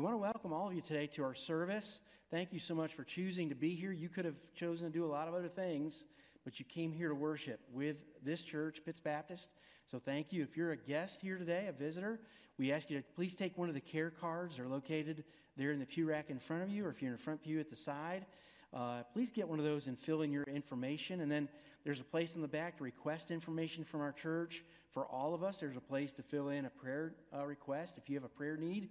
we 0.00 0.04
want 0.04 0.14
to 0.14 0.22
welcome 0.22 0.50
all 0.50 0.66
of 0.66 0.72
you 0.72 0.80
today 0.80 1.06
to 1.06 1.22
our 1.22 1.34
service. 1.34 2.00
Thank 2.30 2.54
you 2.54 2.58
so 2.58 2.74
much 2.74 2.94
for 2.94 3.04
choosing 3.04 3.50
to 3.50 3.54
be 3.54 3.74
here. 3.74 3.92
You 3.92 4.08
could 4.08 4.24
have 4.24 4.36
chosen 4.54 4.86
to 4.86 4.90
do 4.90 5.04
a 5.04 5.12
lot 5.12 5.28
of 5.28 5.34
other 5.34 5.50
things, 5.50 6.06
but 6.42 6.58
you 6.58 6.64
came 6.64 6.90
here 6.90 7.10
to 7.10 7.14
worship 7.14 7.60
with 7.70 7.96
this 8.24 8.40
church, 8.40 8.80
Pitts 8.82 8.98
Baptist. 8.98 9.50
So 9.90 10.00
thank 10.02 10.32
you. 10.32 10.42
If 10.42 10.56
you're 10.56 10.72
a 10.72 10.76
guest 10.78 11.20
here 11.20 11.36
today, 11.36 11.66
a 11.68 11.72
visitor, 11.72 12.18
we 12.56 12.72
ask 12.72 12.88
you 12.88 12.96
to 12.96 13.04
please 13.14 13.34
take 13.34 13.58
one 13.58 13.68
of 13.68 13.74
the 13.74 13.80
care 13.82 14.08
cards. 14.08 14.56
They're 14.56 14.68
located 14.68 15.22
there 15.58 15.70
in 15.70 15.78
the 15.78 15.84
pew 15.84 16.08
rack 16.08 16.30
in 16.30 16.38
front 16.38 16.62
of 16.62 16.70
you, 16.70 16.86
or 16.86 16.88
if 16.88 17.02
you're 17.02 17.10
in 17.10 17.18
the 17.18 17.22
front 17.22 17.42
pew 17.42 17.60
at 17.60 17.68
the 17.68 17.76
side, 17.76 18.24
uh, 18.72 19.02
please 19.12 19.30
get 19.30 19.46
one 19.46 19.58
of 19.58 19.66
those 19.66 19.86
and 19.86 19.98
fill 19.98 20.22
in 20.22 20.32
your 20.32 20.44
information. 20.44 21.20
And 21.20 21.30
then 21.30 21.46
there's 21.84 22.00
a 22.00 22.04
place 22.04 22.36
in 22.36 22.40
the 22.40 22.48
back 22.48 22.78
to 22.78 22.84
request 22.84 23.30
information 23.30 23.84
from 23.84 24.00
our 24.00 24.12
church. 24.12 24.64
For 24.92 25.04
all 25.04 25.34
of 25.34 25.44
us, 25.44 25.60
there's 25.60 25.76
a 25.76 25.80
place 25.80 26.14
to 26.14 26.22
fill 26.22 26.48
in 26.48 26.64
a 26.64 26.70
prayer 26.70 27.16
uh, 27.36 27.44
request. 27.44 27.98
If 27.98 28.08
you 28.08 28.16
have 28.16 28.24
a 28.24 28.28
prayer 28.28 28.56
need, 28.56 28.88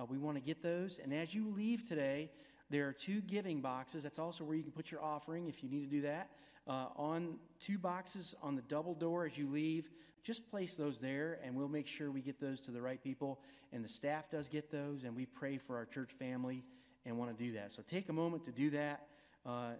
uh, 0.00 0.04
we 0.08 0.18
want 0.18 0.36
to 0.36 0.40
get 0.40 0.62
those. 0.62 1.00
And 1.02 1.12
as 1.12 1.34
you 1.34 1.52
leave 1.54 1.84
today, 1.84 2.30
there 2.70 2.86
are 2.88 2.92
two 2.92 3.20
giving 3.22 3.60
boxes. 3.60 4.02
That's 4.02 4.18
also 4.18 4.44
where 4.44 4.56
you 4.56 4.62
can 4.62 4.72
put 4.72 4.90
your 4.90 5.02
offering 5.02 5.48
if 5.48 5.62
you 5.62 5.68
need 5.68 5.80
to 5.80 5.90
do 5.90 6.02
that. 6.02 6.30
Uh, 6.66 6.86
on 6.96 7.34
two 7.58 7.78
boxes 7.78 8.34
on 8.42 8.54
the 8.54 8.62
double 8.62 8.94
door 8.94 9.26
as 9.26 9.36
you 9.36 9.48
leave, 9.50 9.90
just 10.22 10.48
place 10.50 10.74
those 10.74 10.98
there, 10.98 11.38
and 11.42 11.54
we'll 11.56 11.68
make 11.68 11.86
sure 11.86 12.10
we 12.10 12.20
get 12.20 12.40
those 12.40 12.60
to 12.60 12.70
the 12.70 12.80
right 12.80 13.02
people. 13.02 13.40
And 13.72 13.84
the 13.84 13.88
staff 13.88 14.30
does 14.30 14.48
get 14.48 14.70
those, 14.70 15.04
and 15.04 15.16
we 15.16 15.26
pray 15.26 15.58
for 15.58 15.76
our 15.76 15.86
church 15.86 16.10
family 16.18 16.62
and 17.06 17.18
want 17.18 17.36
to 17.36 17.44
do 17.44 17.52
that. 17.52 17.72
So 17.72 17.82
take 17.88 18.08
a 18.08 18.12
moment 18.12 18.44
to 18.44 18.52
do 18.52 18.70
that 18.70 19.06
uh, 19.46 19.70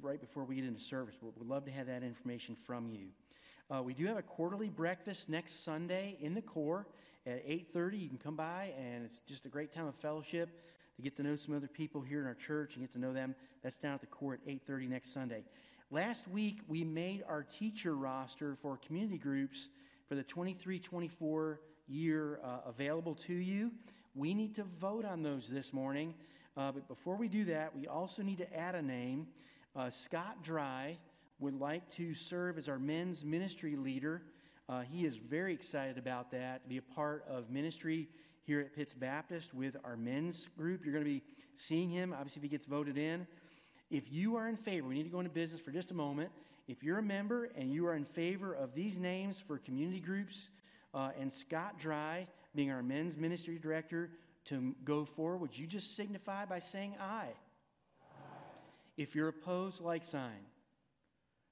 right 0.00 0.20
before 0.20 0.44
we 0.44 0.54
get 0.54 0.64
into 0.64 0.80
service. 0.80 1.16
We'd 1.20 1.46
love 1.46 1.64
to 1.64 1.70
have 1.70 1.88
that 1.88 2.02
information 2.02 2.56
from 2.66 2.88
you. 2.88 3.08
Uh, 3.70 3.82
we 3.82 3.94
do 3.94 4.06
have 4.06 4.16
a 4.16 4.22
quarterly 4.22 4.68
breakfast 4.68 5.28
next 5.28 5.64
Sunday 5.64 6.16
in 6.20 6.34
the 6.34 6.42
core 6.42 6.86
at 7.26 7.46
8.30. 7.46 8.00
You 8.00 8.08
can 8.08 8.18
come 8.18 8.36
by, 8.36 8.72
and 8.78 9.04
it's 9.04 9.20
just 9.26 9.46
a 9.46 9.48
great 9.48 9.72
time 9.72 9.86
of 9.86 9.94
fellowship 9.96 10.48
to 10.96 11.02
get 11.02 11.16
to 11.16 11.22
know 11.22 11.36
some 11.36 11.54
other 11.54 11.68
people 11.68 12.00
here 12.00 12.20
in 12.20 12.26
our 12.26 12.34
church 12.34 12.74
and 12.74 12.82
get 12.82 12.92
to 12.92 12.98
know 12.98 13.12
them. 13.12 13.34
That's 13.62 13.78
down 13.78 13.94
at 13.94 14.00
the 14.00 14.06
core 14.06 14.34
at 14.34 14.46
8.30 14.46 14.88
next 14.88 15.12
Sunday. 15.12 15.44
Last 15.90 16.28
week, 16.28 16.60
we 16.68 16.84
made 16.84 17.24
our 17.28 17.42
teacher 17.42 17.96
roster 17.96 18.56
for 18.62 18.76
community 18.76 19.18
groups 19.18 19.68
for 20.08 20.14
the 20.14 20.24
23-24 20.24 21.58
year 21.88 22.40
uh, 22.44 22.68
available 22.68 23.14
to 23.14 23.34
you. 23.34 23.72
We 24.14 24.34
need 24.34 24.54
to 24.56 24.64
vote 24.80 25.04
on 25.04 25.22
those 25.22 25.48
this 25.48 25.72
morning. 25.72 26.14
Uh, 26.56 26.72
but 26.72 26.86
before 26.88 27.16
we 27.16 27.28
do 27.28 27.44
that, 27.46 27.74
we 27.76 27.86
also 27.86 28.22
need 28.22 28.38
to 28.38 28.56
add 28.56 28.74
a 28.74 28.82
name. 28.82 29.26
Uh, 29.74 29.90
Scott 29.90 30.42
Dry 30.42 30.98
would 31.38 31.58
like 31.58 31.88
to 31.94 32.12
serve 32.12 32.58
as 32.58 32.68
our 32.68 32.78
men's 32.78 33.24
ministry 33.24 33.76
leader. 33.76 34.22
Uh, 34.70 34.82
he 34.82 35.04
is 35.04 35.16
very 35.16 35.52
excited 35.52 35.98
about 35.98 36.30
that, 36.30 36.62
to 36.62 36.68
be 36.68 36.76
a 36.76 36.82
part 36.82 37.24
of 37.28 37.50
ministry 37.50 38.08
here 38.46 38.60
at 38.60 38.72
Pitts 38.72 38.94
Baptist 38.94 39.52
with 39.52 39.76
our 39.84 39.96
men's 39.96 40.46
group. 40.56 40.84
You're 40.84 40.92
going 40.92 41.04
to 41.04 41.10
be 41.10 41.24
seeing 41.56 41.90
him, 41.90 42.12
obviously, 42.12 42.38
if 42.38 42.42
he 42.44 42.48
gets 42.48 42.66
voted 42.66 42.96
in. 42.96 43.26
If 43.90 44.12
you 44.12 44.36
are 44.36 44.48
in 44.48 44.54
favor, 44.54 44.86
we 44.86 44.94
need 44.94 45.02
to 45.02 45.08
go 45.08 45.18
into 45.18 45.32
business 45.32 45.60
for 45.60 45.72
just 45.72 45.90
a 45.90 45.94
moment. 45.94 46.30
If 46.68 46.84
you're 46.84 46.98
a 46.98 47.02
member 47.02 47.50
and 47.56 47.72
you 47.72 47.84
are 47.88 47.96
in 47.96 48.04
favor 48.04 48.54
of 48.54 48.72
these 48.72 48.96
names 48.96 49.40
for 49.40 49.58
community 49.58 49.98
groups 49.98 50.50
uh, 50.94 51.10
and 51.18 51.32
Scott 51.32 51.76
Dry 51.76 52.28
being 52.54 52.70
our 52.70 52.82
men's 52.82 53.16
ministry 53.16 53.58
director, 53.58 54.10
to 54.44 54.72
go 54.84 55.04
forward, 55.04 55.38
would 55.38 55.58
you 55.58 55.66
just 55.66 55.96
signify 55.96 56.44
by 56.44 56.60
saying 56.60 56.94
aye? 57.00 57.26
aye? 57.26 57.34
If 58.96 59.16
you're 59.16 59.28
opposed, 59.28 59.80
like 59.80 60.04
sign. 60.04 60.46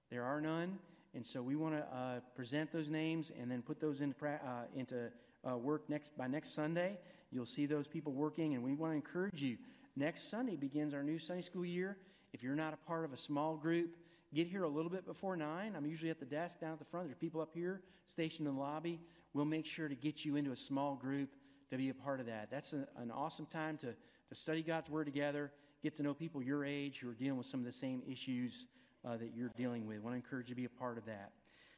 There 0.09 0.23
are 0.23 0.41
none, 0.41 0.79
and 1.15 1.27
so 1.27 1.43
we 1.43 1.57
want 1.57 1.75
to 1.75 1.81
uh, 1.97 2.21
present 2.35 2.73
those 2.73 2.89
names 2.89 3.33
and 3.41 3.51
then 3.51 3.63
put 3.63 3.81
those 3.81 4.01
into, 4.01 4.15
uh, 4.27 4.39
into 4.75 5.11
uh, 5.49 5.57
work 5.57 5.89
next 5.89 6.17
by 6.17 6.27
next 6.27 6.55
Sunday. 6.55 6.99
You'll 7.31 7.47
see 7.47 7.67
those 7.67 7.87
people 7.87 8.13
working, 8.13 8.55
and 8.55 8.63
we 8.63 8.75
want 8.75 8.93
to 8.93 8.97
encourage 8.97 9.43
you. 9.43 9.57
Next 9.97 10.31
Sunday 10.31 10.57
begins 10.57 10.95
our 10.95 11.03
new 11.03 11.19
Sunday 11.19 11.43
school 11.43 11.65
year. 11.65 11.97
If 12.33 12.43
you're 12.43 12.55
not 12.55 12.75
a 12.75 12.77
part 12.77 13.05
of 13.05 13.13
a 13.13 13.17
small 13.17 13.57
group, 13.57 13.97
get 14.35 14.47
here 14.47 14.65
a 14.65 14.69
little 14.69 14.91
bit 14.91 15.07
before 15.07 15.37
9. 15.37 15.75
I'm 15.77 15.87
usually 15.87 16.11
at 16.11 16.21
the 16.21 16.27
desk 16.27 16.61
down 16.61 16.73
at 16.73 16.79
the 16.79 16.85
front. 16.85 17.09
There's 17.09 17.19
people 17.19 17.41
up 17.41 17.53
here 17.55 17.81
stationed 18.07 18.47
in 18.47 18.55
the 18.55 18.61
lobby. 18.61 19.01
We'll 19.33 19.45
make 19.45 19.67
sure 19.67 19.89
to 19.89 19.95
get 19.95 20.25
you 20.25 20.37
into 20.37 20.53
a 20.53 20.57
small 20.57 20.95
group 20.95 21.31
to 21.71 21.77
be 21.77 21.89
a 21.89 21.95
part 21.95 22.21
of 22.21 22.27
that. 22.27 22.49
That's 22.51 22.73
a, 22.73 22.87
an 22.97 23.11
awesome 23.11 23.47
time 23.47 23.77
to, 23.79 23.89
to 23.89 24.35
study 24.35 24.63
God's 24.63 24.91
Word 24.91 25.05
together, 25.05 25.53
get 25.83 25.97
to 25.97 26.03
know 26.03 26.15
people 26.15 26.43
your 26.43 26.65
age 26.65 26.99
who 27.01 27.11
are 27.11 27.15
dealing 27.15 27.39
with 27.39 27.47
some 27.47 27.61
of 27.61 27.67
the 27.67 27.73
same 27.73 28.03
issues 28.07 28.67
uh, 29.07 29.17
that 29.17 29.33
you're 29.35 29.53
dealing 29.57 29.87
with. 29.87 29.99
I 29.99 30.01
want 30.01 30.13
to 30.13 30.17
encourage 30.17 30.49
you 30.49 30.55
to 30.55 30.61
be 30.61 30.65
a 30.65 30.81
part 30.81 30.99
of 30.99 31.07
that. 31.07 31.33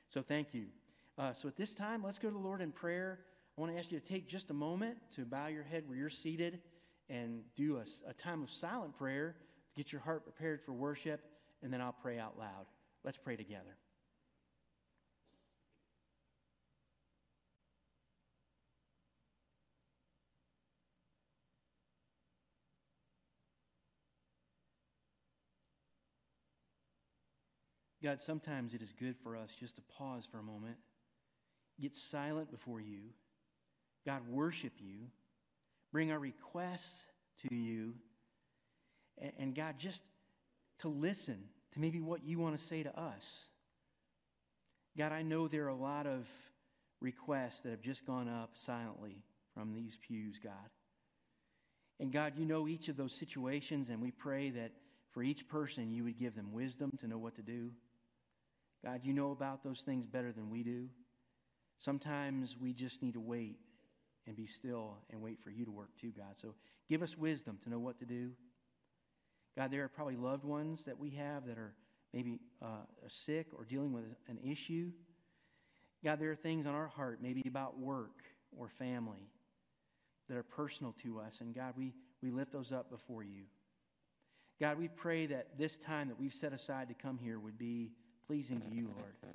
So 0.09 0.23
thank 0.23 0.55
you. 0.55 0.67
Uh, 1.19 1.33
so 1.33 1.49
at 1.49 1.57
this 1.57 1.75
time, 1.75 2.03
let's 2.03 2.19
go 2.19 2.29
to 2.29 2.35
the 2.35 2.41
Lord 2.41 2.61
in 2.61 2.73
prayer. 2.73 3.21
I 3.57 3.61
want 3.61 3.73
to 3.73 3.79
ask 3.79 3.93
you 3.93 4.01
to 4.01 4.07
take 4.07 4.29
just 4.29 4.51
a 4.51 4.55
moment 4.55 4.97
to 5.17 5.25
bow 5.25 5.49
your 5.49 5.65
head 5.65 5.85
where 5.87 5.97
you're 5.97 6.11
seated 6.11 6.61
and 7.09 7.43
do 7.57 7.79
a, 7.79 8.11
a 8.11 8.15
time 8.15 8.43
of 8.43 8.51
silent 8.51 8.97
prayer 8.97 9.37
to 9.75 9.83
get 9.83 9.93
your 9.93 10.01
heart 10.01 10.25
prepared 10.25 10.63
for 10.63 10.73
worship, 10.73 11.21
and 11.63 11.73
then 11.73 11.81
I'll 11.81 11.97
pray 12.01 12.19
out 12.19 12.39
loud. 12.39 12.67
Let's 13.05 13.19
pray 13.19 13.37
together. 13.37 13.77
God, 28.03 28.21
sometimes 28.21 28.73
it 28.75 28.83
is 28.83 28.93
good 28.99 29.17
for 29.23 29.37
us 29.37 29.51
just 29.59 29.77
to 29.77 29.83
pause 29.83 30.27
for 30.31 30.39
a 30.39 30.43
moment, 30.43 30.77
get 31.81 31.95
silent 31.95 32.51
before 32.51 32.81
you, 32.81 33.01
God, 34.07 34.23
worship 34.29 34.73
you, 34.79 35.09
bring 35.93 36.11
our 36.11 36.19
requests 36.19 37.05
to 37.43 37.55
you, 37.55 37.95
and, 39.19 39.33
and 39.39 39.55
God, 39.55 39.75
just 39.79 40.03
to 40.81 40.89
listen 40.89 41.39
to 41.73 41.81
maybe 41.81 42.01
what 42.01 42.25
you 42.25 42.39
want 42.39 42.57
to 42.57 42.65
say 42.65 42.83
to 42.83 42.99
us. 42.99 43.31
God, 44.97 45.13
I 45.13 45.23
know 45.23 45.47
there 45.47 45.65
are 45.67 45.69
a 45.69 45.75
lot 45.75 46.07
of 46.07 46.27
requests 47.01 47.61
that 47.63 47.71
have 47.71 47.83
just 47.83 48.07
gone 48.07 48.29
up 48.29 48.51
silently 48.55 49.23
from 49.55 49.75
these 49.75 49.99
pews, 50.07 50.39
God. 50.43 50.53
And 51.99 52.11
God, 52.13 52.33
you 52.37 52.47
know 52.47 52.67
each 52.67 52.89
of 52.89 52.97
those 52.97 53.13
situations, 53.15 53.91
and 53.91 54.01
we 54.01 54.11
pray 54.11 54.51
that 54.51 54.73
for 55.13 55.23
each 55.23 55.47
person 55.49 55.91
you 55.91 56.05
would 56.05 56.19
give 56.19 56.35
them 56.35 56.53
wisdom 56.53 56.91
to 57.01 57.07
know 57.07 57.19
what 57.19 57.37
to 57.37 57.43
do. 57.43 57.71
God, 58.85 59.01
you 59.05 59.13
know 59.13 59.33
about 59.33 59.63
those 59.63 59.81
things 59.81 60.07
better 60.07 60.33
than 60.33 60.51
we 60.51 60.63
do. 60.63 60.89
Sometimes 61.79 62.57
we 62.59 62.73
just 62.73 63.03
need 63.03 63.15
to 63.15 63.21
wait 63.21 63.59
and 64.27 64.37
be 64.37 64.47
still 64.47 64.99
and 65.11 65.21
wait 65.21 65.43
for 65.43 65.51
you 65.51 65.65
to 65.65 65.71
work 65.71 65.91
too, 66.01 66.13
God. 66.17 66.35
So 66.37 66.55
give 66.89 67.03
us 67.03 67.17
wisdom 67.17 67.59
to 67.65 67.71
know 67.71 67.79
what 67.79 67.99
to 68.01 68.05
do. 68.05 68.33
God, 69.57 69.71
there 69.71 69.85
are 69.85 69.89
probably 69.89 70.17
loved 70.17 70.45
ones 70.45 70.85
that 70.85 70.99
we 70.99 71.11
have 71.11 71.47
that 71.47 71.59
are 71.59 71.75
maybe 72.13 72.41
uh, 72.63 72.85
sick 73.09 73.49
or 73.57 73.65
dealing 73.65 73.93
with 73.93 74.05
an 74.29 74.39
issue. 74.45 74.91
God, 76.05 76.19
there 76.19 76.31
are 76.31 76.37
things 76.37 76.67
on 76.67 76.75
our 76.75 76.89
heart, 76.89 77.19
maybe 77.23 77.43
about 77.47 77.79
work 77.79 78.23
or 78.57 78.69
family, 78.69 79.29
that 80.29 80.37
are 80.37 80.43
personal 80.43 80.95
to 81.03 81.21
us. 81.21 81.41
And 81.41 81.55
God, 81.55 81.75
we, 81.77 81.93
we 82.23 82.31
lift 82.31 82.53
those 82.53 82.73
up 82.73 82.91
before 82.91 83.23
you. 83.23 83.43
God, 84.61 84.79
we 84.79 84.89
pray 84.89 85.27
that 85.27 85.59
this 85.59 85.77
time 85.77 86.09
that 86.09 86.19
we've 86.19 86.35
set 86.35 86.53
aside 86.53 86.89
to 86.89 86.95
come 86.95 87.19
here 87.19 87.39
would 87.39 87.59
be 87.59 87.93
pleasing 88.31 88.61
to 88.61 88.73
you, 88.73 88.85
Lord. 88.97 89.35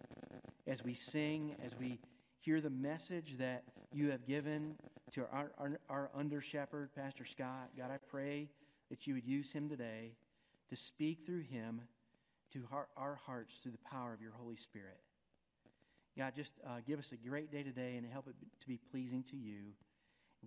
As 0.68 0.82
we 0.82 0.94
sing, 0.94 1.54
as 1.66 1.74
we 1.78 2.00
hear 2.40 2.62
the 2.62 2.70
message 2.70 3.36
that 3.40 3.66
you 3.92 4.10
have 4.10 4.26
given 4.26 4.76
to 5.12 5.26
our, 5.34 5.52
our, 5.58 5.78
our 5.90 6.10
under 6.16 6.40
shepherd, 6.40 6.92
Pastor 6.96 7.26
Scott, 7.26 7.72
God, 7.78 7.92
I 7.92 7.98
pray 8.10 8.48
that 8.90 9.06
you 9.06 9.16
would 9.16 9.26
use 9.26 9.52
him 9.52 9.68
today 9.68 10.14
to 10.70 10.78
speak 10.78 11.26
through 11.26 11.42
him 11.42 11.82
to 12.54 12.64
our, 12.72 12.88
our 12.96 13.16
hearts 13.16 13.58
through 13.58 13.74
the 13.74 13.90
power 13.90 14.14
of 14.14 14.22
your 14.22 14.32
Holy 14.32 14.56
Spirit. 14.56 15.02
God, 16.18 16.32
just 16.34 16.54
uh, 16.66 16.78
give 16.88 16.98
us 16.98 17.12
a 17.12 17.18
great 17.18 17.52
day 17.52 17.64
today 17.64 17.98
and 17.98 18.10
help 18.10 18.30
it 18.30 18.36
to 18.62 18.68
be 18.70 18.80
pleasing 18.92 19.24
to 19.24 19.36
you. 19.36 19.74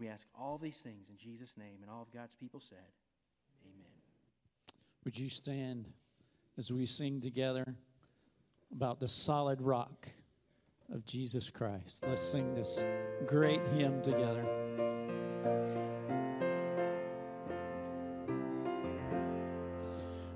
We 0.00 0.08
ask 0.08 0.26
all 0.34 0.56
these 0.56 0.78
things 0.78 1.10
in 1.10 1.18
Jesus' 1.18 1.52
name, 1.58 1.80
and 1.82 1.90
all 1.90 2.00
of 2.00 2.10
God's 2.14 2.34
people 2.34 2.60
said, 2.60 2.78
Amen. 3.66 3.92
Would 5.04 5.18
you 5.18 5.28
stand 5.28 5.84
as 6.56 6.72
we 6.72 6.86
sing 6.86 7.20
together? 7.20 7.76
About 8.72 9.00
the 9.00 9.08
solid 9.08 9.60
rock 9.60 10.08
of 10.92 11.04
Jesus 11.04 11.50
Christ. 11.50 12.04
Let's 12.06 12.22
sing 12.22 12.54
this 12.54 12.82
great 13.26 13.60
hymn 13.74 14.00
together. 14.02 14.44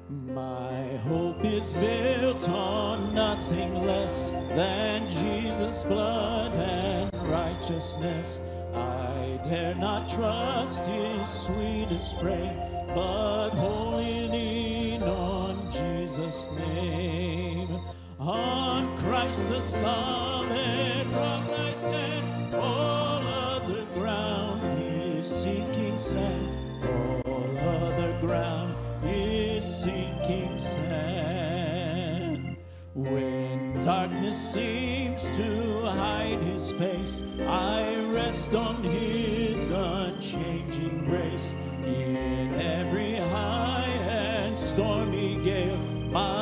My 0.09 0.97
hope 0.99 1.45
is 1.45 1.73
built 1.73 2.49
on 2.49 3.15
nothing 3.15 3.87
less 3.87 4.31
than 4.31 5.09
Jesus' 5.09 5.85
blood 5.85 6.53
and 6.53 7.13
righteousness. 7.29 8.41
I 8.75 9.41
dare 9.45 9.75
not 9.75 10.09
trust 10.09 10.85
his 10.87 11.31
sweetest 11.31 12.19
frame, 12.21 12.57
but 12.89 13.51
wholly 13.51 14.29
lean 14.29 15.03
on 15.03 15.71
Jesus' 15.71 16.51
name. 16.59 17.72
On 18.19 18.97
Christ 18.99 19.49
the 19.49 19.61
solid 19.61 21.07
rock 21.09 21.49
I 21.51 21.73
stand, 21.73 22.55
all 22.55 23.27
other 23.27 23.85
ground 23.95 24.79
is 24.79 25.29
sinking 25.29 25.99
sand, 25.99 26.85
all 27.27 27.59
other 27.59 28.17
ground 28.21 28.77
is 29.05 29.65
sinking 29.65 30.59
sand. 30.59 32.57
When 32.95 33.83
darkness 33.85 34.39
seems 34.53 35.23
to 35.37 35.87
hide 35.87 36.41
his 36.43 36.71
face, 36.73 37.23
I 37.49 38.05
rest 38.05 38.55
on 38.55 38.85
his 38.85 39.71
unchanging 39.71 41.07
grace. 41.07 41.55
In 41.85 42.55
every 42.61 43.17
high 43.17 43.89
and 44.07 44.61
stormy 44.61 45.43
gale, 45.43 45.79
my 45.79 46.42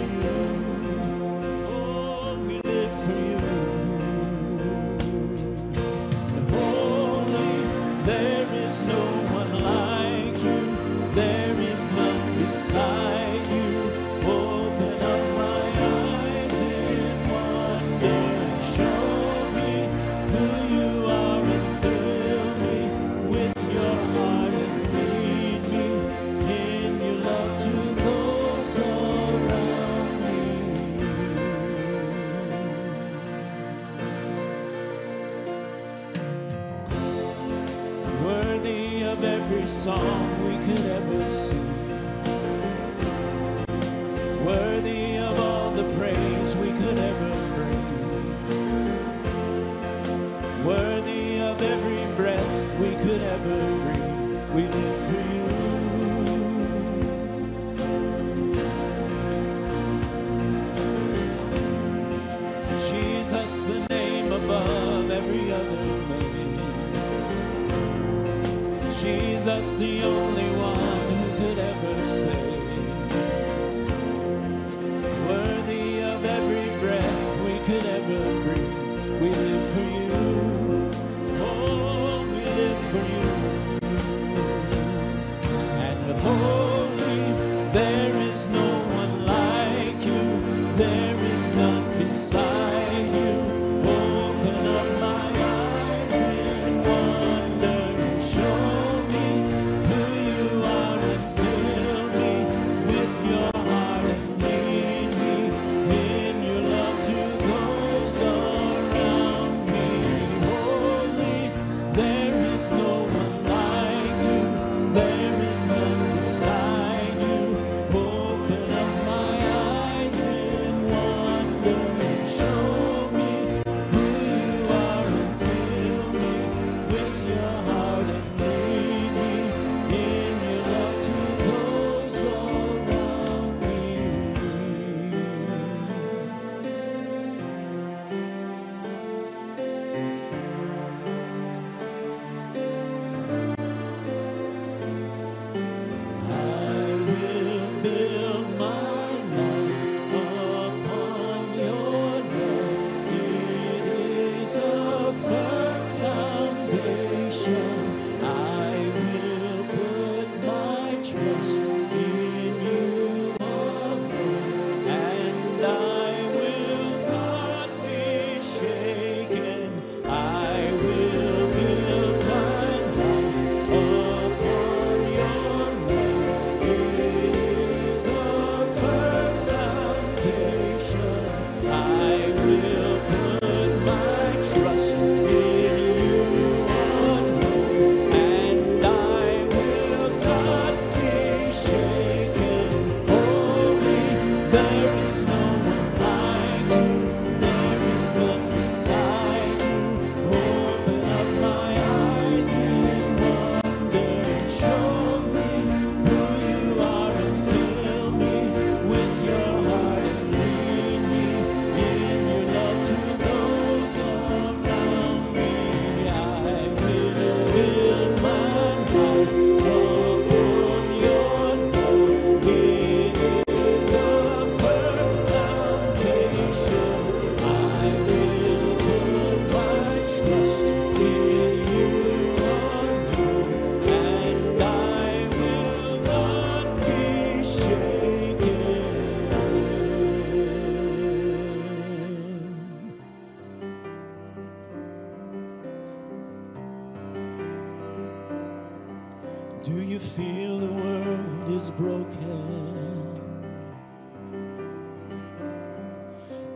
feel 250.15 250.59
the 250.59 250.67
world 250.67 251.49
is 251.55 251.69
broken? 251.71 253.21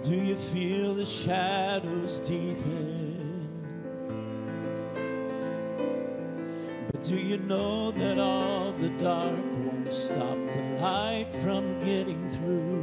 Do 0.03 0.15
you 0.15 0.35
feel 0.35 0.93
the 0.93 1.05
shadows 1.05 2.19
deepen? 2.19 3.47
But 6.91 7.01
do 7.03 7.15
you 7.15 7.37
know 7.37 7.91
that 7.91 8.19
all 8.19 8.73
the 8.73 8.89
dark 8.89 9.39
won't 9.63 9.93
stop 9.93 10.37
the 10.53 10.77
light 10.81 11.27
from 11.41 11.79
getting 11.79 12.29
through? 12.31 12.75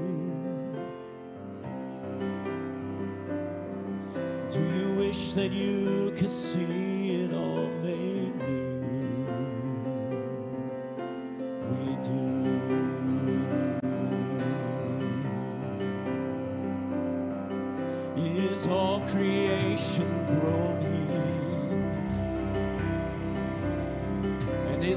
Do 4.50 4.60
you 4.78 4.94
wish 4.94 5.32
that 5.32 5.52
you 5.52 6.14
could 6.16 6.30
see? 6.30 6.81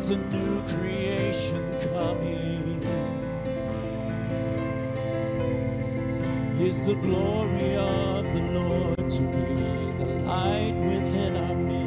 There's 0.08 0.20
a 0.20 0.24
new 0.38 0.62
creation 0.68 1.80
coming. 1.82 2.78
Is 6.62 6.86
the 6.86 6.94
glory 6.94 7.76
of 7.76 8.24
the 8.26 8.42
Lord 8.54 9.10
to 9.10 9.20
be 9.20 9.56
the 9.98 10.06
light 10.28 10.76
within 10.76 11.36
our 11.38 11.56
midst? 11.56 11.80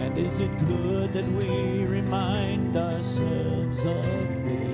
And 0.00 0.18
is 0.18 0.40
it 0.40 0.58
good 0.66 1.12
that 1.12 1.28
we 1.28 1.84
remind 1.84 2.76
ourselves 2.76 3.78
of 3.78 4.44
this? 4.44 4.65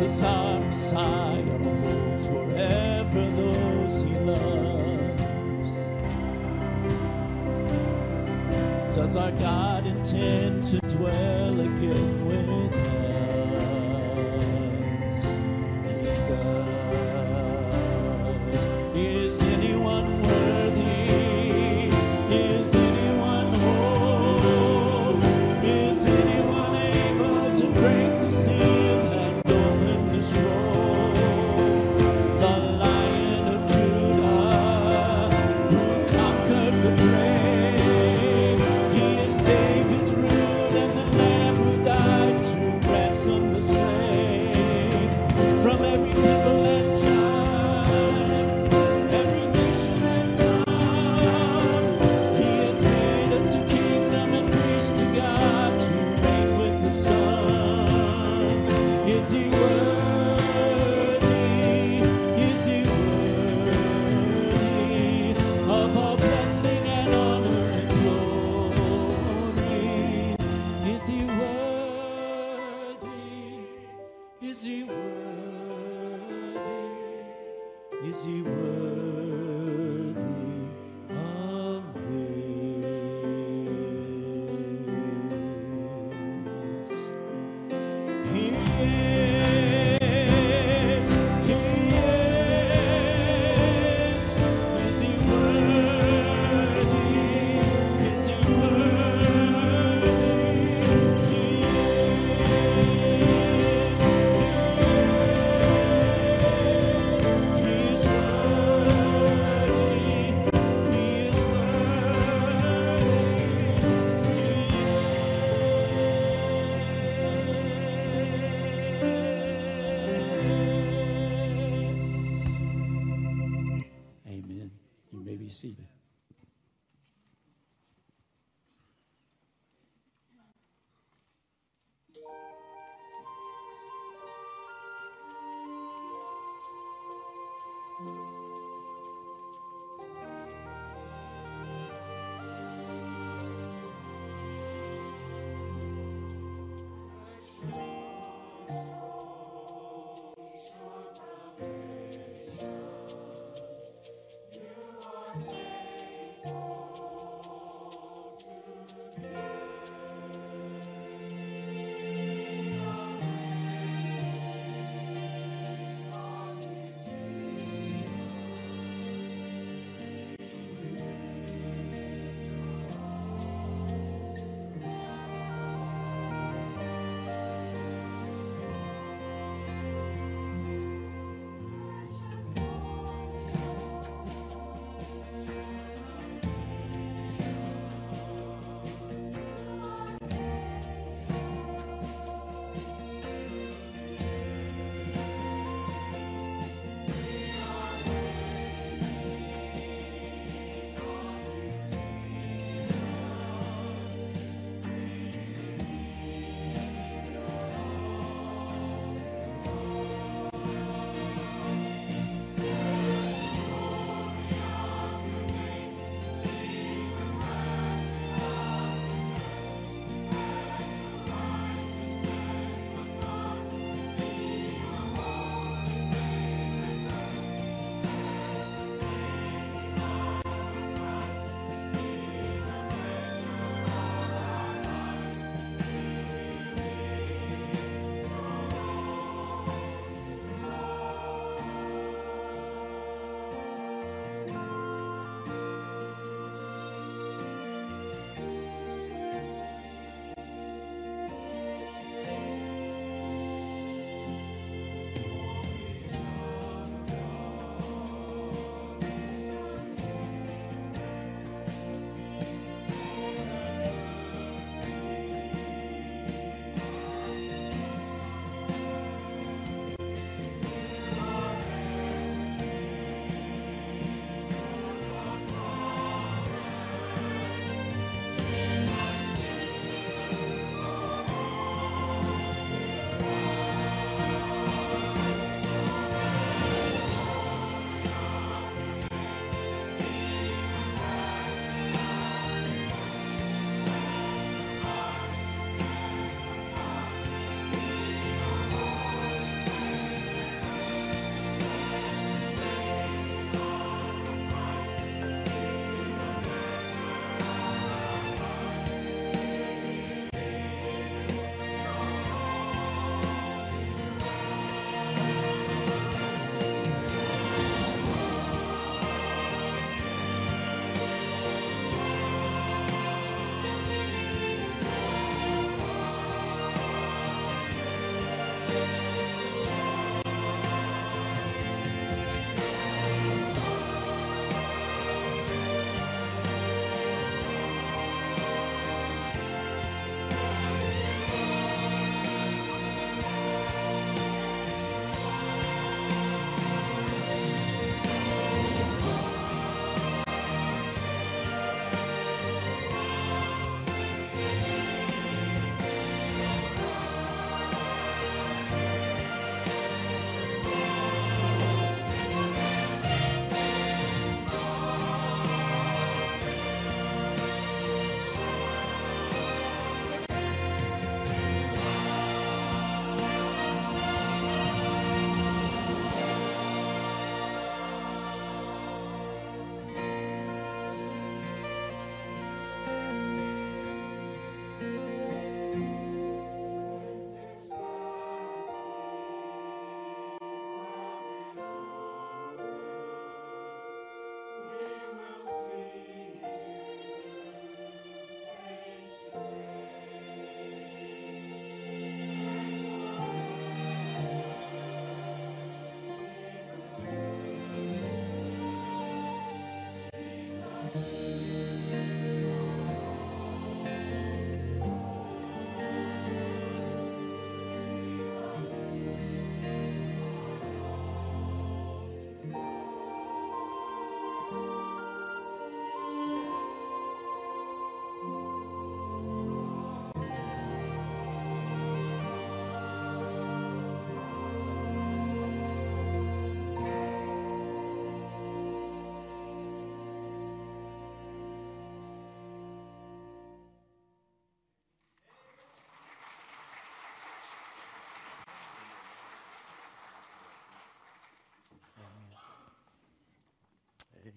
Jesus 0.00 0.22
our 0.22 0.60
Messiah 0.60 1.58
holds 1.58 2.26
forever 2.26 3.30
those 3.32 3.96
he 3.96 4.14
loves. 4.20 5.72
Does 8.96 9.16
our 9.16 9.30
God 9.32 9.86
intend 9.86 10.64
to 10.64 10.78
dwell 10.96 11.60
again 11.60 12.29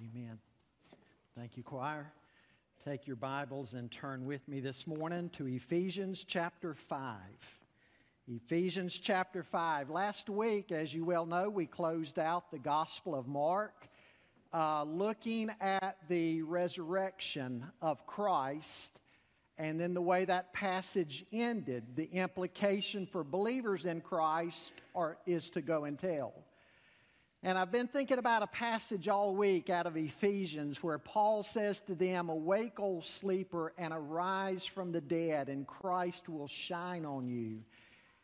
Amen. 0.02 0.40
Thank 1.38 1.56
you, 1.56 1.62
choir. 1.62 2.12
Take 2.84 3.06
your 3.06 3.16
Bibles 3.16 3.74
and 3.74 3.92
turn 3.92 4.26
with 4.26 4.48
me 4.48 4.60
this 4.60 4.88
morning 4.88 5.30
to 5.38 5.46
Ephesians 5.46 6.26
chapter 6.28 6.74
5. 6.74 7.20
Ephesians 8.28 8.98
chapter 8.98 9.44
5. 9.44 9.92
Last 9.92 10.32
week, 10.32 10.72
as 10.72 10.92
you 10.92 11.06
well 11.06 11.28
know, 11.28 11.48
we 11.48 11.68
closed 11.68 12.18
out 12.18 12.50
the 12.50 12.58
Gospel 12.58 13.14
of 13.14 13.28
Mark, 13.28 13.88
uh, 14.52 14.84
looking 14.84 15.52
at 15.62 15.98
the 16.08 16.42
resurrection 16.42 17.64
of 17.80 18.08
Christ 18.08 19.00
and 19.60 19.80
then 19.80 19.94
the 19.94 20.02
way 20.02 20.26
that 20.26 20.54
passage 20.54 21.24
ended. 21.32 21.84
The 21.96 22.10
implication 22.12 23.06
for 23.06 23.24
believers 23.24 23.86
in 23.86 24.02
Christ 24.02 24.72
are, 24.96 25.18
is 25.28 25.52
to 25.52 25.62
go 25.62 25.84
and 25.84 26.00
tell. 26.00 26.34
And 27.46 27.58
I've 27.58 27.74
been 27.74 27.90
thinking 27.90 28.20
about 28.20 28.42
a 28.42 28.48
passage 28.48 29.10
all 29.10 29.36
week 29.36 29.70
out 29.70 29.86
of 29.86 29.98
Ephesians 29.98 30.82
where 30.82 30.98
Paul 30.98 31.44
says 31.44 31.82
to 31.82 31.94
them, 31.94 32.30
Awake, 32.30 32.80
old 32.80 33.06
sleeper, 33.06 33.74
and 33.78 33.94
arise 33.94 34.64
from 34.66 34.94
the 34.94 35.02
dead, 35.02 35.50
and 35.50 35.68
Christ 35.68 36.30
will 36.30 36.48
shine 36.48 37.04
on 37.04 37.28
you. 37.28 37.60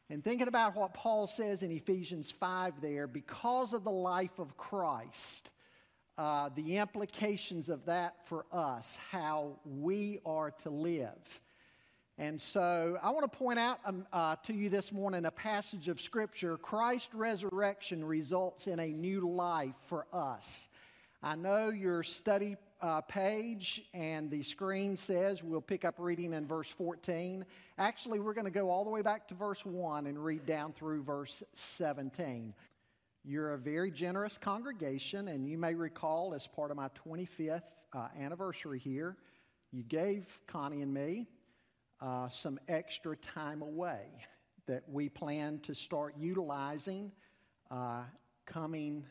And 0.10 0.24
thinking 0.24 0.48
about 0.48 0.74
what 0.74 0.94
Paul 0.94 1.28
says 1.28 1.64
in 1.64 1.72
Ephesians 1.72 2.32
5 2.32 2.76
there, 2.82 3.08
because 3.08 3.74
of 3.74 3.84
the 3.84 3.92
life 3.92 4.40
of 4.40 4.56
Christ, 4.56 5.52
uh, 6.18 6.50
the 6.56 6.78
implications 6.78 7.68
of 7.68 7.86
that 7.88 8.26
for 8.30 8.46
us, 8.54 8.98
how 9.12 9.58
we 9.66 10.22
are 10.26 10.52
to 10.64 10.70
live. 10.70 11.42
And 12.20 12.42
so 12.42 13.00
I 13.02 13.12
want 13.12 13.32
to 13.32 13.38
point 13.38 13.60
out 13.60 13.80
um, 13.86 14.06
uh, 14.12 14.36
to 14.46 14.54
you 14.54 14.68
this 14.70 14.92
morning 14.92 15.24
a 15.24 15.32
passage 15.32 15.88
of 15.88 16.02
Scripture. 16.02 16.58
Christ's 16.58 17.16
resurrection 17.16 18.04
results 18.04 18.68
in 18.68 18.78
a 18.78 18.88
new 18.88 19.22
life 19.22 19.76
for 19.88 20.06
us. 20.12 20.68
I 21.24 21.38
know 21.38 21.70
your 21.70 22.04
study 22.04 22.58
uh, 22.82 23.00
page 23.00 23.84
and 23.94 24.30
the 24.30 24.44
screen 24.44 24.98
says 24.98 25.42
we'll 25.42 25.62
pick 25.62 25.86
up 25.86 25.96
reading 25.98 26.34
in 26.34 26.46
verse 26.46 26.68
14. 26.68 27.46
Actually, 27.78 28.20
we're 28.20 28.34
going 28.34 28.44
to 28.44 28.52
go 28.52 28.70
all 28.70 28.84
the 28.84 28.90
way 28.90 29.02
back 29.02 29.26
to 29.30 29.34
verse 29.34 29.66
1 29.66 30.06
and 30.06 30.22
read 30.22 30.46
down 30.46 30.74
through 30.74 31.04
verse 31.04 31.42
17. 31.54 32.54
You're 33.24 33.54
a 33.54 33.58
very 33.58 33.92
generous 33.92 34.38
congregation, 34.38 35.30
and 35.30 35.48
you 35.48 35.58
may 35.58 35.74
recall 35.74 36.34
as 36.34 36.46
part 36.48 36.70
of 36.70 36.76
my 36.76 36.90
25th 37.08 37.62
uh, 37.94 38.10
anniversary 38.20 38.80
here, 38.80 39.16
you 39.72 39.84
gave 39.84 40.26
Connie 40.48 40.82
and 40.82 40.94
me 40.94 41.28
uh, 42.02 42.30
some 42.30 42.60
extra 42.68 43.16
time 43.18 43.62
away 43.62 44.06
that 44.68 44.84
we 44.88 45.10
plan 45.10 45.60
to 45.64 45.74
start 45.74 46.16
utilizing 46.18 47.12
uh, 47.72 48.04
coming 48.46 49.06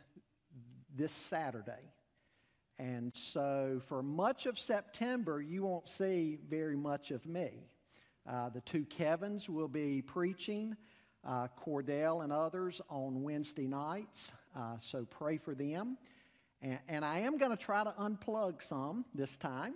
this 0.97 1.13
Saturday. 1.13 1.93
And 2.79 3.13
so, 3.15 3.81
for 3.89 4.03
much 4.03 4.47
of 4.47 4.59
September, 4.59 5.43
you 5.43 5.65
won't 5.65 5.89
see 5.89 6.39
very 6.49 6.77
much 6.77 7.11
of 7.11 7.27
me. 7.27 7.51
Uh, 8.29 8.51
the 8.51 8.61
two 8.61 8.85
Kevins 8.85 9.49
will 9.49 9.69
be 9.69 10.01
preaching, 10.01 10.77
uh, 11.27 11.49
Cordell 11.61 12.23
and 12.23 12.33
others 12.33 12.81
on 12.89 13.23
Wednesday 13.23 13.67
nights. 13.67 14.31
Uh, 14.57 14.77
so, 14.79 15.05
pray 15.11 15.39
for 15.39 15.57
them. 15.57 15.99
And, 16.63 16.79
and 16.89 17.05
I 17.05 17.19
am 17.21 17.37
going 17.37 17.51
to 17.51 17.57
try 17.57 17.83
to 17.83 17.93
unplug 17.99 18.63
some 18.63 19.05
this 19.13 19.37
time. 19.37 19.75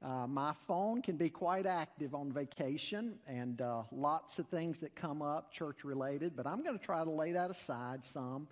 Uh, 0.00 0.28
my 0.28 0.52
phone 0.68 1.02
can 1.02 1.16
be 1.16 1.28
quite 1.28 1.66
active 1.66 2.14
on 2.14 2.30
vacation 2.30 3.18
and 3.26 3.60
uh, 3.60 3.82
lots 3.90 4.38
of 4.38 4.46
things 4.46 4.78
that 4.78 4.94
come 4.94 5.22
up 5.22 5.52
church 5.52 5.82
related, 5.82 6.36
but 6.36 6.46
I'm 6.46 6.62
going 6.62 6.78
to 6.78 6.84
try 6.84 7.02
to 7.02 7.10
lay 7.10 7.32
that 7.32 7.50
aside 7.50 8.04
some. 8.04 8.46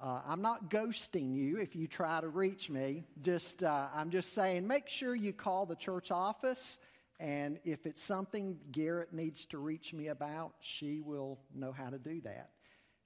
Uh, 0.00 0.20
I'm 0.26 0.40
not 0.40 0.70
ghosting 0.70 1.34
you 1.34 1.58
if 1.58 1.76
you 1.76 1.88
try 1.88 2.22
to 2.22 2.28
reach 2.28 2.70
me. 2.70 3.04
Just, 3.20 3.62
uh, 3.62 3.88
I'm 3.94 4.10
just 4.10 4.32
saying, 4.32 4.66
make 4.66 4.88
sure 4.88 5.14
you 5.14 5.34
call 5.34 5.66
the 5.66 5.76
church 5.76 6.10
office, 6.10 6.78
and 7.20 7.58
if 7.64 7.84
it's 7.84 8.02
something 8.02 8.56
Garrett 8.72 9.12
needs 9.12 9.44
to 9.46 9.58
reach 9.58 9.92
me 9.92 10.06
about, 10.08 10.52
she 10.60 11.00
will 11.00 11.38
know 11.54 11.72
how 11.72 11.90
to 11.90 11.98
do 11.98 12.22
that. 12.22 12.50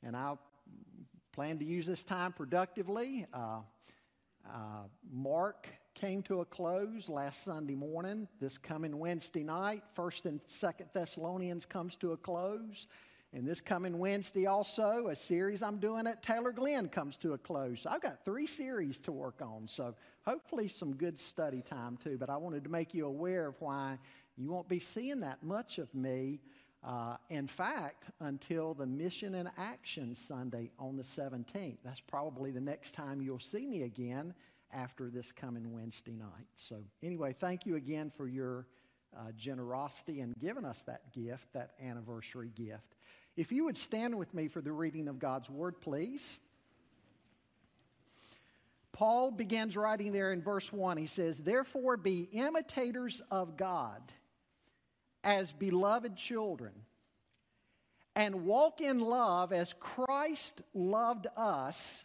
And 0.04 0.14
I 0.14 0.34
plan 1.32 1.58
to 1.58 1.64
use 1.64 1.86
this 1.86 2.04
time 2.04 2.32
productively. 2.32 3.26
Uh, 3.32 3.60
uh, 4.46 4.82
Mark 5.10 5.66
came 5.94 6.22
to 6.24 6.40
a 6.40 6.44
close 6.44 7.08
last 7.08 7.44
Sunday 7.44 7.74
morning. 7.74 8.26
This 8.40 8.58
coming 8.58 8.98
Wednesday 8.98 9.42
night, 9.42 9.82
First 9.94 10.26
and 10.26 10.40
Second 10.46 10.88
Thessalonians 10.92 11.64
comes 11.64 11.96
to 11.96 12.12
a 12.12 12.16
close. 12.16 12.86
And 13.34 13.46
this 13.46 13.60
coming 13.60 13.98
Wednesday, 13.98 14.46
also, 14.46 15.08
a 15.08 15.16
series 15.16 15.62
I'm 15.62 15.78
doing 15.78 16.06
at 16.06 16.22
Taylor 16.22 16.52
Glen 16.52 16.88
comes 16.88 17.16
to 17.18 17.32
a 17.32 17.38
close. 17.38 17.82
So 17.82 17.90
I've 17.90 18.02
got 18.02 18.24
three 18.24 18.46
series 18.46 18.98
to 19.00 19.12
work 19.12 19.40
on. 19.40 19.66
So 19.66 19.94
hopefully, 20.26 20.68
some 20.68 20.94
good 20.94 21.18
study 21.18 21.62
time 21.62 21.96
too. 22.02 22.18
But 22.18 22.28
I 22.28 22.36
wanted 22.36 22.64
to 22.64 22.70
make 22.70 22.92
you 22.92 23.06
aware 23.06 23.46
of 23.46 23.54
why 23.60 23.98
you 24.36 24.50
won't 24.50 24.68
be 24.68 24.80
seeing 24.80 25.20
that 25.20 25.42
much 25.42 25.78
of 25.78 25.94
me. 25.94 26.40
Uh, 26.84 27.16
in 27.30 27.46
fact, 27.46 28.06
until 28.20 28.74
the 28.74 28.84
Mission 28.84 29.36
and 29.36 29.48
Action 29.56 30.16
Sunday 30.16 30.70
on 30.80 30.96
the 30.96 31.04
17th. 31.04 31.76
That's 31.84 32.00
probably 32.00 32.50
the 32.50 32.60
next 32.60 32.92
time 32.92 33.22
you'll 33.22 33.38
see 33.38 33.66
me 33.66 33.84
again 33.84 34.34
after 34.72 35.10
this 35.10 35.30
coming 35.32 35.72
Wednesday 35.72 36.12
night. 36.12 36.46
So, 36.56 36.76
anyway, 37.02 37.34
thank 37.38 37.66
you 37.66 37.76
again 37.76 38.12
for 38.16 38.26
your 38.26 38.66
uh, 39.16 39.32
generosity 39.36 40.20
and 40.20 40.34
giving 40.38 40.64
us 40.64 40.82
that 40.86 41.12
gift, 41.12 41.46
that 41.52 41.72
anniversary 41.82 42.50
gift. 42.54 42.96
If 43.36 43.52
you 43.52 43.64
would 43.64 43.78
stand 43.78 44.16
with 44.18 44.32
me 44.34 44.48
for 44.48 44.60
the 44.60 44.72
reading 44.72 45.08
of 45.08 45.18
God's 45.18 45.48
Word, 45.48 45.80
please. 45.80 46.38
Paul 48.92 49.30
begins 49.30 49.76
writing 49.76 50.12
there 50.12 50.32
in 50.32 50.42
verse 50.42 50.70
1. 50.70 50.98
He 50.98 51.06
says, 51.06 51.38
Therefore 51.38 51.96
be 51.96 52.28
imitators 52.32 53.22
of 53.30 53.56
God 53.56 54.00
as 55.24 55.52
beloved 55.52 56.16
children, 56.16 56.72
and 58.14 58.44
walk 58.44 58.80
in 58.80 58.98
love 58.98 59.52
as 59.52 59.74
Christ 59.80 60.60
loved 60.74 61.26
us 61.36 62.04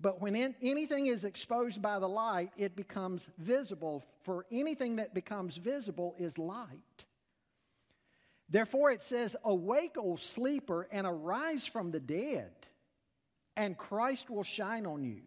But 0.00 0.20
when 0.20 0.36
in, 0.36 0.54
anything 0.62 1.06
is 1.06 1.24
exposed 1.24 1.82
by 1.82 1.98
the 1.98 2.08
light, 2.08 2.52
it 2.56 2.76
becomes 2.76 3.26
visible. 3.38 4.04
For 4.22 4.46
anything 4.52 4.96
that 4.96 5.12
becomes 5.12 5.56
visible 5.56 6.14
is 6.18 6.38
light. 6.38 7.04
Therefore, 8.48 8.92
it 8.92 9.02
says, 9.02 9.34
Awake, 9.44 9.96
O 9.98 10.16
sleeper, 10.16 10.88
and 10.92 11.06
arise 11.06 11.66
from 11.66 11.90
the 11.90 12.00
dead, 12.00 12.52
and 13.56 13.76
Christ 13.76 14.30
will 14.30 14.44
shine 14.44 14.86
on 14.86 15.04
you. 15.04 15.22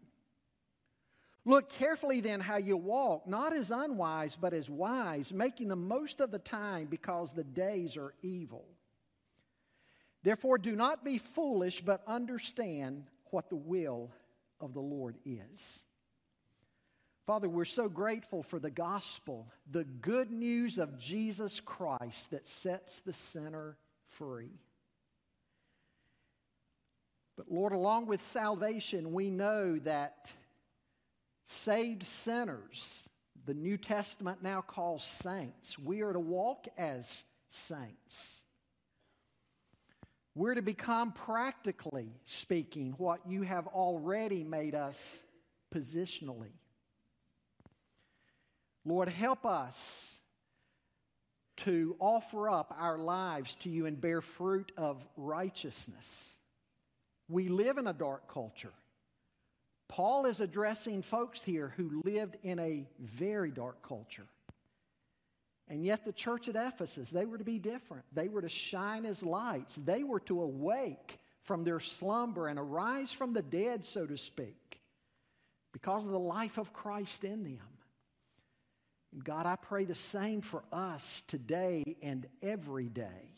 Look 1.44 1.70
carefully 1.70 2.20
then 2.20 2.40
how 2.40 2.56
you 2.56 2.76
walk, 2.76 3.26
not 3.26 3.52
as 3.52 3.70
unwise, 3.70 4.36
but 4.40 4.54
as 4.54 4.70
wise, 4.70 5.32
making 5.32 5.68
the 5.68 5.76
most 5.76 6.20
of 6.20 6.30
the 6.30 6.38
time 6.38 6.86
because 6.86 7.32
the 7.32 7.44
days 7.44 7.96
are 7.96 8.14
evil. 8.22 8.64
Therefore, 10.22 10.56
do 10.56 10.74
not 10.76 11.04
be 11.04 11.18
foolish, 11.18 11.80
but 11.80 12.02
understand 12.06 13.04
what 13.30 13.50
the 13.50 13.56
will 13.56 14.10
of 14.62 14.72
the 14.72 14.80
Lord 14.80 15.16
is. 15.26 15.82
Father, 17.26 17.48
we're 17.48 17.64
so 17.64 17.88
grateful 17.88 18.42
for 18.42 18.58
the 18.58 18.70
gospel, 18.70 19.46
the 19.70 19.84
good 19.84 20.30
news 20.30 20.78
of 20.78 20.98
Jesus 20.98 21.60
Christ 21.60 22.30
that 22.30 22.46
sets 22.46 23.00
the 23.00 23.12
sinner 23.12 23.76
free. 24.08 24.50
But 27.36 27.50
Lord, 27.50 27.72
along 27.72 28.06
with 28.06 28.20
salvation, 28.20 29.12
we 29.12 29.30
know 29.30 29.78
that 29.80 30.30
saved 31.46 32.04
sinners, 32.06 33.08
the 33.46 33.54
New 33.54 33.76
Testament 33.76 34.42
now 34.42 34.60
calls 34.60 35.04
saints, 35.04 35.78
we 35.78 36.02
are 36.02 36.12
to 36.12 36.20
walk 36.20 36.66
as 36.76 37.24
saints. 37.50 38.41
We're 40.34 40.54
to 40.54 40.62
become, 40.62 41.12
practically 41.12 42.08
speaking, 42.24 42.94
what 42.96 43.20
you 43.28 43.42
have 43.42 43.66
already 43.66 44.44
made 44.44 44.74
us 44.74 45.22
positionally. 45.74 46.52
Lord, 48.84 49.08
help 49.08 49.44
us 49.44 50.14
to 51.58 51.96
offer 52.00 52.48
up 52.48 52.74
our 52.78 52.98
lives 52.98 53.54
to 53.56 53.68
you 53.68 53.86
and 53.86 54.00
bear 54.00 54.20
fruit 54.20 54.72
of 54.76 55.06
righteousness. 55.16 56.34
We 57.28 57.48
live 57.48 57.78
in 57.78 57.86
a 57.86 57.92
dark 57.92 58.32
culture. 58.32 58.72
Paul 59.88 60.24
is 60.24 60.40
addressing 60.40 61.02
folks 61.02 61.42
here 61.42 61.74
who 61.76 62.00
lived 62.04 62.36
in 62.42 62.58
a 62.58 62.88
very 62.98 63.50
dark 63.50 63.86
culture. 63.86 64.26
And 65.72 65.82
yet, 65.82 66.04
the 66.04 66.12
church 66.12 66.50
at 66.50 66.54
Ephesus, 66.54 67.08
they 67.08 67.24
were 67.24 67.38
to 67.38 67.44
be 67.44 67.58
different. 67.58 68.04
They 68.12 68.28
were 68.28 68.42
to 68.42 68.48
shine 68.50 69.06
as 69.06 69.22
lights. 69.22 69.76
They 69.76 70.04
were 70.04 70.20
to 70.20 70.42
awake 70.42 71.18
from 71.44 71.64
their 71.64 71.80
slumber 71.80 72.48
and 72.48 72.58
arise 72.58 73.10
from 73.10 73.32
the 73.32 73.40
dead, 73.40 73.82
so 73.82 74.04
to 74.04 74.18
speak, 74.18 74.82
because 75.72 76.04
of 76.04 76.10
the 76.10 76.18
life 76.18 76.58
of 76.58 76.74
Christ 76.74 77.24
in 77.24 77.42
them. 77.42 77.78
And 79.14 79.24
God, 79.24 79.46
I 79.46 79.56
pray 79.56 79.86
the 79.86 79.94
same 79.94 80.42
for 80.42 80.62
us 80.70 81.22
today 81.26 81.96
and 82.02 82.26
every 82.42 82.90
day. 82.90 83.32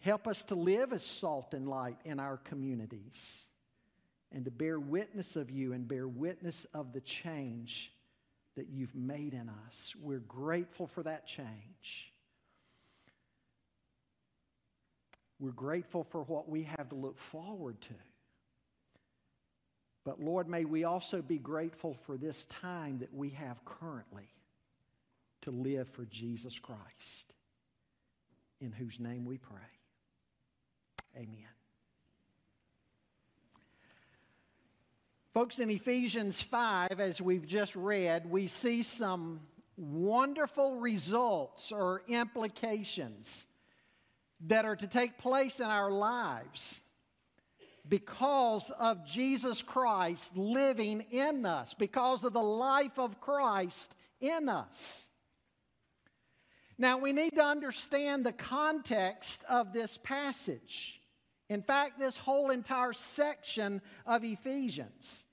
Help 0.00 0.26
us 0.26 0.42
to 0.46 0.56
live 0.56 0.92
as 0.92 1.04
salt 1.04 1.54
and 1.54 1.68
light 1.68 1.98
in 2.04 2.18
our 2.18 2.38
communities 2.38 3.46
and 4.32 4.44
to 4.46 4.50
bear 4.50 4.80
witness 4.80 5.36
of 5.36 5.48
you 5.48 5.74
and 5.74 5.86
bear 5.86 6.08
witness 6.08 6.66
of 6.74 6.92
the 6.92 7.00
change 7.02 7.92
that 8.56 8.68
you've 8.68 8.94
made 8.94 9.32
in 9.32 9.50
us. 9.68 9.94
We're 10.00 10.18
grateful 10.18 10.86
for 10.86 11.02
that 11.02 11.26
change. 11.26 12.12
We're 15.38 15.50
grateful 15.50 16.04
for 16.04 16.22
what 16.22 16.48
we 16.48 16.64
have 16.64 16.88
to 16.90 16.94
look 16.94 17.18
forward 17.18 17.80
to. 17.82 17.94
But 20.04 20.20
Lord, 20.20 20.48
may 20.48 20.64
we 20.64 20.84
also 20.84 21.22
be 21.22 21.38
grateful 21.38 21.96
for 22.06 22.16
this 22.16 22.44
time 22.46 22.98
that 22.98 23.14
we 23.14 23.30
have 23.30 23.64
currently 23.64 24.28
to 25.42 25.50
live 25.50 25.88
for 25.90 26.04
Jesus 26.06 26.58
Christ, 26.58 27.34
in 28.60 28.72
whose 28.72 28.98
name 29.00 29.24
we 29.24 29.38
pray. 29.38 29.58
Amen. 31.16 31.51
Folks, 35.34 35.58
in 35.58 35.70
Ephesians 35.70 36.42
5, 36.42 37.00
as 37.00 37.18
we've 37.18 37.46
just 37.46 37.74
read, 37.74 38.30
we 38.30 38.46
see 38.46 38.82
some 38.82 39.40
wonderful 39.78 40.76
results 40.76 41.72
or 41.72 42.02
implications 42.06 43.46
that 44.42 44.66
are 44.66 44.76
to 44.76 44.86
take 44.86 45.16
place 45.16 45.58
in 45.58 45.64
our 45.64 45.90
lives 45.90 46.82
because 47.88 48.70
of 48.78 49.06
Jesus 49.06 49.62
Christ 49.62 50.36
living 50.36 51.00
in 51.10 51.46
us, 51.46 51.72
because 51.72 52.24
of 52.24 52.34
the 52.34 52.42
life 52.42 52.98
of 52.98 53.18
Christ 53.18 53.94
in 54.20 54.50
us. 54.50 55.08
Now, 56.76 56.98
we 56.98 57.14
need 57.14 57.36
to 57.36 57.44
understand 57.44 58.26
the 58.26 58.32
context 58.32 59.44
of 59.48 59.72
this 59.72 59.98
passage. 60.02 61.01
In 61.52 61.60
fact, 61.60 61.98
this 61.98 62.16
whole 62.16 62.50
entire 62.50 62.94
section 62.94 63.82
of 64.06 64.24
Ephesians. 64.24 65.24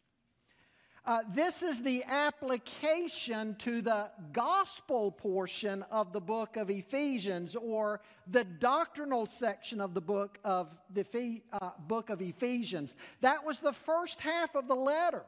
Uh, 1.05 1.19
this 1.33 1.63
is 1.63 1.81
the 1.81 2.03
application 2.03 3.55
to 3.59 3.81
the 3.81 4.09
gospel 4.33 5.11
portion 5.11 5.83
of 5.89 6.11
the 6.11 6.19
book 6.19 6.57
of 6.57 6.69
Ephesians, 6.69 7.55
or 7.55 8.01
the 8.27 8.43
doctrinal 8.43 9.25
section 9.25 9.79
of 9.79 9.93
the 9.93 10.01
book 10.01 10.37
of 10.43 10.67
the 10.93 11.41
uh, 11.53 11.69
book 11.87 12.09
of 12.09 12.21
Ephesians. 12.21 12.95
That 13.21 13.45
was 13.45 13.59
the 13.59 13.73
first 13.73 14.19
half 14.19 14.55
of 14.55 14.67
the 14.67 14.75
letter. 14.75 15.23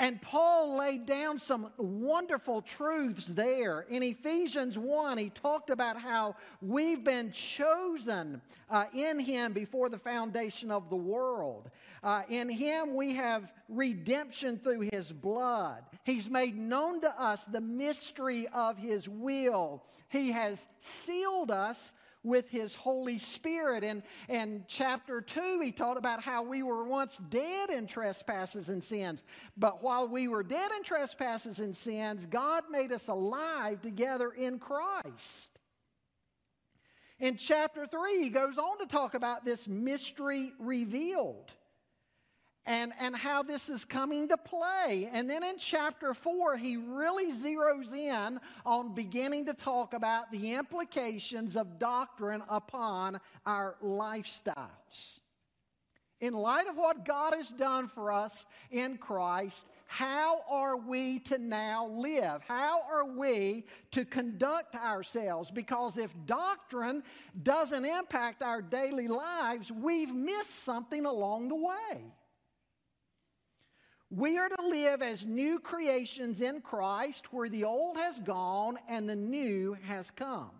And 0.00 0.22
Paul 0.22 0.76
laid 0.78 1.06
down 1.06 1.40
some 1.40 1.72
wonderful 1.76 2.62
truths 2.62 3.26
there. 3.26 3.80
In 3.88 4.04
Ephesians 4.04 4.78
1, 4.78 5.18
he 5.18 5.30
talked 5.30 5.70
about 5.70 6.00
how 6.00 6.36
we've 6.62 7.02
been 7.02 7.32
chosen 7.32 8.40
uh, 8.70 8.84
in 8.94 9.18
him 9.18 9.52
before 9.52 9.88
the 9.88 9.98
foundation 9.98 10.70
of 10.70 10.88
the 10.88 10.96
world. 10.96 11.70
Uh, 12.04 12.22
in 12.28 12.48
him, 12.48 12.94
we 12.94 13.14
have 13.14 13.52
redemption 13.68 14.60
through 14.62 14.88
his 14.92 15.12
blood. 15.12 15.82
He's 16.04 16.30
made 16.30 16.56
known 16.56 17.00
to 17.00 17.20
us 17.20 17.44
the 17.44 17.60
mystery 17.60 18.46
of 18.52 18.78
his 18.78 19.08
will. 19.08 19.82
He 20.10 20.30
has 20.30 20.64
sealed 20.78 21.50
us 21.50 21.92
with 22.22 22.48
his 22.48 22.74
Holy 22.74 23.18
Spirit. 23.18 23.84
And 23.84 24.02
in 24.28 24.64
chapter 24.68 25.20
2, 25.20 25.60
he 25.62 25.72
taught 25.72 25.96
about 25.96 26.22
how 26.22 26.42
we 26.42 26.62
were 26.62 26.84
once 26.84 27.16
dead 27.28 27.70
in 27.70 27.86
trespasses 27.86 28.68
and 28.68 28.82
sins. 28.82 29.24
But 29.56 29.82
while 29.82 30.08
we 30.08 30.28
were 30.28 30.42
dead 30.42 30.70
in 30.76 30.82
trespasses 30.82 31.58
and 31.58 31.76
sins, 31.76 32.26
God 32.26 32.64
made 32.70 32.92
us 32.92 33.08
alive 33.08 33.80
together 33.82 34.30
in 34.30 34.58
Christ. 34.58 35.50
In 37.20 37.36
chapter 37.36 37.86
3, 37.86 38.22
he 38.22 38.28
goes 38.28 38.58
on 38.58 38.78
to 38.78 38.86
talk 38.86 39.14
about 39.14 39.44
this 39.44 39.66
mystery 39.66 40.52
revealed 40.58 41.50
and, 42.68 42.92
and 43.00 43.16
how 43.16 43.42
this 43.42 43.70
is 43.70 43.86
coming 43.86 44.28
to 44.28 44.36
play. 44.36 45.08
And 45.10 45.28
then 45.28 45.42
in 45.42 45.56
chapter 45.56 46.12
4, 46.12 46.58
he 46.58 46.76
really 46.76 47.32
zeroes 47.32 47.94
in 47.94 48.38
on 48.66 48.94
beginning 48.94 49.46
to 49.46 49.54
talk 49.54 49.94
about 49.94 50.30
the 50.30 50.52
implications 50.52 51.56
of 51.56 51.78
doctrine 51.78 52.42
upon 52.46 53.20
our 53.46 53.76
lifestyles. 53.82 55.18
In 56.20 56.34
light 56.34 56.66
of 56.68 56.76
what 56.76 57.06
God 57.06 57.32
has 57.32 57.48
done 57.48 57.88
for 57.88 58.12
us 58.12 58.44
in 58.70 58.98
Christ, 58.98 59.64
how 59.86 60.40
are 60.50 60.76
we 60.76 61.20
to 61.20 61.38
now 61.38 61.86
live? 61.86 62.42
How 62.46 62.82
are 62.90 63.06
we 63.06 63.64
to 63.92 64.04
conduct 64.04 64.74
ourselves? 64.74 65.50
Because 65.50 65.96
if 65.96 66.10
doctrine 66.26 67.02
doesn't 67.42 67.84
impact 67.86 68.42
our 68.42 68.60
daily 68.60 69.08
lives, 69.08 69.72
we've 69.72 70.12
missed 70.12 70.64
something 70.64 71.06
along 71.06 71.48
the 71.48 71.54
way. 71.54 72.02
We 74.10 74.38
are 74.38 74.48
to 74.48 74.66
live 74.66 75.02
as 75.02 75.26
new 75.26 75.58
creations 75.58 76.40
in 76.40 76.60
Christ, 76.62 77.32
where 77.32 77.48
the 77.48 77.64
old 77.64 77.98
has 77.98 78.18
gone 78.20 78.78
and 78.88 79.08
the 79.08 79.16
new 79.16 79.76
has 79.84 80.10
come. 80.10 80.50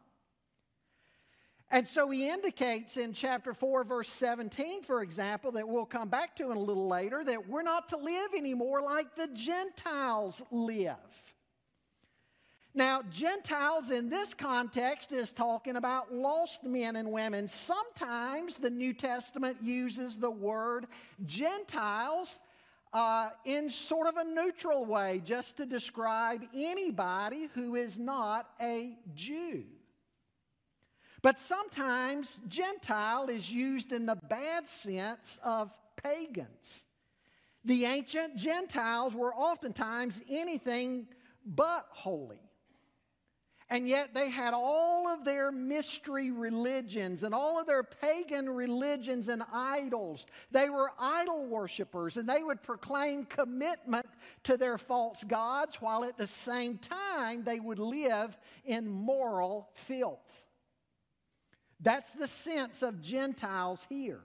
And 1.70 1.87
so 1.87 2.08
he 2.11 2.28
indicates 2.28 2.96
in 2.96 3.12
chapter 3.12 3.52
4, 3.52 3.84
verse 3.84 4.11
17, 4.11 4.84
for 4.84 5.02
example, 5.02 5.52
that 5.52 5.68
we'll 5.68 5.84
come 5.84 6.08
back 6.08 6.37
to 6.37 6.50
in 6.50 6.56
a 6.56 6.61
little 6.61 6.88
later, 6.88 7.22
that 7.24 7.48
we're 7.48 7.62
not 7.62 7.90
to 7.90 7.98
live 7.98 8.30
anymore 8.37 8.80
like 8.80 9.14
the 9.16 9.28
Gentiles 9.28 10.42
live. 10.50 10.96
Now, 12.74 13.02
Gentiles 13.11 13.90
in 13.90 14.08
this 14.08 14.34
context 14.34 15.11
is 15.12 15.32
talking 15.32 15.76
about 15.76 16.14
lost 16.14 16.64
men 16.64 16.96
and 16.96 17.11
women. 17.11 17.48
Sometimes 17.48 18.56
the 18.56 18.70
New 18.70 18.94
Testament 18.94 19.58
uses 19.62 20.16
the 20.16 20.30
word 20.30 20.87
Gentiles 21.26 22.38
uh, 22.92 23.31
in 23.44 23.70
sort 23.70 24.07
of 24.07 24.16
a 24.16 24.24
neutral 24.24 24.85
way, 24.85 25.22
just 25.24 25.57
to 25.59 25.66
describe 25.66 26.42
anybody 26.55 27.48
who 27.55 27.74
is 27.74 27.98
not 27.98 28.48
a 28.61 28.96
Jew. 29.14 29.64
But 31.22 31.38
sometimes 31.38 32.38
Gentile 32.48 33.29
is 33.29 33.51
used 33.51 33.92
in 33.92 34.07
the 34.07 34.16
bad 34.16 34.66
sense 34.66 35.38
of 35.42 35.70
pagans. 36.03 36.85
The 37.64 37.85
ancient 37.85 38.37
Gentiles 38.37 39.14
were 39.14 39.35
oftentimes 39.35 40.20
anything 40.31 41.09
but 41.44 41.87
holy. 41.90 42.40
And 43.70 43.87
yet 43.87 44.14
they 44.14 44.31
had 44.31 44.54
all 44.54 45.09
of 45.09 45.24
their 45.24 45.52
mystery 45.52 46.31
religions 46.31 47.22
and 47.22 47.35
all 47.35 47.61
of 47.61 47.66
their 47.66 47.83
pagan 47.83 48.48
religions 48.48 49.28
and 49.28 49.42
idols. 49.52 50.26
They 50.50 50.70
were 50.70 50.90
idol 50.98 51.44
worshippers 51.44 52.16
and 52.16 52.26
they 52.26 52.42
would 52.42 52.62
proclaim 52.62 53.26
commitment 53.26 54.07
to 54.44 54.57
their 54.57 54.78
false 54.78 55.22
gods 55.22 55.83
while 55.83 56.04
at 56.04 56.16
the 56.16 56.26
same 56.26 56.78
time 56.78 57.44
they 57.44 57.61
would 57.61 57.78
live 57.78 58.38
in 58.64 58.88
moral 58.88 59.68
filth. 59.74 60.18
That's 61.81 62.11
the 62.12 62.28
sense 62.28 62.83
of 62.83 63.02
Gentiles 63.02 63.85
here. 63.90 64.22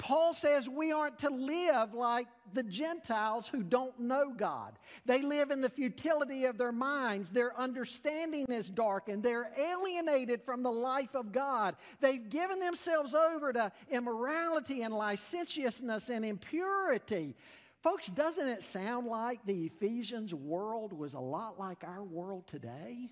Paul 0.00 0.32
says 0.32 0.66
we 0.66 0.92
aren't 0.92 1.18
to 1.18 1.28
live 1.28 1.92
like 1.92 2.26
the 2.54 2.62
Gentiles 2.62 3.46
who 3.46 3.62
don't 3.62 4.00
know 4.00 4.32
God. 4.34 4.78
They 5.04 5.20
live 5.20 5.50
in 5.50 5.60
the 5.60 5.68
futility 5.68 6.46
of 6.46 6.56
their 6.56 6.72
minds. 6.72 7.30
Their 7.30 7.56
understanding 7.60 8.46
is 8.48 8.70
darkened. 8.70 9.22
They're 9.22 9.52
alienated 9.58 10.42
from 10.42 10.62
the 10.62 10.72
life 10.72 11.14
of 11.14 11.32
God. 11.32 11.76
They've 12.00 12.30
given 12.30 12.60
themselves 12.60 13.14
over 13.14 13.52
to 13.52 13.70
immorality 13.90 14.82
and 14.82 14.94
licentiousness 14.94 16.08
and 16.08 16.24
impurity. 16.24 17.36
Folks, 17.82 18.06
doesn't 18.06 18.48
it 18.48 18.62
sound 18.62 19.06
like 19.06 19.40
the 19.44 19.66
Ephesians 19.66 20.32
world 20.32 20.94
was 20.94 21.12
a 21.12 21.20
lot 21.20 21.58
like 21.58 21.84
our 21.84 22.02
world 22.02 22.46
today? 22.46 23.10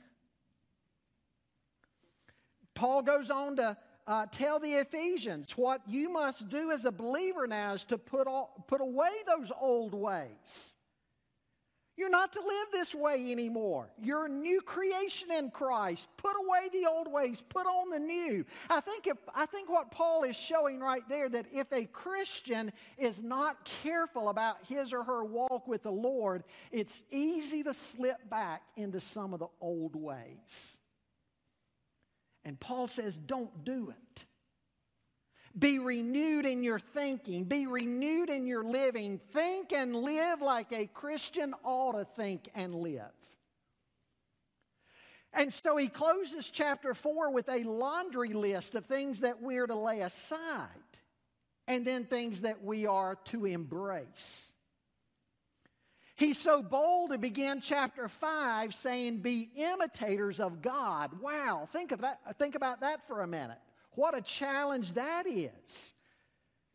Paul 2.74 3.02
goes 3.02 3.28
on 3.28 3.56
to 3.56 3.76
uh, 4.08 4.24
tell 4.32 4.58
the 4.58 4.72
Ephesians 4.72 5.52
what 5.54 5.82
you 5.86 6.08
must 6.10 6.48
do 6.48 6.70
as 6.70 6.86
a 6.86 6.90
believer 6.90 7.46
now 7.46 7.74
is 7.74 7.84
to 7.84 7.98
put, 7.98 8.26
all, 8.26 8.64
put 8.66 8.80
away 8.80 9.10
those 9.26 9.52
old 9.60 9.92
ways. 9.92 10.74
You're 11.98 12.08
not 12.08 12.32
to 12.34 12.40
live 12.40 12.68
this 12.72 12.94
way 12.94 13.32
anymore. 13.32 13.90
You're 14.00 14.26
a 14.26 14.30
new 14.30 14.60
creation 14.60 15.32
in 15.32 15.50
Christ. 15.50 16.06
Put 16.16 16.36
away 16.36 16.68
the 16.72 16.88
old 16.88 17.10
ways, 17.12 17.42
put 17.48 17.66
on 17.66 17.90
the 17.90 17.98
new. 17.98 18.46
I 18.70 18.80
think, 18.80 19.08
if, 19.08 19.18
I 19.34 19.46
think 19.46 19.68
what 19.68 19.90
Paul 19.90 20.22
is 20.22 20.36
showing 20.36 20.78
right 20.78 21.02
there 21.08 21.28
that 21.28 21.46
if 21.52 21.70
a 21.72 21.84
Christian 21.86 22.72
is 22.98 23.20
not 23.20 23.68
careful 23.82 24.28
about 24.28 24.58
his 24.66 24.92
or 24.92 25.02
her 25.02 25.24
walk 25.24 25.66
with 25.66 25.82
the 25.82 25.90
Lord, 25.90 26.44
it's 26.70 27.02
easy 27.10 27.64
to 27.64 27.74
slip 27.74 28.30
back 28.30 28.62
into 28.76 29.00
some 29.00 29.34
of 29.34 29.40
the 29.40 29.48
old 29.60 29.96
ways. 29.96 30.77
And 32.48 32.58
Paul 32.58 32.88
says, 32.88 33.14
don't 33.14 33.62
do 33.62 33.90
it. 33.90 34.24
Be 35.56 35.78
renewed 35.78 36.46
in 36.46 36.62
your 36.62 36.78
thinking. 36.78 37.44
Be 37.44 37.66
renewed 37.66 38.30
in 38.30 38.46
your 38.46 38.64
living. 38.64 39.20
Think 39.34 39.74
and 39.74 39.94
live 39.94 40.40
like 40.40 40.72
a 40.72 40.86
Christian 40.86 41.54
ought 41.62 41.92
to 41.92 42.06
think 42.16 42.48
and 42.54 42.74
live. 42.74 43.02
And 45.34 45.52
so 45.52 45.76
he 45.76 45.88
closes 45.88 46.48
chapter 46.48 46.94
4 46.94 47.32
with 47.32 47.50
a 47.50 47.64
laundry 47.64 48.32
list 48.32 48.74
of 48.74 48.86
things 48.86 49.20
that 49.20 49.42
we're 49.42 49.66
to 49.66 49.74
lay 49.74 50.00
aside 50.00 50.68
and 51.66 51.86
then 51.86 52.06
things 52.06 52.40
that 52.40 52.64
we 52.64 52.86
are 52.86 53.16
to 53.26 53.44
embrace. 53.44 54.52
He's 56.18 56.36
so 56.36 56.64
bold 56.64 57.10
to 57.10 57.18
begin 57.18 57.60
chapter 57.60 58.08
5 58.08 58.74
saying, 58.74 59.18
Be 59.18 59.50
imitators 59.54 60.40
of 60.40 60.60
God. 60.60 61.12
Wow, 61.20 61.68
think, 61.72 61.92
of 61.92 62.00
that, 62.00 62.18
think 62.40 62.56
about 62.56 62.80
that 62.80 63.06
for 63.06 63.22
a 63.22 63.26
minute. 63.26 63.58
What 63.92 64.18
a 64.18 64.20
challenge 64.20 64.94
that 64.94 65.28
is 65.28 65.92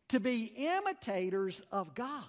to 0.08 0.18
be 0.18 0.44
imitators 0.56 1.60
of 1.70 1.94
God. 1.94 2.24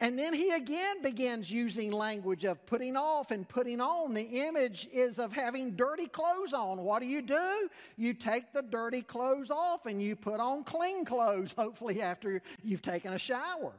And 0.00 0.18
then 0.18 0.32
he 0.32 0.52
again 0.52 1.02
begins 1.02 1.50
using 1.50 1.92
language 1.92 2.46
of 2.46 2.64
putting 2.64 2.96
off 2.96 3.30
and 3.30 3.46
putting 3.46 3.82
on. 3.82 4.14
The 4.14 4.22
image 4.22 4.88
is 4.90 5.18
of 5.18 5.34
having 5.34 5.76
dirty 5.76 6.06
clothes 6.06 6.54
on. 6.54 6.78
What 6.78 7.02
do 7.02 7.06
you 7.06 7.20
do? 7.20 7.68
You 7.98 8.14
take 8.14 8.54
the 8.54 8.62
dirty 8.62 9.02
clothes 9.02 9.50
off 9.50 9.84
and 9.84 10.02
you 10.02 10.16
put 10.16 10.40
on 10.40 10.64
clean 10.64 11.04
clothes, 11.04 11.52
hopefully, 11.58 12.00
after 12.00 12.40
you've 12.62 12.80
taken 12.80 13.12
a 13.12 13.18
shower. 13.18 13.74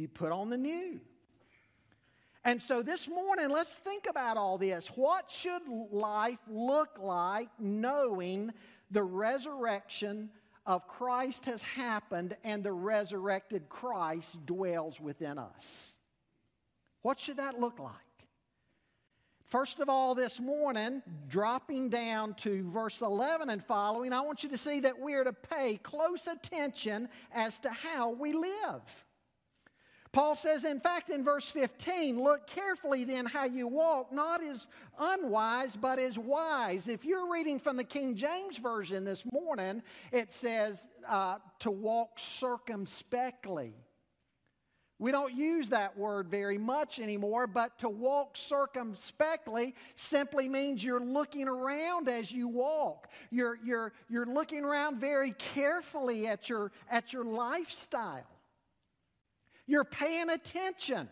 You 0.00 0.08
put 0.08 0.32
on 0.32 0.48
the 0.48 0.56
new. 0.56 0.98
And 2.42 2.62
so 2.62 2.82
this 2.82 3.06
morning, 3.06 3.50
let's 3.50 3.70
think 3.70 4.06
about 4.08 4.38
all 4.38 4.56
this. 4.56 4.86
What 4.94 5.30
should 5.30 5.60
life 5.90 6.38
look 6.48 6.96
like 6.98 7.50
knowing 7.58 8.50
the 8.90 9.02
resurrection 9.02 10.30
of 10.64 10.88
Christ 10.88 11.44
has 11.44 11.60
happened 11.60 12.34
and 12.42 12.64
the 12.64 12.72
resurrected 12.72 13.68
Christ 13.68 14.38
dwells 14.46 14.98
within 15.00 15.36
us? 15.38 15.94
What 17.02 17.20
should 17.20 17.36
that 17.36 17.60
look 17.60 17.78
like? 17.78 17.92
First 19.44 19.80
of 19.80 19.90
all, 19.90 20.14
this 20.14 20.40
morning, 20.40 21.02
dropping 21.28 21.90
down 21.90 22.34
to 22.34 22.70
verse 22.70 23.02
11 23.02 23.50
and 23.50 23.62
following, 23.62 24.14
I 24.14 24.20
want 24.22 24.44
you 24.44 24.48
to 24.48 24.56
see 24.56 24.80
that 24.80 24.98
we 24.98 25.12
are 25.12 25.24
to 25.24 25.32
pay 25.32 25.76
close 25.76 26.26
attention 26.26 27.08
as 27.32 27.58
to 27.58 27.70
how 27.70 28.10
we 28.10 28.32
live. 28.32 29.04
Paul 30.12 30.34
says, 30.34 30.64
in 30.64 30.80
fact, 30.80 31.08
in 31.10 31.22
verse 31.22 31.50
15, 31.52 32.20
look 32.20 32.46
carefully 32.48 33.04
then 33.04 33.26
how 33.26 33.44
you 33.44 33.68
walk, 33.68 34.12
not 34.12 34.42
as 34.42 34.66
unwise, 34.98 35.76
but 35.76 36.00
as 36.00 36.18
wise. 36.18 36.88
If 36.88 37.04
you're 37.04 37.30
reading 37.30 37.60
from 37.60 37.76
the 37.76 37.84
King 37.84 38.16
James 38.16 38.56
Version 38.56 39.04
this 39.04 39.22
morning, 39.30 39.82
it 40.10 40.32
says 40.32 40.78
uh, 41.08 41.36
to 41.60 41.70
walk 41.70 42.18
circumspectly. 42.18 43.72
We 44.98 45.12
don't 45.12 45.32
use 45.32 45.68
that 45.68 45.96
word 45.96 46.28
very 46.28 46.58
much 46.58 46.98
anymore, 46.98 47.46
but 47.46 47.78
to 47.78 47.88
walk 47.88 48.36
circumspectly 48.36 49.74
simply 49.94 50.48
means 50.48 50.82
you're 50.82 51.00
looking 51.00 51.46
around 51.46 52.08
as 52.08 52.32
you 52.32 52.48
walk. 52.48 53.08
You're, 53.30 53.58
you're, 53.64 53.92
you're 54.10 54.26
looking 54.26 54.64
around 54.64 55.00
very 55.00 55.32
carefully 55.54 56.26
at 56.26 56.48
your, 56.48 56.72
at 56.90 57.12
your 57.12 57.24
lifestyle. 57.24 58.26
You're 59.70 59.84
paying 59.84 60.30
attention 60.30 61.08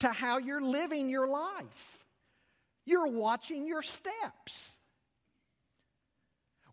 to 0.00 0.08
how 0.08 0.38
you're 0.38 0.60
living 0.60 1.08
your 1.08 1.28
life. 1.28 2.04
You're 2.84 3.06
watching 3.06 3.64
your 3.64 3.82
steps. 3.82 4.76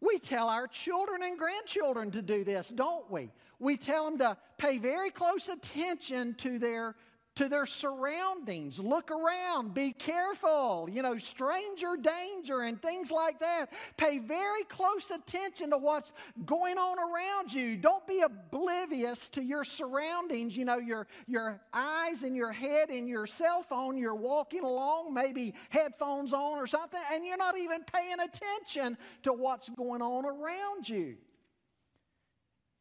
We 0.02 0.18
tell 0.18 0.50
our 0.50 0.66
children 0.66 1.22
and 1.22 1.38
grandchildren 1.38 2.10
to 2.14 2.24
do 2.24 2.44
this, 2.44 2.68
don't 2.70 3.12
we? 3.12 3.32
We 3.60 3.78
tell 3.78 4.06
them 4.06 4.18
to 4.18 4.38
pay 4.58 4.80
very 4.80 5.12
close 5.12 5.50
attention 5.50 6.34
to 6.40 6.58
their 6.58 6.96
to 7.40 7.48
their 7.48 7.66
surroundings. 7.66 8.80
Look 8.80 9.12
around, 9.12 9.74
be 9.74 9.94
careful, 9.94 10.90
you 10.92 11.02
know, 11.02 11.18
stranger 11.18 11.96
danger 11.96 12.64
and 12.64 12.82
things 12.82 13.12
like 13.12 13.40
that. 13.40 13.72
Pay 13.96 14.20
very 14.20 14.66
close 14.66 15.10
attention 15.10 15.70
to 15.70 15.78
what's 15.78 16.12
going 16.46 16.78
on 16.78 16.98
around 17.00 17.54
you. 17.54 17.78
Don't 17.78 18.06
be 18.06 18.24
oblivious 18.24 19.30
to 19.30 19.42
your 19.42 19.64
surroundings, 19.64 20.58
you 20.58 20.66
know, 20.66 20.80
your, 20.80 21.08
your 21.28 21.62
eyes 21.74 22.24
and 22.24 22.36
your 22.36 22.52
head 22.52 22.90
and 22.90 23.08
your 23.08 23.26
cell 23.26 23.64
phone. 23.64 23.98
You're 23.98 24.16
walking 24.16 24.66
along, 24.66 25.14
maybe 25.14 25.54
headphones 25.70 26.34
on 26.34 26.58
or 26.58 26.68
something, 26.68 27.00
and 27.14 27.26
you're 27.26 27.38
not 27.38 27.58
even 27.58 27.86
paying 27.86 28.18
attention 28.20 28.98
to 29.24 29.32
what's 29.32 29.70
going 29.70 30.02
on 30.02 30.26
around 30.26 30.90
you. 30.90 31.16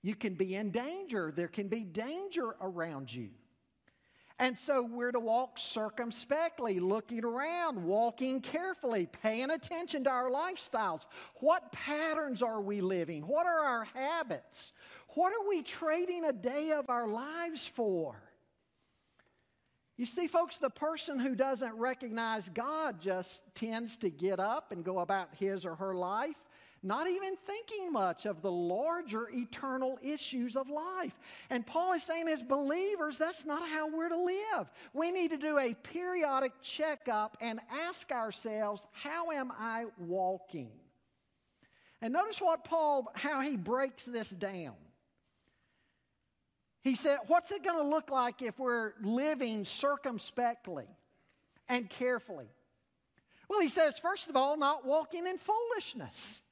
You 0.03 0.17
can 0.17 0.35
be 0.35 0.57
in 0.57 0.73
danger. 0.73 1.33
There 1.35 1.47
can 1.47 1.69
be 1.69 1.85
danger 1.85 2.57
around 2.61 3.15
you. 3.15 3.29
And 4.41 4.57
so 4.57 4.85
we're 4.85 5.11
to 5.11 5.19
walk 5.19 5.59
circumspectly, 5.59 6.79
looking 6.79 7.25
around, 7.25 7.83
walking 7.83 8.41
carefully, 8.41 9.09
paying 9.23 9.51
attention 9.51 10.05
to 10.05 10.11
our 10.11 10.31
lifestyles. 10.31 11.07
What 11.41 11.73
patterns 11.73 12.41
are 12.41 12.61
we 12.61 12.81
living? 12.81 13.23
What 13.27 13.47
are 13.47 13.65
our 13.65 13.85
habits? 13.85 14.73
What 15.15 15.33
are 15.33 15.49
we 15.49 15.63
trading 15.63 16.25
a 16.25 16.33
day 16.33 16.71
of 16.71 16.89
our 16.89 17.09
lives 17.09 17.67
for? 17.67 18.23
You 19.97 20.07
see, 20.07 20.29
folks, 20.29 20.59
the 20.59 20.71
person 20.71 21.19
who 21.19 21.35
doesn't 21.35 21.75
recognize 21.75 22.49
God 22.49 23.01
just 23.01 23.43
tends 23.57 23.97
to 23.99 24.11
get 24.11 24.39
up 24.39 24.71
and 24.71 24.85
go 24.85 25.01
about 25.01 25.31
his 25.35 25.65
or 25.65 25.75
her 25.75 25.97
life 25.97 26.37
not 26.83 27.09
even 27.09 27.37
thinking 27.47 27.93
much 27.93 28.27
of 28.27 28.43
the 28.43 28.51
larger 28.51 29.29
eternal 29.31 29.99
issues 30.03 30.57
of 30.57 30.69
life. 30.69 31.19
And 31.51 31.67
Paul 31.67 31.95
is 31.95 32.03
saying, 32.03 32.29
as 32.29 32.43
believers, 32.43 33.19
that's 33.19 33.45
not 33.45 33.69
how 33.69 33.89
we're 33.89 34.09
to 34.09 34.17
live. 34.17 34.71
We 34.93 35.11
need 35.11 35.31
to 35.31 35.39
do 35.39 35.59
a 35.59 35.75
periodic 35.75 36.53
checkup 36.63 37.37
and 37.41 37.61
ask 37.71 38.13
ourselves, 38.13 38.87
how 38.93 39.31
am 39.31 39.53
I 39.59 39.87
walking? 39.99 40.71
And 42.01 42.13
notice 42.13 42.41
what 42.41 42.65
Paul, 42.65 43.11
how 43.15 43.41
he 43.41 43.57
breaks 43.57 44.05
this 44.05 44.31
down. 44.31 44.75
He 46.83 46.95
said, 46.95 47.19
What's 47.27 47.51
it 47.51 47.65
going 47.65 47.77
to 47.77 47.89
look 47.89 48.11
like 48.11 48.41
if 48.41 48.59
we're 48.59 48.93
living 49.03 49.65
circumspectly 49.65 50.87
and 51.69 51.91
carefully? 51.91 52.47
Well, 53.49 53.61
he 53.61 53.69
says, 53.69 53.99
first 53.99 54.29
of 54.29 54.37
all, 54.37 54.57
not 54.57 54.87
walking 54.87 55.27
in 55.27 55.39
foolishness. 55.39 56.43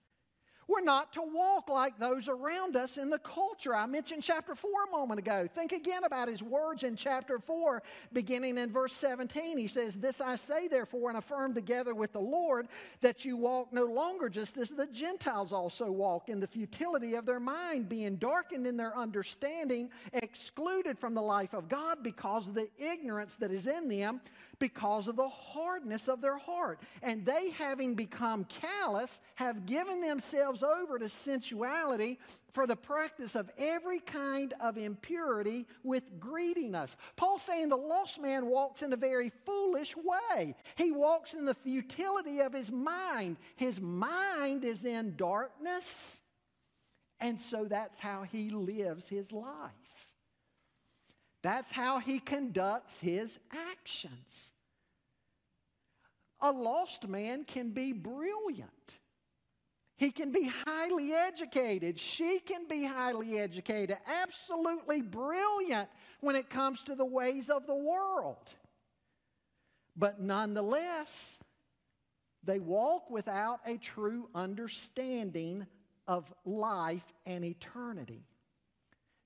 We're 0.69 0.81
not 0.81 1.13
to 1.13 1.23
walk 1.23 1.69
like 1.69 1.97
those 1.99 2.29
around 2.29 2.75
us 2.75 2.99
in 2.99 3.09
the 3.09 3.21
culture. 3.21 3.75
I 3.75 3.87
mentioned 3.87 4.25
chapter 4.25 4.57
4 4.57 4.71
a 4.89 4.91
moment 4.91 5.21
ago. 5.21 5.49
Think 5.55 5.71
again 5.71 6.03
about 6.03 6.27
his 6.27 6.43
words 6.43 6.83
in 6.83 6.97
chapter 6.97 7.39
4, 7.39 7.85
beginning 8.13 8.59
in 8.59 8.73
verse 8.73 8.93
17. 8.95 9.59
He 9.59 9.69
says, 9.69 9.95
This 9.95 10.21
I 10.21 10.35
say, 10.35 10.67
therefore, 10.67 11.11
and 11.11 11.19
affirm 11.19 11.55
together 11.55 11.95
with 11.95 12.13
the 12.13 12.21
Lord, 12.21 12.67
that 13.01 13.25
you 13.25 13.37
walk 13.37 13.73
no 13.73 13.85
longer 13.85 14.29
just 14.29 14.57
as 14.57 14.71
the 14.71 14.89
Gentiles 14.89 15.53
also 15.53 15.89
walk, 15.89 16.29
in 16.29 16.41
the 16.41 16.49
futility 16.49 17.15
of 17.15 17.27
their 17.27 17.41
mind, 17.41 17.89
being 17.89 18.17
darkened 18.17 18.67
in 18.67 18.77
their 18.77 18.97
understanding, 18.97 19.89
excluded 20.15 20.99
from 20.99 21.15
the 21.15 21.23
life 21.23 21.55
of 21.55 21.69
God 21.69 22.03
because 22.03 22.49
of 22.49 22.55
the 22.55 22.69
ignorance 22.77 23.37
that 23.37 23.53
is 23.53 23.69
in 23.69 23.89
them, 23.89 24.21
because 24.59 25.09
of 25.09 25.17
the 25.17 25.29
hardness 25.29 26.09
of 26.09 26.21
their 26.21 26.39
heart. 26.39 26.81
And 27.03 27.25
they, 27.25 27.51
having 27.51 27.95
become 27.95 28.45
callous, 28.45 29.21
have 29.35 29.67
given 29.67 30.01
themselves 30.01 30.63
over 30.63 30.99
to 30.99 31.09
sensuality 31.09 32.19
for 32.53 32.67
the 32.67 32.77
practice 32.77 33.35
of 33.35 33.51
every 33.59 34.01
kind 34.01 34.55
of 34.61 34.79
impurity 34.79 35.67
with 35.83 36.19
greediness. 36.19 36.97
Paul 37.17 37.39
saying 37.39 37.69
the 37.69 37.77
lost 37.77 38.21
man 38.21 38.47
walks 38.47 38.83
in 38.83 38.93
a 38.93 38.97
very 38.97 39.31
foolish 39.45 39.95
way. 39.95 40.55
He 40.77 40.91
walks 40.91 41.35
in 41.35 41.45
the 41.45 41.55
futility 41.55 42.41
of 42.41 42.55
his 42.55 42.71
mind. 42.71 43.37
His 43.57 43.81
mind 43.81 44.65
is 44.65 44.85
in 44.85 45.17
darkness, 45.17 46.21
and 47.21 47.39
so 47.39 47.67
that's 47.67 47.99
how 47.99 48.23
he 48.23 48.51
lives 48.51 49.07
his 49.07 49.33
life. 49.33 49.73
That's 51.47 51.71
how 51.71 52.01
he 52.01 52.19
conducts 52.19 52.99
his 52.99 53.39
actions. 53.53 54.51
A 56.41 56.51
lost 56.51 57.07
man 57.07 57.45
can 57.45 57.71
be 57.71 57.93
brilliant. 57.93 58.69
He 59.97 60.11
can 60.11 60.33
be 60.33 60.51
highly 60.67 61.13
educated. 61.13 62.01
She 62.01 62.41
can 62.41 62.67
be 62.67 62.83
highly 62.83 63.39
educated, 63.39 63.97
absolutely 64.09 65.03
brilliant 65.03 65.89
when 66.19 66.35
it 66.35 66.51
comes 66.51 66.83
to 66.83 66.97
the 66.97 67.05
ways 67.05 67.49
of 67.49 67.65
the 67.69 67.77
world. 67.77 68.51
But 69.97 70.21
nonetheless, 70.21 71.39
they 72.43 72.59
walk 72.59 73.09
without 73.09 73.61
a 73.65 73.77
true 73.77 74.29
understanding 74.35 75.65
of 76.09 76.25
life 76.45 77.07
and 77.25 77.45
eternity. 77.45 78.25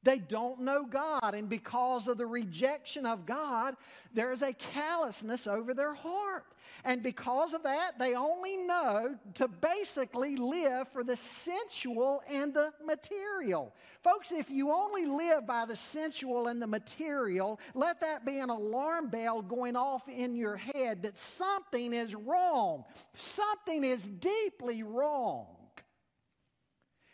They 0.02 0.18
don't 0.18 0.60
know 0.60 0.84
God, 0.84 1.34
and 1.34 1.48
because 1.48 2.08
of 2.08 2.16
the 2.16 2.26
rejection 2.26 3.04
of 3.04 3.26
God, 3.26 3.76
there's 4.14 4.40
a 4.40 4.54
callousness 4.54 5.46
over 5.46 5.74
their 5.74 5.94
heart. 5.94 6.46
And 6.84 7.02
because 7.02 7.52
of 7.52 7.62
that, 7.64 7.98
they 7.98 8.14
only 8.14 8.56
know 8.56 9.14
to 9.34 9.48
basically 9.48 10.36
live 10.36 10.88
for 10.88 11.04
the 11.04 11.16
sensual 11.16 12.22
and 12.30 12.54
the 12.54 12.72
material. 12.82 13.74
Folks, 14.02 14.32
if 14.32 14.48
you 14.48 14.72
only 14.72 15.04
live 15.04 15.46
by 15.46 15.66
the 15.66 15.76
sensual 15.76 16.46
and 16.46 16.62
the 16.62 16.66
material, 16.66 17.60
let 17.74 18.00
that 18.00 18.24
be 18.24 18.38
an 18.38 18.48
alarm 18.48 19.08
bell 19.08 19.42
going 19.42 19.76
off 19.76 20.08
in 20.08 20.34
your 20.34 20.56
head 20.56 21.02
that 21.02 21.18
something 21.18 21.92
is 21.92 22.14
wrong. 22.14 22.84
Something 23.14 23.84
is 23.84 24.02
deeply 24.02 24.82
wrong. 24.82 25.46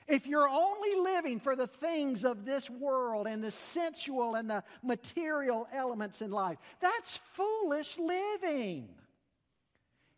If 0.09 0.27
you're 0.27 0.49
only 0.49 0.95
living 0.95 1.41
for 1.41 1.57
the 1.57 1.67
things 1.67 2.25
of 2.25 2.45
this 2.45 2.71
world 2.71 3.27
and 3.27 3.43
the 3.43 3.51
sensual 3.51 4.37
and 4.37 4.49
the 4.49 4.63
material 4.83 5.67
elements 5.73 6.23
in 6.23 6.31
life, 6.31 6.59
that's 6.81 7.19
foolish 7.35 7.99
living. 7.99 8.89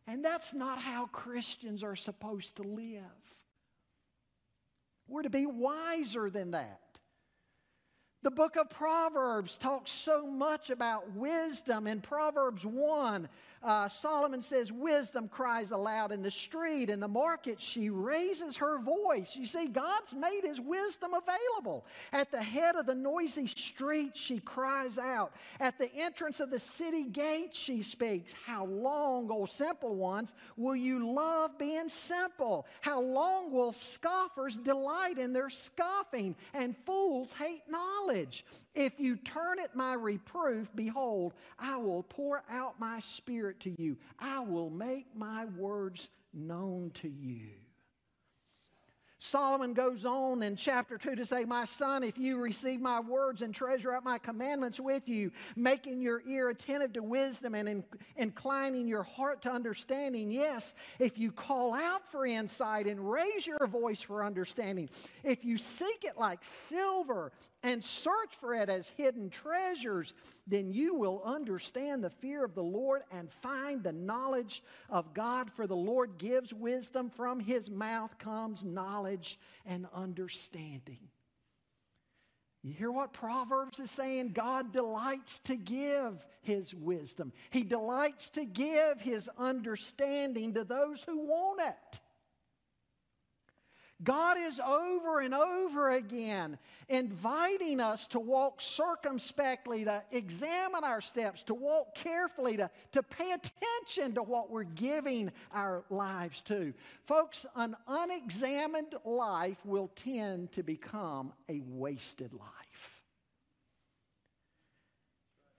And 0.06 0.24
that's 0.24 0.52
not 0.52 0.78
how 0.78 1.06
Christians 1.06 1.82
are 1.82 1.96
supposed 1.96 2.56
to 2.56 2.62
live. 2.62 3.02
We're 5.06 5.22
to 5.22 5.30
be 5.30 5.46
wiser 5.46 6.28
than 6.28 6.50
that. 6.50 6.80
The 8.22 8.30
book 8.30 8.56
of 8.56 8.68
Proverbs 8.68 9.56
talks 9.56 9.90
so 9.90 10.26
much 10.26 10.70
about 10.70 11.12
wisdom. 11.12 11.86
In 11.86 12.00
Proverbs 12.00 12.66
1, 12.66 13.28
uh, 13.62 13.88
Solomon 13.88 14.42
says, 14.42 14.72
Wisdom 14.72 15.28
cries 15.28 15.70
aloud 15.70 16.12
in 16.12 16.22
the 16.22 16.30
street. 16.30 16.90
In 16.90 17.00
the 17.00 17.08
market, 17.08 17.60
she 17.60 17.90
raises 17.90 18.56
her 18.56 18.78
voice. 18.78 19.34
You 19.34 19.46
see, 19.46 19.66
God's 19.66 20.14
made 20.14 20.42
his 20.44 20.60
wisdom 20.60 21.12
available. 21.14 21.84
At 22.12 22.30
the 22.30 22.42
head 22.42 22.76
of 22.76 22.86
the 22.86 22.94
noisy 22.94 23.46
street, 23.46 24.16
she 24.16 24.38
cries 24.40 24.98
out. 24.98 25.32
At 25.60 25.78
the 25.78 25.92
entrance 25.94 26.40
of 26.40 26.50
the 26.50 26.60
city 26.60 27.04
gate, 27.04 27.54
she 27.54 27.82
speaks. 27.82 28.32
How 28.46 28.64
long, 28.66 29.28
O 29.30 29.46
simple 29.46 29.94
ones, 29.94 30.32
will 30.56 30.76
you 30.76 31.12
love 31.12 31.58
being 31.58 31.88
simple? 31.88 32.66
How 32.80 33.00
long 33.00 33.52
will 33.52 33.72
scoffers 33.72 34.56
delight 34.56 35.18
in 35.18 35.32
their 35.32 35.50
scoffing 35.50 36.36
and 36.54 36.76
fools 36.84 37.32
hate 37.32 37.62
knowledge? 37.68 37.88
knowledge. 38.08 38.44
If 38.74 39.00
you 39.00 39.16
turn 39.16 39.58
at 39.58 39.74
my 39.74 39.94
reproof, 39.94 40.68
behold, 40.74 41.34
I 41.58 41.76
will 41.76 42.02
pour 42.02 42.44
out 42.50 42.78
my 42.78 43.00
spirit 43.00 43.60
to 43.60 43.74
you. 43.80 43.96
I 44.18 44.40
will 44.40 44.70
make 44.70 45.06
my 45.16 45.46
words 45.46 46.10
known 46.32 46.92
to 46.94 47.08
you. 47.08 47.48
Solomon 49.20 49.72
goes 49.72 50.04
on 50.04 50.44
in 50.44 50.54
chapter 50.54 50.96
2 50.96 51.16
to 51.16 51.26
say, 51.26 51.44
My 51.44 51.64
son, 51.64 52.04
if 52.04 52.16
you 52.16 52.38
receive 52.38 52.80
my 52.80 53.00
words 53.00 53.42
and 53.42 53.52
treasure 53.52 53.92
up 53.92 54.04
my 54.04 54.16
commandments 54.16 54.78
with 54.78 55.08
you, 55.08 55.32
making 55.56 56.00
your 56.00 56.22
ear 56.24 56.50
attentive 56.50 56.92
to 56.92 57.02
wisdom 57.02 57.56
and 57.56 57.68
in, 57.68 57.84
inclining 58.16 58.86
your 58.86 59.02
heart 59.02 59.42
to 59.42 59.50
understanding, 59.50 60.30
yes, 60.30 60.72
if 61.00 61.18
you 61.18 61.32
call 61.32 61.74
out 61.74 62.08
for 62.12 62.26
insight 62.26 62.86
and 62.86 63.10
raise 63.10 63.44
your 63.44 63.66
voice 63.66 64.00
for 64.00 64.24
understanding, 64.24 64.88
if 65.24 65.44
you 65.44 65.56
seek 65.56 66.04
it 66.04 66.16
like 66.16 66.44
silver 66.44 67.32
and 67.62 67.82
search 67.82 68.34
for 68.38 68.54
it 68.54 68.68
as 68.68 68.88
hidden 68.96 69.30
treasures, 69.30 70.14
then 70.46 70.70
you 70.70 70.94
will 70.94 71.22
understand 71.24 72.04
the 72.04 72.10
fear 72.10 72.44
of 72.44 72.54
the 72.54 72.62
Lord 72.62 73.02
and 73.10 73.30
find 73.30 73.82
the 73.82 73.92
knowledge 73.92 74.62
of 74.88 75.12
God. 75.12 75.50
For 75.50 75.66
the 75.66 75.76
Lord 75.76 76.18
gives 76.18 76.54
wisdom, 76.54 77.10
from 77.10 77.40
his 77.40 77.68
mouth 77.68 78.16
comes 78.18 78.64
knowledge 78.64 79.38
and 79.66 79.86
understanding. 79.92 81.00
You 82.62 82.72
hear 82.72 82.92
what 82.92 83.12
Proverbs 83.12 83.80
is 83.80 83.90
saying? 83.90 84.32
God 84.32 84.72
delights 84.72 85.40
to 85.44 85.56
give 85.56 86.24
his 86.42 86.74
wisdom, 86.74 87.32
he 87.50 87.62
delights 87.62 88.30
to 88.30 88.44
give 88.44 89.00
his 89.00 89.28
understanding 89.36 90.54
to 90.54 90.64
those 90.64 91.02
who 91.02 91.18
want 91.18 91.60
it. 91.60 92.00
God 94.04 94.36
is 94.38 94.60
over 94.60 95.20
and 95.20 95.34
over 95.34 95.90
again 95.90 96.56
inviting 96.88 97.80
us 97.80 98.06
to 98.08 98.20
walk 98.20 98.60
circumspectly, 98.60 99.84
to 99.84 100.02
examine 100.12 100.84
our 100.84 101.00
steps, 101.00 101.42
to 101.44 101.54
walk 101.54 101.94
carefully, 101.94 102.56
to, 102.56 102.70
to 102.92 103.02
pay 103.02 103.32
attention 103.32 104.14
to 104.14 104.22
what 104.22 104.50
we're 104.50 104.62
giving 104.62 105.32
our 105.52 105.84
lives 105.90 106.40
to. 106.42 106.72
Folks, 107.06 107.44
an 107.56 107.76
unexamined 107.88 108.94
life 109.04 109.58
will 109.64 109.90
tend 109.96 110.52
to 110.52 110.62
become 110.62 111.32
a 111.48 111.60
wasted 111.66 112.32
life. 112.32 112.67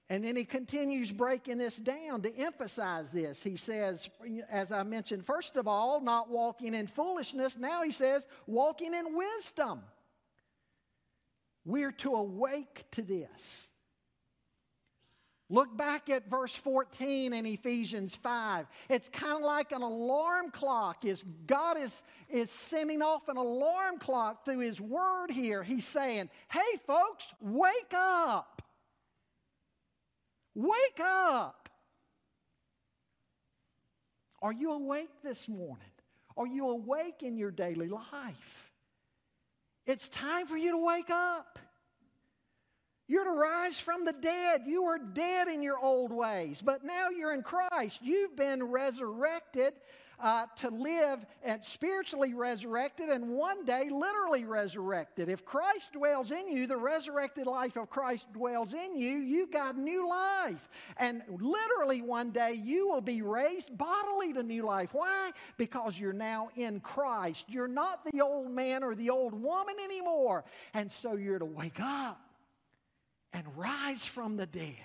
And 0.09 0.23
then 0.23 0.35
he 0.35 0.43
continues 0.43 1.11
breaking 1.11 1.59
this 1.59 1.75
down 1.77 2.23
to 2.23 2.35
emphasize 2.35 3.11
this. 3.11 3.41
He 3.41 3.55
says, 3.55 4.09
as 4.49 4.71
I 4.71 4.81
mentioned, 4.81 5.25
first 5.25 5.55
of 5.55 5.67
all, 5.67 6.01
not 6.01 6.29
walking 6.29 6.73
in 6.73 6.87
foolishness. 6.87 7.55
Now 7.57 7.83
he 7.83 7.91
says, 7.91 8.25
walking 8.47 8.95
in 8.95 9.15
wisdom. 9.15 9.81
We're 11.63 11.91
to 11.91 12.15
awake 12.15 12.85
to 12.91 13.03
this. 13.03 13.67
Look 15.51 15.75
back 15.75 16.09
at 16.09 16.29
verse 16.29 16.55
14 16.55 17.33
in 17.33 17.45
Ephesians 17.45 18.15
5. 18.15 18.67
It's 18.87 19.09
kind 19.09 19.33
of 19.33 19.41
like 19.41 19.71
an 19.71 19.81
alarm 19.81 20.51
clock. 20.51 21.05
Is 21.05 21.23
God 21.47 21.77
is, 21.77 22.03
is 22.29 22.51
sending 22.51 23.01
off 23.01 23.27
an 23.29 23.37
alarm 23.37 23.97
clock 23.99 24.45
through 24.45 24.59
his 24.59 24.79
word 24.79 25.31
here. 25.31 25.63
He's 25.63 25.87
saying, 25.87 26.29
Hey 26.49 26.79
folks, 26.85 27.33
wake 27.41 27.93
up. 27.95 28.58
Wake 30.55 30.99
up. 30.99 31.69
Are 34.41 34.53
you 34.53 34.71
awake 34.71 35.21
this 35.23 35.47
morning? 35.47 35.85
Are 36.37 36.47
you 36.47 36.69
awake 36.69 37.21
in 37.21 37.37
your 37.37 37.51
daily 37.51 37.89
life? 37.89 38.71
It's 39.85 40.07
time 40.07 40.47
for 40.47 40.55
you 40.55 40.71
to 40.71 40.77
wake 40.77 41.09
up. 41.09 41.59
You're 43.07 43.23
to 43.23 43.31
rise 43.31 43.79
from 43.79 44.05
the 44.05 44.13
dead. 44.13 44.61
You 44.67 44.83
were 44.83 44.99
dead 44.99 45.47
in 45.47 45.63
your 45.63 45.79
old 45.79 46.11
ways, 46.11 46.61
but 46.63 46.83
now 46.83 47.09
you're 47.09 47.33
in 47.33 47.41
Christ. 47.41 47.99
You've 48.03 48.35
been 48.35 48.63
resurrected 48.63 49.73
uh, 50.21 50.45
to 50.57 50.69
live 50.69 51.25
and 51.43 51.63
spiritually 51.63 52.33
resurrected 52.33 53.09
and 53.09 53.29
one 53.29 53.65
day 53.65 53.89
literally 53.89 54.43
resurrected. 54.43 55.29
If 55.29 55.45
Christ 55.45 55.93
dwells 55.93 56.31
in 56.31 56.47
you, 56.49 56.67
the 56.67 56.77
resurrected 56.77 57.47
life 57.47 57.77
of 57.77 57.89
Christ 57.89 58.31
dwells 58.33 58.73
in 58.73 58.97
you, 58.97 59.17
you've 59.17 59.51
got 59.51 59.77
new 59.77 60.09
life. 60.09 60.69
And 60.97 61.21
literally 61.29 62.01
one 62.01 62.31
day 62.31 62.53
you 62.53 62.89
will 62.89 63.01
be 63.01 63.21
raised 63.21 63.77
bodily 63.77 64.33
to 64.33 64.43
new 64.43 64.65
life. 64.65 64.89
Why? 64.93 65.31
Because 65.57 65.97
you're 65.97 66.13
now 66.13 66.49
in 66.55 66.79
Christ. 66.79 67.45
You're 67.47 67.67
not 67.67 68.03
the 68.11 68.21
old 68.21 68.51
man 68.51 68.83
or 68.83 68.95
the 68.95 69.09
old 69.09 69.33
woman 69.33 69.75
anymore. 69.83 70.43
And 70.73 70.91
so 70.91 71.15
you're 71.15 71.39
to 71.39 71.45
wake 71.45 71.79
up 71.79 72.19
and 73.33 73.45
rise 73.55 74.05
from 74.05 74.37
the 74.37 74.45
dead. 74.45 74.75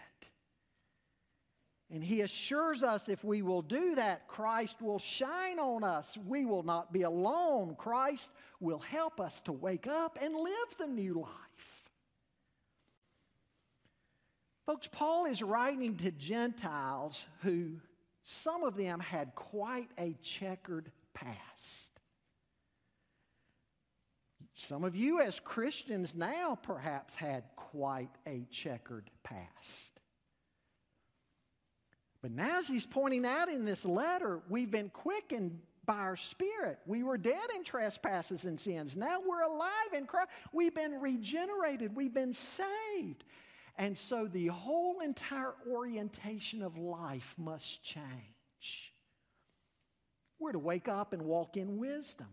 And 1.94 2.02
he 2.02 2.22
assures 2.22 2.82
us 2.82 3.08
if 3.08 3.22
we 3.22 3.42
will 3.42 3.62
do 3.62 3.94
that, 3.94 4.26
Christ 4.26 4.82
will 4.82 4.98
shine 4.98 5.60
on 5.60 5.84
us. 5.84 6.18
We 6.26 6.44
will 6.44 6.64
not 6.64 6.92
be 6.92 7.02
alone. 7.02 7.76
Christ 7.78 8.30
will 8.58 8.80
help 8.80 9.20
us 9.20 9.40
to 9.42 9.52
wake 9.52 9.86
up 9.86 10.18
and 10.20 10.34
live 10.34 10.74
the 10.76 10.88
new 10.88 11.20
life. 11.20 11.90
Folks, 14.66 14.88
Paul 14.90 15.26
is 15.26 15.40
writing 15.40 15.96
to 15.98 16.10
Gentiles 16.10 17.24
who, 17.42 17.76
some 18.24 18.64
of 18.64 18.74
them 18.74 18.98
had 18.98 19.32
quite 19.36 19.90
a 19.96 20.16
checkered 20.20 20.90
past. 21.14 22.00
Some 24.56 24.82
of 24.82 24.96
you, 24.96 25.20
as 25.20 25.38
Christians 25.38 26.12
now, 26.12 26.58
perhaps 26.60 27.14
had 27.14 27.44
quite 27.54 28.10
a 28.26 28.44
checkered 28.50 29.10
past. 29.22 29.93
But 32.24 32.32
now, 32.32 32.58
as 32.58 32.66
he's 32.66 32.86
pointing 32.86 33.26
out 33.26 33.50
in 33.50 33.66
this 33.66 33.84
letter, 33.84 34.40
we've 34.48 34.70
been 34.70 34.88
quickened 34.88 35.58
by 35.84 35.98
our 35.98 36.16
spirit. 36.16 36.78
We 36.86 37.02
were 37.02 37.18
dead 37.18 37.50
in 37.54 37.64
trespasses 37.64 38.44
and 38.44 38.58
sins. 38.58 38.96
Now 38.96 39.18
we're 39.20 39.42
alive 39.42 39.92
in 39.94 40.06
Christ. 40.06 40.30
We've 40.50 40.74
been 40.74 41.02
regenerated. 41.02 41.94
We've 41.94 42.14
been 42.14 42.32
saved. 42.32 43.24
And 43.76 43.98
so 43.98 44.26
the 44.26 44.46
whole 44.46 45.00
entire 45.00 45.52
orientation 45.70 46.62
of 46.62 46.78
life 46.78 47.34
must 47.36 47.84
change. 47.84 48.94
We're 50.38 50.52
to 50.52 50.58
wake 50.58 50.88
up 50.88 51.12
and 51.12 51.20
walk 51.26 51.58
in 51.58 51.76
wisdom. 51.76 52.28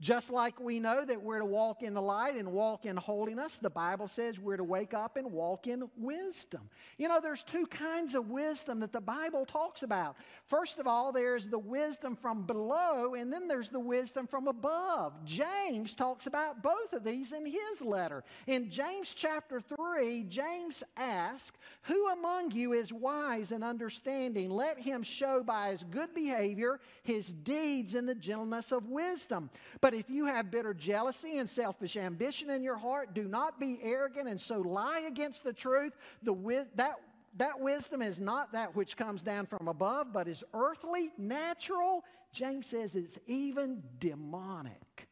Just 0.00 0.28
like 0.28 0.60
we 0.60 0.78
know 0.78 1.06
that 1.06 1.22
we're 1.22 1.38
to 1.38 1.46
walk 1.46 1.82
in 1.82 1.94
the 1.94 2.02
light 2.02 2.34
and 2.34 2.52
walk 2.52 2.84
in 2.84 2.98
holiness, 2.98 3.56
the 3.56 3.70
Bible 3.70 4.08
says 4.08 4.38
we're 4.38 4.58
to 4.58 4.64
wake 4.64 4.92
up 4.92 5.16
and 5.16 5.32
walk 5.32 5.66
in 5.66 5.88
wisdom. 5.96 6.68
You 6.98 7.08
know, 7.08 7.18
there's 7.18 7.42
two 7.42 7.66
kinds 7.66 8.14
of 8.14 8.28
wisdom 8.28 8.80
that 8.80 8.92
the 8.92 9.00
Bible 9.00 9.46
talks 9.46 9.82
about. 9.82 10.16
First 10.48 10.78
of 10.78 10.86
all, 10.86 11.12
there's 11.12 11.48
the 11.48 11.58
wisdom 11.58 12.14
from 12.14 12.42
below, 12.42 13.14
and 13.14 13.32
then 13.32 13.48
there's 13.48 13.70
the 13.70 13.80
wisdom 13.80 14.26
from 14.26 14.48
above. 14.48 15.14
James 15.24 15.94
talks 15.94 16.26
about 16.26 16.62
both 16.62 16.92
of 16.92 17.02
these 17.02 17.32
in 17.32 17.46
his 17.46 17.80
letter. 17.80 18.22
In 18.46 18.68
James 18.70 19.14
chapter 19.14 19.62
3, 19.62 20.24
James 20.24 20.82
asks, 20.98 21.56
Who 21.82 22.08
among 22.10 22.50
you 22.50 22.74
is 22.74 22.92
wise 22.92 23.50
and 23.50 23.64
understanding? 23.64 24.50
Let 24.50 24.78
him 24.78 25.02
show 25.02 25.42
by 25.42 25.70
his 25.70 25.84
good 25.84 26.12
behavior 26.14 26.80
his 27.02 27.28
deeds 27.28 27.94
in 27.94 28.04
the 28.04 28.14
gentleness 28.14 28.72
of 28.72 28.90
wisdom. 28.90 29.48
But 29.80 29.85
if 29.94 30.08
you 30.08 30.26
have 30.26 30.50
bitter 30.50 30.74
jealousy 30.74 31.38
and 31.38 31.48
selfish 31.48 31.96
ambition 31.96 32.50
in 32.50 32.62
your 32.62 32.76
heart, 32.76 33.14
do 33.14 33.24
not 33.24 33.60
be 33.60 33.78
arrogant 33.82 34.28
and 34.28 34.40
so 34.40 34.60
lie 34.60 35.04
against 35.06 35.44
the 35.44 35.52
truth. 35.52 35.92
The, 36.22 36.66
that, 36.76 36.96
that 37.36 37.60
wisdom 37.60 38.02
is 38.02 38.20
not 38.20 38.52
that 38.52 38.74
which 38.74 38.96
comes 38.96 39.22
down 39.22 39.46
from 39.46 39.68
above, 39.68 40.12
but 40.12 40.28
is 40.28 40.42
earthly, 40.54 41.10
natural. 41.18 42.04
James 42.32 42.68
says 42.68 42.94
it's 42.94 43.18
even 43.26 43.82
demonic. 43.98 45.08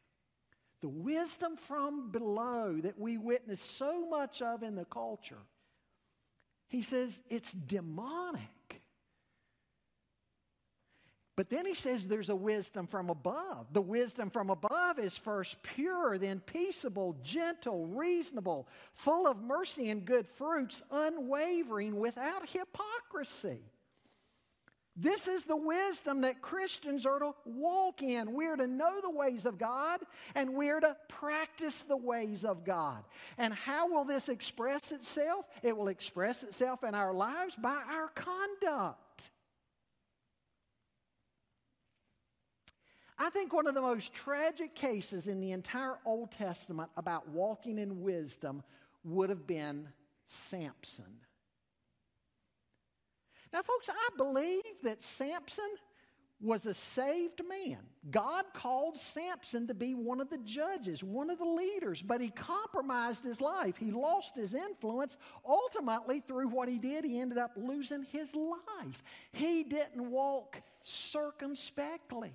The 0.80 0.88
wisdom 0.88 1.56
from 1.56 2.10
below 2.10 2.78
that 2.82 2.98
we 2.98 3.16
witness 3.16 3.60
so 3.60 4.06
much 4.06 4.42
of 4.42 4.62
in 4.62 4.74
the 4.74 4.84
culture, 4.84 5.42
he 6.68 6.82
says 6.82 7.20
it's 7.30 7.52
demonic. 7.52 8.82
But 11.36 11.50
then 11.50 11.66
he 11.66 11.74
says 11.74 12.06
there's 12.06 12.28
a 12.28 12.36
wisdom 12.36 12.86
from 12.86 13.10
above. 13.10 13.66
The 13.72 13.82
wisdom 13.82 14.30
from 14.30 14.50
above 14.50 15.00
is 15.00 15.16
first 15.16 15.60
pure, 15.62 16.16
then 16.16 16.38
peaceable, 16.40 17.16
gentle, 17.24 17.86
reasonable, 17.86 18.68
full 18.94 19.26
of 19.26 19.42
mercy 19.42 19.90
and 19.90 20.04
good 20.04 20.28
fruits, 20.36 20.82
unwavering, 20.92 21.98
without 21.98 22.48
hypocrisy. 22.48 23.58
This 24.96 25.26
is 25.26 25.44
the 25.44 25.56
wisdom 25.56 26.20
that 26.20 26.40
Christians 26.40 27.04
are 27.04 27.18
to 27.18 27.32
walk 27.44 28.00
in. 28.02 28.32
We're 28.32 28.54
to 28.54 28.68
know 28.68 29.00
the 29.00 29.10
ways 29.10 29.44
of 29.44 29.58
God 29.58 30.00
and 30.36 30.54
we're 30.54 30.78
to 30.78 30.96
practice 31.08 31.82
the 31.82 31.96
ways 31.96 32.44
of 32.44 32.64
God. 32.64 33.02
And 33.36 33.52
how 33.52 33.88
will 33.88 34.04
this 34.04 34.28
express 34.28 34.92
itself? 34.92 35.46
It 35.64 35.76
will 35.76 35.88
express 35.88 36.44
itself 36.44 36.84
in 36.84 36.94
our 36.94 37.12
lives 37.12 37.56
by 37.56 37.82
our 37.90 38.06
conduct. 38.14 39.30
I 43.18 43.30
think 43.30 43.52
one 43.52 43.66
of 43.66 43.74
the 43.74 43.80
most 43.80 44.12
tragic 44.12 44.74
cases 44.74 45.28
in 45.28 45.40
the 45.40 45.52
entire 45.52 45.98
Old 46.04 46.32
Testament 46.32 46.90
about 46.96 47.28
walking 47.28 47.78
in 47.78 48.00
wisdom 48.00 48.62
would 49.04 49.30
have 49.30 49.46
been 49.46 49.88
Samson. 50.26 51.20
Now, 53.52 53.62
folks, 53.62 53.88
I 53.88 54.16
believe 54.16 54.64
that 54.82 55.02
Samson 55.02 55.76
was 56.40 56.66
a 56.66 56.74
saved 56.74 57.40
man. 57.48 57.78
God 58.10 58.44
called 58.52 58.98
Samson 58.98 59.68
to 59.68 59.74
be 59.74 59.94
one 59.94 60.20
of 60.20 60.28
the 60.28 60.38
judges, 60.38 61.02
one 61.04 61.30
of 61.30 61.38
the 61.38 61.44
leaders, 61.44 62.02
but 62.02 62.20
he 62.20 62.30
compromised 62.30 63.24
his 63.24 63.40
life. 63.40 63.76
He 63.76 63.92
lost 63.92 64.36
his 64.36 64.54
influence. 64.54 65.16
Ultimately, 65.46 66.20
through 66.20 66.48
what 66.48 66.68
he 66.68 66.78
did, 66.78 67.04
he 67.04 67.20
ended 67.20 67.38
up 67.38 67.52
losing 67.56 68.02
his 68.02 68.34
life. 68.34 69.02
He 69.32 69.62
didn't 69.62 70.10
walk 70.10 70.60
circumspectly. 70.82 72.32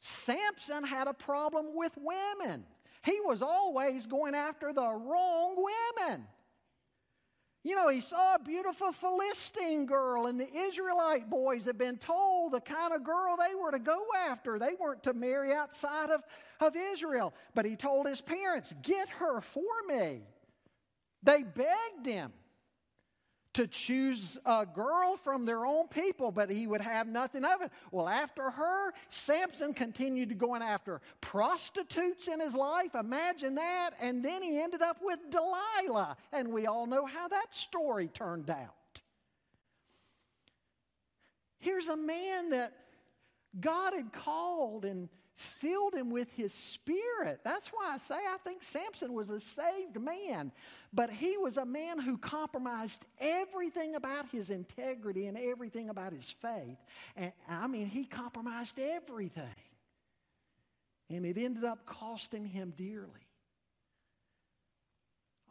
Samson 0.00 0.84
had 0.84 1.08
a 1.08 1.14
problem 1.14 1.74
with 1.74 1.92
women. 1.96 2.64
He 3.04 3.20
was 3.24 3.42
always 3.42 4.06
going 4.06 4.34
after 4.34 4.72
the 4.72 4.88
wrong 4.88 5.56
women. 5.56 6.26
You 7.64 7.74
know, 7.74 7.88
he 7.88 8.00
saw 8.00 8.36
a 8.36 8.38
beautiful 8.38 8.92
Philistine 8.92 9.84
girl, 9.84 10.26
and 10.26 10.38
the 10.38 10.48
Israelite 10.56 11.28
boys 11.28 11.64
had 11.64 11.76
been 11.76 11.98
told 11.98 12.52
the 12.52 12.60
kind 12.60 12.94
of 12.94 13.04
girl 13.04 13.36
they 13.36 13.54
were 13.54 13.72
to 13.72 13.78
go 13.78 14.06
after. 14.16 14.58
They 14.58 14.74
weren't 14.78 15.02
to 15.02 15.12
marry 15.12 15.52
outside 15.52 16.10
of, 16.10 16.22
of 16.60 16.76
Israel. 16.76 17.34
But 17.54 17.64
he 17.64 17.76
told 17.76 18.06
his 18.06 18.20
parents, 18.20 18.72
Get 18.82 19.08
her 19.08 19.40
for 19.40 19.62
me. 19.88 20.20
They 21.22 21.42
begged 21.42 22.06
him 22.06 22.32
to 23.58 23.66
choose 23.66 24.38
a 24.46 24.64
girl 24.64 25.16
from 25.16 25.44
their 25.44 25.66
own 25.66 25.88
people, 25.88 26.30
but 26.30 26.48
he 26.48 26.68
would 26.68 26.80
have 26.80 27.08
nothing 27.08 27.44
of 27.44 27.60
it. 27.60 27.72
Well, 27.90 28.08
after 28.08 28.50
her, 28.50 28.92
Samson 29.08 29.74
continued 29.74 30.28
to 30.28 30.36
going 30.36 30.62
after 30.62 31.00
prostitutes 31.20 32.28
in 32.28 32.38
his 32.38 32.54
life. 32.54 32.94
Imagine 32.94 33.56
that. 33.56 33.94
And 34.00 34.24
then 34.24 34.44
he 34.44 34.62
ended 34.62 34.80
up 34.80 34.98
with 35.02 35.18
Delilah. 35.30 36.16
And 36.32 36.52
we 36.52 36.68
all 36.68 36.86
know 36.86 37.04
how 37.04 37.26
that 37.26 37.52
story 37.52 38.06
turned 38.06 38.48
out. 38.48 39.00
Here's 41.58 41.88
a 41.88 41.96
man 41.96 42.50
that 42.50 42.74
God 43.58 43.92
had 43.92 44.12
called 44.12 44.84
and 44.84 45.08
filled 45.38 45.94
him 45.94 46.10
with 46.10 46.28
his 46.32 46.52
spirit. 46.52 47.40
That's 47.44 47.68
why 47.68 47.92
I 47.94 47.98
say 47.98 48.16
I 48.16 48.36
think 48.44 48.62
Samson 48.62 49.12
was 49.12 49.30
a 49.30 49.40
saved 49.40 50.00
man. 50.00 50.52
But 50.92 51.10
he 51.10 51.36
was 51.36 51.56
a 51.56 51.64
man 51.64 51.98
who 51.98 52.18
compromised 52.18 53.04
everything 53.20 53.94
about 53.94 54.26
his 54.30 54.50
integrity 54.50 55.26
and 55.26 55.38
everything 55.38 55.90
about 55.90 56.12
his 56.12 56.34
faith. 56.42 56.78
And 57.16 57.32
I 57.48 57.66
mean, 57.66 57.86
he 57.86 58.04
compromised 58.04 58.78
everything. 58.78 59.44
And 61.10 61.24
it 61.24 61.38
ended 61.38 61.64
up 61.64 61.86
costing 61.86 62.44
him 62.44 62.74
dearly. 62.76 63.08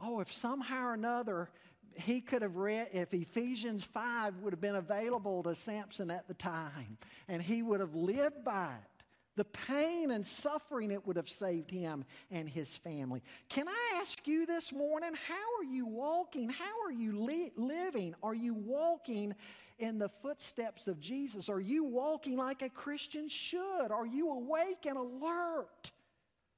Oh, 0.01 0.19
if 0.19 0.31
somehow 0.31 0.87
or 0.87 0.93
another 0.93 1.49
he 1.95 2.21
could 2.21 2.41
have 2.41 2.57
read, 2.57 2.89
if 2.93 3.13
Ephesians 3.13 3.83
5 3.83 4.37
would 4.41 4.53
have 4.53 4.61
been 4.61 4.75
available 4.75 5.43
to 5.43 5.55
Samson 5.55 6.11
at 6.11 6.27
the 6.27 6.33
time, 6.35 6.97
and 7.27 7.41
he 7.41 7.63
would 7.63 7.79
have 7.79 7.95
lived 7.95 8.43
by 8.43 8.73
it, 8.73 8.96
the 9.37 9.45
pain 9.45 10.11
and 10.11 10.25
suffering 10.25 10.91
it 10.91 11.05
would 11.05 11.15
have 11.15 11.29
saved 11.29 11.69
him 11.71 12.03
and 12.31 12.49
his 12.49 12.69
family. 12.69 13.21
Can 13.47 13.67
I 13.67 13.99
ask 14.01 14.27
you 14.27 14.45
this 14.45 14.73
morning, 14.73 15.11
how 15.13 15.59
are 15.59 15.63
you 15.63 15.85
walking? 15.85 16.49
How 16.49 16.81
are 16.83 16.91
you 16.91 17.21
li- 17.21 17.51
living? 17.55 18.15
Are 18.23 18.33
you 18.33 18.55
walking 18.55 19.35
in 19.77 19.99
the 19.99 20.09
footsteps 20.23 20.87
of 20.87 20.99
Jesus? 20.99 21.49
Are 21.49 21.61
you 21.61 21.83
walking 21.83 22.35
like 22.35 22.63
a 22.63 22.69
Christian 22.69 23.29
should? 23.29 23.91
Are 23.91 24.07
you 24.07 24.31
awake 24.31 24.87
and 24.87 24.97
alert 24.97 25.91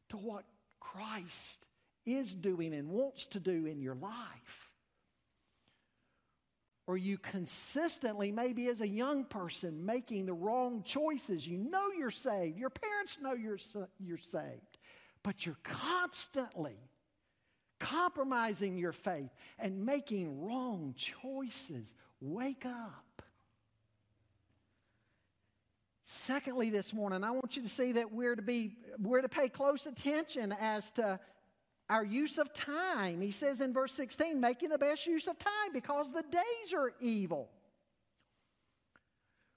to 0.10 0.18
what 0.18 0.46
Christ 0.80 1.66
is 2.06 2.34
doing 2.34 2.74
and 2.74 2.90
wants 2.90 3.26
to 3.28 3.42
do 3.42 3.66
in 3.66 3.82
your 3.82 3.96
life? 3.96 4.69
Or 6.90 6.98
you 6.98 7.20
consistently, 7.20 8.32
maybe 8.32 8.68
as 8.68 8.82
a 8.82 8.88
young 8.88 9.24
person, 9.24 9.86
making 9.86 10.26
the 10.26 10.34
wrong 10.34 10.82
choices. 10.82 11.46
You 11.46 11.60
know 11.60 11.92
you're 11.96 12.10
saved. 12.10 12.58
Your 12.58 12.72
parents 12.72 13.20
know 13.22 13.34
you're, 13.34 13.60
you're 14.00 14.18
saved. 14.18 14.80
But 15.22 15.46
you're 15.46 15.60
constantly 15.62 16.80
compromising 17.80 18.76
your 18.76 18.92
faith 18.92 19.30
and 19.60 19.86
making 19.86 20.42
wrong 20.42 20.96
choices. 20.98 21.94
Wake 22.22 22.66
up. 22.66 23.22
Secondly, 26.06 26.72
this 26.72 26.92
morning, 26.92 27.24
I 27.24 27.30
want 27.30 27.56
you 27.56 27.62
to 27.62 27.70
see 27.70 27.92
that 27.92 28.12
we're 28.12 28.36
to 28.36 28.42
be 28.42 28.78
we're 29.00 29.22
to 29.22 29.30
pay 29.30 29.48
close 29.48 29.86
attention 29.86 30.56
as 30.60 30.90
to 30.94 31.20
our 31.90 32.06
use 32.06 32.38
of 32.38 32.54
time. 32.54 33.22
He 33.22 33.32
says 33.32 33.62
in 33.62 33.74
verse 33.74 33.94
16, 33.94 34.40
making 34.40 34.70
the 34.70 34.78
best 34.78 35.08
use 35.08 35.28
of 35.28 35.38
time 35.40 35.74
because 35.74 36.12
the 36.12 36.24
days 36.24 36.74
are 36.74 36.94
evil. 37.00 37.50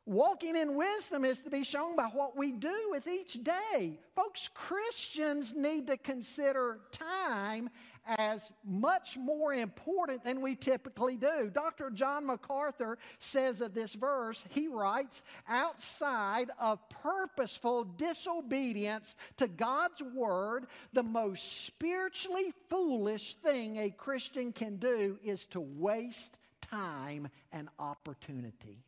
Walking 0.05 0.57
in 0.57 0.75
wisdom 0.75 1.25
is 1.25 1.41
to 1.43 1.51
be 1.51 1.63
shown 1.63 1.95
by 1.95 2.07
what 2.07 2.37
we 2.37 2.51
do 2.51 2.89
with 2.91 3.07
each 3.07 3.45
day. 3.45 4.01
Folks, 4.17 4.49
Christians 4.53 5.55
need 5.55 5.87
to 5.87 5.97
consider 5.97 6.81
time 6.91 7.71
as 8.05 8.51
much 8.65 9.17
more 9.17 9.55
important 9.55 10.25
than 10.25 10.41
we 10.41 10.55
typically 10.55 11.17
do. 11.17 11.51
Dr. 11.53 11.91
John 11.91 12.27
MacArthur 12.27 12.99
says 13.19 13.61
of 13.61 13.75
this 13.75 13.95
verse, 13.95 14.43
he 14.51 14.69
writes, 14.69 15.23
outside 15.49 16.51
of 16.59 16.79
purposeful 16.89 17.85
disobedience 17.85 19.17
to 19.37 19.47
God's 19.47 20.03
word, 20.15 20.67
the 20.93 21.03
most 21.03 21.67
spiritually 21.67 22.53
foolish 22.69 23.37
thing 23.43 23.79
a 23.79 23.91
Christian 23.91 24.53
can 24.53 24.77
do 24.77 25.19
is 25.23 25.47
to 25.47 25.61
waste 25.61 26.39
time 26.61 27.29
and 27.53 27.69
opportunity. 27.79 28.83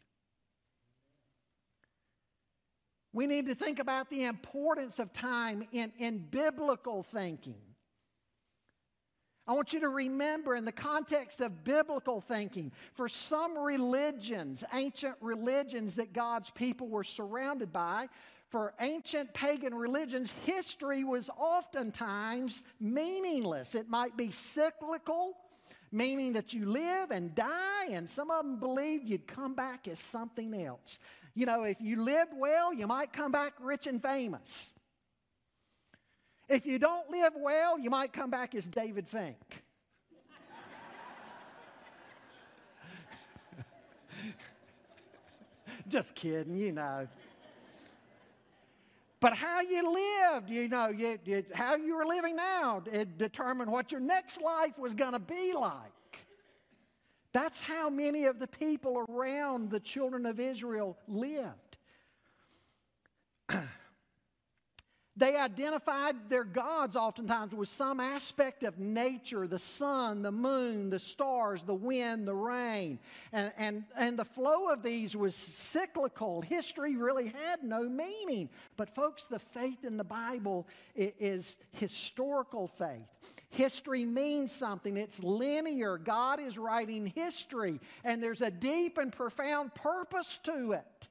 We 3.13 3.29
need 3.29 3.47
to 3.47 3.55
think 3.55 3.79
about 3.79 4.11
the 4.11 4.25
importance 4.25 4.99
of 4.99 5.13
time 5.13 5.69
in, 5.71 5.93
in 5.99 6.19
biblical 6.19 7.05
thinking. 7.05 7.74
I 9.47 9.53
want 9.53 9.75
you 9.75 9.81
to 9.81 9.91
remember 9.91 10.55
in 10.55 10.65
the 10.65 10.73
context 10.73 11.41
of 11.41 11.65
biblical 11.65 12.21
thinking, 12.21 12.73
for 12.95 13.09
some 13.09 13.59
religions, 13.59 14.65
ancient 14.73 15.17
religions 15.21 15.95
that 15.97 16.15
God's 16.15 16.51
people 16.51 16.89
were 16.89 17.05
surrounded 17.05 17.71
by, 17.71 18.09
for 18.49 18.73
ancient 18.81 19.35
pagan 19.35 19.75
religions, 19.75 20.33
history 20.45 21.05
was 21.05 21.29
oftentimes 21.37 22.63
meaningless. 22.81 23.75
It 23.75 23.89
might 23.89 24.17
be 24.17 24.31
cyclical, 24.31 25.37
meaning 25.93 26.33
that 26.35 26.55
you 26.55 26.67
live 26.67 27.11
and 27.11 27.35
die, 27.35 27.89
and 27.91 28.09
some 28.09 28.31
of 28.31 28.45
them 28.45 28.59
believed 28.59 29.09
you'd 29.09 29.27
come 29.27 29.55
back 29.55 29.89
as 29.89 29.99
something 29.99 30.55
else. 30.55 30.99
You 31.35 31.47
know, 31.47 31.65
if 31.65 31.81
you 31.81 32.03
lived 32.03 32.33
well, 32.35 32.73
you 32.73 32.87
might 32.87 33.13
come 33.13 33.33
back 33.33 33.55
rich 33.61 33.87
and 33.87 34.01
famous. 34.01 34.71
If 36.49 36.67
you 36.67 36.79
don't 36.79 37.11
live 37.11 37.33
well, 37.37 37.79
you 37.79 37.91
might 37.91 38.13
come 38.13 38.31
back 38.31 38.55
as 38.55 38.67
David 38.67 39.09
Fink. 39.09 39.37
Just 45.89 46.15
kidding, 46.15 46.57
you 46.57 46.73
know. 46.73 47.07
But 49.21 49.35
how 49.35 49.61
you 49.61 49.91
lived, 49.91 50.51
you 50.51 50.69
know, 50.69 50.89
you, 50.89 51.19
you, 51.25 51.45
how 51.55 51.77
you 51.77 51.97
were 51.97 52.05
living 52.05 52.37
now, 52.37 52.83
it 52.93 53.17
determined 53.17 53.71
what 53.71 53.91
your 53.91 54.01
next 54.01 54.41
life 54.43 54.79
was 54.79 54.93
going 54.93 55.13
to 55.13 55.19
be 55.19 55.55
like. 55.55 55.93
That's 57.33 57.61
how 57.61 57.89
many 57.89 58.27
of 58.27 58.39
the 58.39 58.47
people 58.47 59.05
around 59.09 59.71
the 59.71 59.81
children 59.81 60.27
of 60.27 60.39
Israel 60.39 60.99
lived. 61.09 61.79
They 65.17 65.37
identified 65.37 66.29
their 66.29 66.43
gods 66.43 66.97
oftentimes 66.97 67.55
with 67.55 67.69
some 67.69 68.01
aspect 68.01 68.65
of 68.65 68.81
nature 68.81 69.47
the 69.47 69.61
sun, 69.61 70.23
the 70.23 70.33
moon, 70.33 70.91
the 70.91 70.99
stars, 70.99 71.63
the 71.63 71.75
wind, 71.75 72.27
the 72.27 72.35
rain. 72.35 72.99
And, 73.33 73.53
and, 73.57 73.85
and 73.97 74.19
the 74.19 74.25
flow 74.25 74.71
of 74.71 74.83
these 74.83 75.15
was 75.15 75.37
cyclical. 75.37 76.43
History 76.43 76.97
really 76.97 77.29
had 77.29 77.63
no 77.63 77.89
meaning. 77.89 78.49
But, 78.77 78.93
folks, 78.93 79.27
the 79.27 79.39
faith 79.39 79.85
in 79.85 79.97
the 79.97 80.05
Bible 80.05 80.67
is 80.97 81.59
historical 81.71 82.67
faith. 82.67 83.07
History 83.51 84.05
means 84.05 84.51
something. 84.51 84.97
It's 84.97 85.23
linear. 85.23 85.97
God 85.97 86.41
is 86.41 86.59
writing 86.59 87.07
history, 87.07 87.79
and 88.03 88.21
there's 88.21 88.41
a 88.41 88.51
deep 88.51 88.99
and 88.99 89.13
profound 89.13 89.77
purpose 89.77 90.41
to 90.43 90.73
it. 90.73 91.09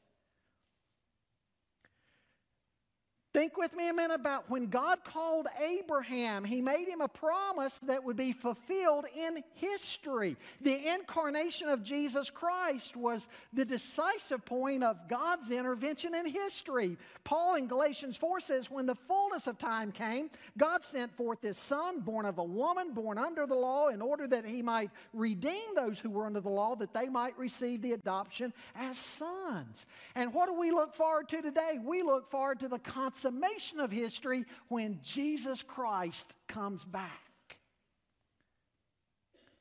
Think 3.34 3.58
with 3.58 3.76
me 3.76 3.90
a 3.90 3.94
minute 3.94 4.14
about 4.14 4.48
when 4.48 4.68
God 4.68 5.04
called 5.04 5.48
Abraham, 5.60 6.44
he 6.44 6.62
made 6.62 6.88
him 6.88 7.02
a 7.02 7.08
promise 7.08 7.80
that 7.80 8.04
would 8.04 8.16
be 8.16 8.32
fulfilled 8.32 9.06
in 9.16 9.44
history. 9.56 10.38
The 10.62 10.94
incarnation 10.94 11.68
of 11.68 11.82
Jesus 11.82 12.30
Christ 12.30 12.96
was 12.96 13.26
the 13.52 13.66
decisive 13.66 14.46
point 14.46 14.84
of 14.84 15.10
God's 15.10 15.50
intervention 15.50 16.14
in 16.14 16.28
history. 16.28 16.96
Paul 17.24 17.56
in 17.56 17.66
Galatians 17.66 18.18
4 18.18 18.40
says, 18.40 18.70
When 18.70 18.86
the 18.86 18.94
fullness 19.08 19.48
of 19.48 19.58
time 19.58 19.92
came, 19.92 20.30
God 20.56 20.84
sent 20.84 21.18
forth 21.18 21.42
his 21.42 21.58
son, 21.58 22.02
born 22.02 22.28
of 22.28 22.38
a 22.38 22.44
woman, 22.44 22.94
born 22.94 23.18
under 23.18 23.48
the 23.48 23.56
law, 23.56 23.88
in 23.88 24.00
order 24.00 24.28
that 24.28 24.46
he 24.46 24.62
might 24.62 24.92
redeem 25.12 25.74
those 25.76 25.98
who 25.98 26.12
were 26.12 26.28
under 26.28 26.40
the 26.40 26.50
law, 26.50 26.76
that 26.76 26.94
they 26.94 27.10
might 27.10 27.36
receive 27.40 27.82
the 27.82 27.94
adoption 27.94 28.54
as 28.76 28.96
sons. 28.96 29.88
And 30.14 30.36
what 30.36 30.50
do 30.50 30.54
we 30.54 30.70
look 30.70 30.94
forward 30.94 31.30
to 31.30 31.42
today? 31.42 31.80
We 31.84 32.04
look 32.04 32.30
forward 32.30 32.60
to 32.60 32.68
the 32.68 32.78
consummation 32.78 33.23
consummation 33.24 33.80
of 33.80 33.92
history 33.92 34.46
when 34.68 35.00
Jesus 35.02 35.62
Christ 35.62 36.34
comes 36.48 36.84
back. 36.84 37.12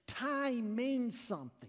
Time 0.06 0.74
means 0.74 1.18
something. 1.18 1.68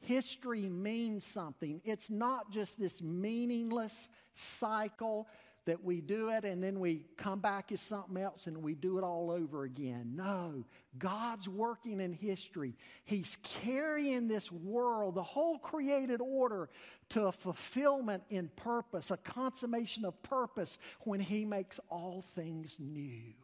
History 0.00 0.68
means 0.68 1.24
something. 1.24 1.80
It's 1.84 2.10
not 2.10 2.50
just 2.50 2.78
this 2.78 3.00
meaningless 3.00 4.08
cycle 4.34 5.28
that 5.66 5.84
we 5.84 6.00
do 6.00 6.30
it 6.30 6.44
and 6.44 6.62
then 6.62 6.80
we 6.80 7.02
come 7.16 7.40
back 7.40 7.70
as 7.72 7.80
something 7.80 8.16
else 8.16 8.46
and 8.46 8.56
we 8.62 8.74
do 8.74 8.98
it 8.98 9.04
all 9.04 9.30
over 9.30 9.64
again. 9.64 10.12
No, 10.16 10.64
God's 10.98 11.48
working 11.48 12.00
in 12.00 12.12
history. 12.12 12.74
He's 13.04 13.36
carrying 13.42 14.28
this 14.28 14.50
world, 14.50 15.16
the 15.16 15.22
whole 15.22 15.58
created 15.58 16.20
order, 16.20 16.70
to 17.10 17.26
a 17.26 17.32
fulfillment 17.32 18.22
in 18.30 18.48
purpose, 18.56 19.10
a 19.10 19.16
consummation 19.16 20.04
of 20.04 20.20
purpose 20.22 20.78
when 21.00 21.20
He 21.20 21.44
makes 21.44 21.78
all 21.88 22.24
things 22.34 22.76
new. 22.78 23.34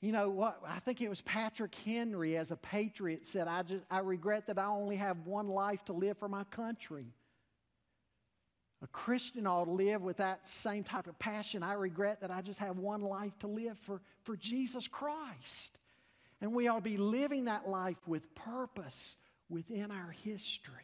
You 0.00 0.12
know 0.12 0.30
what? 0.30 0.60
I 0.64 0.78
think 0.78 1.00
it 1.00 1.08
was 1.08 1.20
Patrick 1.22 1.74
Henry, 1.84 2.36
as 2.36 2.52
a 2.52 2.56
patriot, 2.56 3.26
said, 3.26 3.48
I, 3.48 3.62
just, 3.62 3.84
I 3.90 3.98
regret 3.98 4.46
that 4.46 4.58
I 4.58 4.66
only 4.66 4.94
have 4.94 5.26
one 5.26 5.48
life 5.48 5.84
to 5.86 5.92
live 5.92 6.18
for 6.18 6.28
my 6.28 6.44
country. 6.44 7.06
A 8.82 8.86
Christian 8.86 9.46
ought 9.46 9.64
to 9.64 9.72
live 9.72 10.02
with 10.02 10.18
that 10.18 10.46
same 10.46 10.84
type 10.84 11.08
of 11.08 11.18
passion. 11.18 11.62
I 11.62 11.72
regret 11.72 12.20
that 12.20 12.30
I 12.30 12.42
just 12.42 12.60
have 12.60 12.76
one 12.76 13.00
life 13.00 13.36
to 13.40 13.48
live 13.48 13.76
for, 13.86 14.00
for 14.22 14.36
Jesus 14.36 14.86
Christ. 14.86 15.76
And 16.40 16.54
we 16.54 16.68
ought 16.68 16.76
to 16.76 16.82
be 16.82 16.96
living 16.96 17.46
that 17.46 17.68
life 17.68 17.96
with 18.06 18.34
purpose 18.36 19.16
within 19.48 19.90
our 19.90 20.14
history. 20.22 20.74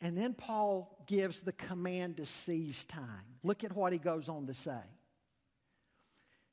And 0.00 0.16
then 0.16 0.34
Paul 0.34 1.04
gives 1.08 1.40
the 1.40 1.52
command 1.52 2.18
to 2.18 2.26
seize 2.26 2.84
time. 2.84 3.24
Look 3.42 3.64
at 3.64 3.74
what 3.74 3.92
he 3.92 3.98
goes 3.98 4.28
on 4.28 4.46
to 4.46 4.54
say. 4.54 4.82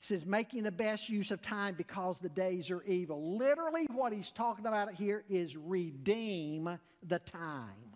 Says, 0.03 0.25
making 0.25 0.63
the 0.63 0.71
best 0.71 1.07
use 1.07 1.31
of 1.31 1.41
time 1.41 1.75
because 1.77 2.17
the 2.17 2.27
days 2.27 2.69
are 2.69 2.83
evil. 2.83 3.37
Literally, 3.37 3.85
what 3.89 4.11
he's 4.11 4.33
talking 4.33 4.65
about 4.65 4.93
here 4.93 5.23
is 5.29 5.55
redeem 5.55 6.77
the 7.07 7.19
time. 7.19 7.95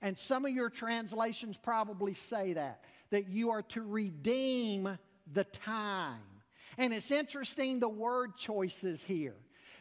And 0.00 0.18
some 0.18 0.44
of 0.44 0.50
your 0.50 0.68
translations 0.68 1.56
probably 1.56 2.14
say 2.14 2.54
that, 2.54 2.82
that 3.10 3.28
you 3.28 3.50
are 3.50 3.62
to 3.62 3.82
redeem 3.82 4.98
the 5.32 5.44
time. 5.44 6.18
And 6.76 6.92
it's 6.92 7.12
interesting 7.12 7.78
the 7.78 7.88
word 7.88 8.36
choices 8.36 9.00
here 9.00 9.36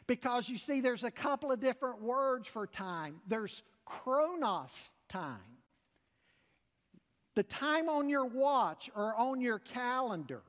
Because 0.05 0.47
you 0.47 0.59
see, 0.59 0.79
there's 0.79 1.03
a 1.03 1.09
couple 1.09 1.51
of 1.51 1.59
different 1.59 2.03
words 2.03 2.47
for 2.47 2.67
time. 2.67 3.15
There's 3.27 3.63
chronos 3.85 4.91
time, 5.09 5.57
the 7.33 7.41
time 7.41 7.89
on 7.89 8.09
your 8.09 8.25
watch 8.25 8.91
or 8.95 9.15
on 9.15 9.41
your 9.41 9.57
calendar 9.57 10.43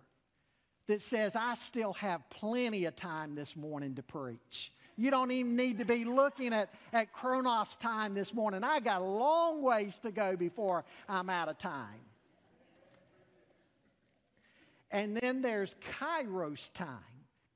that 0.89 1.03
says, 1.03 1.33
I 1.37 1.55
still 1.55 1.93
have 1.95 2.29
plenty 2.31 2.87
of 2.87 2.97
time 2.97 3.35
this 3.35 3.57
morning 3.57 3.95
to 3.95 4.03
preach. 4.03 4.73
You 4.97 5.11
don't 5.11 5.31
even 5.31 5.57
need 5.57 5.79
to 5.79 5.85
be 5.85 6.05
looking 6.05 6.53
at, 6.53 6.71
at 6.93 7.13
Chronos 7.13 7.77
time 7.77 8.15
this 8.15 8.35
morning. 8.35 8.63
I 8.63 8.81
got 8.81 9.01
a 9.01 9.05
long 9.05 9.63
ways 9.63 9.99
to 10.03 10.11
go 10.11 10.37
before 10.37 10.85
I'm 11.09 11.31
out 11.31 11.49
of 11.49 11.59
time. 11.59 12.01
And 14.91 15.17
then 15.17 15.41
there's 15.41 15.75
Kairos 15.99 16.71
time. 16.75 16.99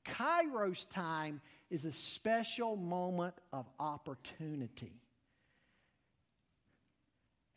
Kairos 0.07 0.89
time 0.89 1.41
is 1.71 1.85
a 1.85 1.93
special 1.93 2.77
moment 2.77 3.35
of 3.53 3.67
opportunity. 3.79 4.93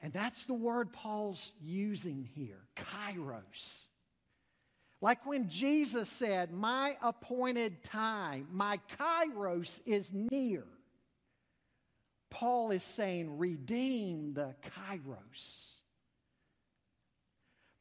And 0.02 0.12
that's 0.12 0.44
the 0.44 0.54
word 0.54 0.92
Paul's 0.92 1.52
using 1.62 2.28
here 2.36 2.60
Kairos. 2.76 3.86
Like 5.02 5.26
when 5.26 5.50
Jesus 5.50 6.10
said, 6.10 6.52
My 6.52 6.98
appointed 7.02 7.84
time, 7.84 8.48
my 8.52 8.80
kairos 9.00 9.80
is 9.86 10.12
near. 10.14 10.66
Paul 12.30 12.72
is 12.72 12.84
saying, 12.84 13.38
Redeem 13.38 14.34
the 14.34 14.56
kairos. 14.90 15.76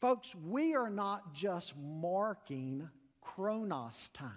Folks, 0.00 0.32
we 0.46 0.76
are 0.76 0.90
not 0.90 1.34
just 1.34 1.74
marking 1.76 2.88
chronos 3.20 4.10
time. 4.14 4.30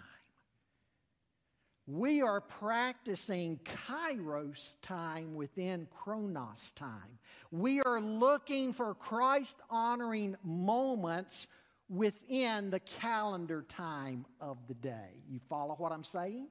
We 1.87 2.21
are 2.21 2.41
practicing 2.41 3.59
kairos 3.87 4.75
time 4.81 5.35
within 5.35 5.87
chronos 6.03 6.71
time. 6.75 7.19
We 7.51 7.81
are 7.81 7.99
looking 7.99 8.73
for 8.73 8.95
Christ 8.95 9.57
honoring 9.69 10.35
moments 10.43 11.47
within 11.91 12.69
the 12.69 12.79
calendar 12.79 13.65
time 13.67 14.25
of 14.39 14.57
the 14.67 14.73
day. 14.75 15.23
You 15.29 15.39
follow 15.49 15.75
what 15.77 15.91
I'm 15.91 16.05
saying? 16.05 16.47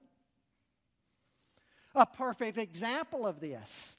A 1.95 2.05
perfect 2.05 2.59
example 2.59 3.27
of 3.27 3.41
this 3.41 3.97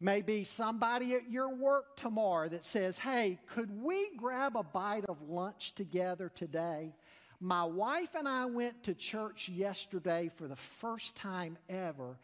may 0.00 0.22
be 0.22 0.44
somebody 0.44 1.14
at 1.14 1.30
your 1.30 1.54
work 1.54 1.96
tomorrow 1.96 2.48
that 2.48 2.64
says, 2.64 2.96
Hey, 2.96 3.38
could 3.54 3.70
we 3.82 4.16
grab 4.16 4.56
a 4.56 4.62
bite 4.62 5.04
of 5.04 5.22
lunch 5.28 5.74
together 5.74 6.32
today? 6.34 6.94
My 7.38 7.64
wife 7.64 8.14
and 8.14 8.26
I 8.26 8.46
went 8.46 8.82
to 8.84 8.94
church 8.94 9.48
yesterday 9.48 10.30
for 10.36 10.48
the 10.48 10.56
first 10.56 11.14
time 11.16 11.58
ever, 11.68 12.16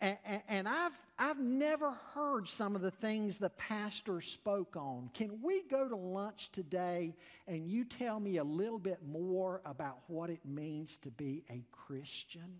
and, 0.00 0.18
and, 0.48 0.68
I've, 0.68 0.92
I've 1.18 1.38
never 1.38 1.92
heard 2.14 2.48
some 2.48 2.76
of 2.76 2.82
the 2.82 2.90
things 2.90 3.38
the 3.38 3.50
pastor 3.50 4.20
spoke 4.20 4.76
on. 4.76 5.10
Can 5.14 5.40
we 5.42 5.62
go 5.62 5.88
to 5.88 5.96
lunch 5.96 6.50
today 6.52 7.14
and 7.46 7.68
you 7.68 7.84
tell 7.84 8.20
me 8.20 8.36
a 8.36 8.44
little 8.44 8.78
bit 8.78 8.98
more 9.06 9.62
about 9.64 9.98
what 10.08 10.30
it 10.30 10.40
means 10.44 10.98
to 11.02 11.10
be 11.10 11.44
a 11.50 11.64
Christian? 11.72 12.58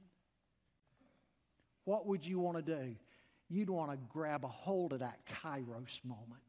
What 1.84 2.06
would 2.06 2.24
you 2.24 2.38
want 2.38 2.56
to 2.56 2.62
do? 2.62 2.94
You'd 3.50 3.70
want 3.70 3.90
to 3.90 3.98
grab 4.08 4.44
a 4.44 4.48
hold 4.48 4.92
of 4.92 5.00
that 5.00 5.18
kairos 5.26 6.02
moment. 6.04 6.40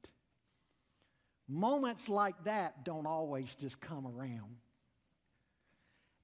Moments 1.48 2.10
like 2.10 2.42
that 2.46 2.86
don't 2.86 3.06
always 3.06 3.54
just 3.56 3.80
come 3.80 4.08
around. 4.08 4.56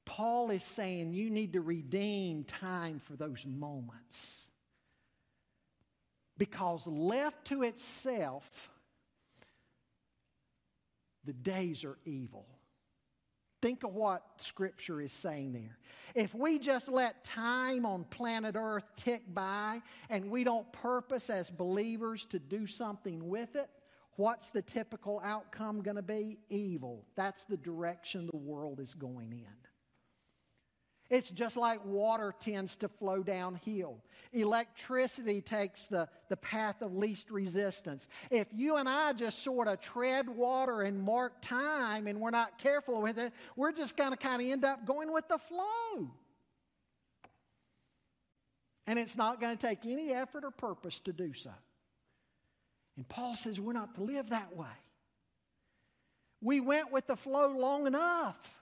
Paul 0.06 0.50
is 0.52 0.64
saying 0.64 1.14
you 1.14 1.30
need 1.30 1.54
to 1.54 1.62
redeem 1.62 2.44
time 2.44 3.00
for 3.06 3.16
those 3.16 3.46
moments. 3.46 4.48
Because 6.42 6.88
left 6.88 7.46
to 7.50 7.62
itself, 7.62 8.72
the 11.24 11.34
days 11.34 11.84
are 11.84 12.00
evil. 12.04 12.48
Think 13.62 13.84
of 13.84 13.94
what 13.94 14.24
Scripture 14.38 15.02
is 15.02 15.12
saying 15.12 15.54
there. 15.54 15.78
If 16.16 16.34
we 16.34 16.58
just 16.58 16.90
let 16.90 17.24
time 17.24 17.86
on 17.86 18.06
planet 18.06 18.56
Earth 18.58 18.86
tick 18.96 19.22
by 19.32 19.84
and 20.10 20.32
we 20.32 20.44
don't 20.44 20.66
purpose 20.74 21.30
as 21.30 21.48
believers 21.48 22.26
to 22.32 22.40
do 22.40 22.66
something 22.66 23.30
with 23.30 23.56
it, 23.56 23.70
what's 24.16 24.50
the 24.50 24.64
typical 24.64 25.22
outcome 25.24 25.84
going 25.84 25.98
to 25.98 26.02
be? 26.02 26.40
Evil. 26.50 27.06
That's 27.16 27.44
the 27.44 27.58
direction 27.58 28.26
the 28.26 28.38
world 28.38 28.80
is 28.80 28.96
going 28.96 29.32
in. 29.32 29.71
It's 31.12 31.30
just 31.30 31.58
like 31.58 31.86
water 31.86 32.34
tends 32.40 32.78
to 32.78 32.88
flow 32.88 33.22
downhill. 33.22 33.98
Electricity 34.32 35.42
takes 35.42 35.86
the, 35.88 36.08
the 36.30 36.38
path 36.38 36.82
of 36.82 36.96
least 36.96 37.30
resistance. 37.30 38.08
If 38.32 38.48
you 38.54 38.78
and 38.78 38.88
I 38.88 39.12
just 39.12 39.44
sort 39.44 39.68
of 39.68 39.82
tread 39.82 40.30
water 40.30 40.84
and 40.84 40.98
mark 40.98 41.34
time 41.42 42.08
and 42.08 42.22
we're 42.22 42.32
not 42.32 42.58
careful 42.58 43.02
with 43.02 43.20
it, 43.20 43.34
we're 43.58 43.74
just 43.74 43.98
going 43.98 44.12
to 44.12 44.18
kind 44.18 44.42
of 44.42 44.48
end 44.48 44.64
up 44.64 44.86
going 44.86 45.12
with 45.12 45.28
the 45.28 45.38
flow. 45.38 46.10
And 48.88 48.98
it's 48.98 49.18
not 49.18 49.42
going 49.42 49.58
to 49.58 49.68
take 49.68 49.86
any 49.86 50.14
effort 50.14 50.46
or 50.46 50.52
purpose 50.52 50.98
to 51.02 51.12
do 51.12 51.34
so. 51.34 51.52
And 52.96 53.08
Paul 53.10 53.36
says 53.36 53.60
we're 53.60 53.74
not 53.74 53.96
to 53.96 54.04
live 54.04 54.30
that 54.30 54.56
way. 54.56 54.68
We 56.42 56.62
went 56.62 56.90
with 56.90 57.06
the 57.06 57.18
flow 57.18 57.50
long 57.50 57.86
enough. 57.86 58.61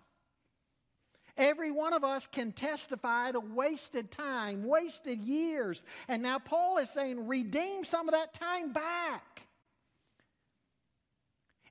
Every 1.39 1.71
one 1.71 1.93
of 1.93 2.03
us 2.03 2.27
can 2.29 2.51
testify 2.51 3.31
to 3.31 3.39
wasted 3.39 4.11
time, 4.11 4.65
wasted 4.65 5.21
years. 5.21 5.81
And 6.09 6.21
now 6.21 6.37
Paul 6.37 6.79
is 6.79 6.89
saying, 6.89 7.27
redeem 7.27 7.85
some 7.85 8.09
of 8.09 8.13
that 8.13 8.33
time 8.33 8.73
back. 8.73 9.43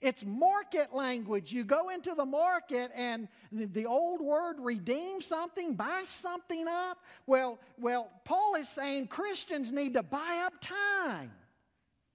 It's 0.01 0.25
market 0.25 0.95
language. 0.95 1.53
You 1.53 1.65
go 1.65 1.91
into 1.91 2.15
the 2.15 2.25
market 2.25 2.93
and 2.95 3.29
the, 3.53 3.85
old 3.85 4.23
word 4.23 4.57
redeem 4.59 5.21
something, 5.21 5.75
buy 5.75 6.05
something 6.07 6.67
up. 6.67 6.99
Well, 7.27 7.59
well, 7.79 8.09
Paul 8.25 8.55
is 8.55 8.69
saying 8.71 9.09
Christians 9.09 9.71
need 9.71 9.95
to 9.95 10.03
buy 10.03 10.45
up 10.47 10.55
time 10.63 11.33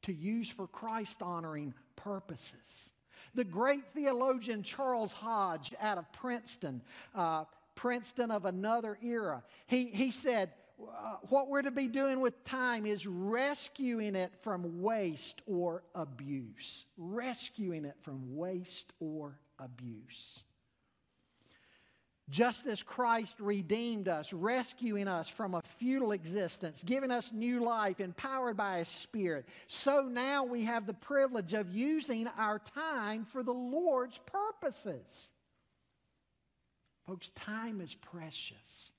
to 0.03 0.13
use 0.13 0.49
for 0.49 0.65
Christ 0.65 1.21
honoring 1.21 1.75
purposes. 1.97 2.91
The 3.35 3.43
great 3.43 3.83
theologian 3.93 4.63
Charles 4.63 5.11
Hodge 5.11 5.73
out 5.79 5.97
of 5.97 6.11
Princeton, 6.13 6.81
uh, 7.15 7.45
Princeton 7.75 8.31
of 8.31 8.45
another 8.45 8.97
era, 9.01 9.43
he, 9.67 9.85
he 9.87 10.11
said, 10.11 10.51
uh, 10.81 11.15
what 11.29 11.49
we're 11.49 11.61
to 11.61 11.71
be 11.71 11.87
doing 11.87 12.19
with 12.19 12.43
time 12.43 12.85
is 12.85 13.05
rescuing 13.05 14.15
it 14.15 14.31
from 14.41 14.81
waste 14.81 15.41
or 15.45 15.83
abuse. 15.95 16.85
Rescuing 16.97 17.85
it 17.85 17.95
from 18.01 18.35
waste 18.35 18.91
or 18.99 19.39
abuse. 19.59 20.43
Just 22.29 22.65
as 22.67 22.81
Christ 22.81 23.35
redeemed 23.39 24.07
us, 24.07 24.31
rescuing 24.31 25.07
us 25.07 25.27
from 25.27 25.55
a 25.55 25.61
futile 25.77 26.13
existence, 26.13 26.81
giving 26.85 27.11
us 27.11 27.31
new 27.33 27.63
life, 27.63 27.99
empowered 27.99 28.55
by 28.55 28.79
His 28.79 28.87
Spirit, 28.87 29.45
so 29.67 30.07
now 30.09 30.43
we 30.43 30.63
have 30.63 30.87
the 30.87 30.93
privilege 30.93 31.53
of 31.53 31.75
using 31.75 32.27
our 32.37 32.59
time 32.59 33.25
for 33.25 33.43
the 33.43 33.53
Lord's 33.53 34.19
purposes. 34.25 35.31
Folks, 37.05 37.29
time 37.31 37.81
is 37.81 37.93
precious. 37.93 38.91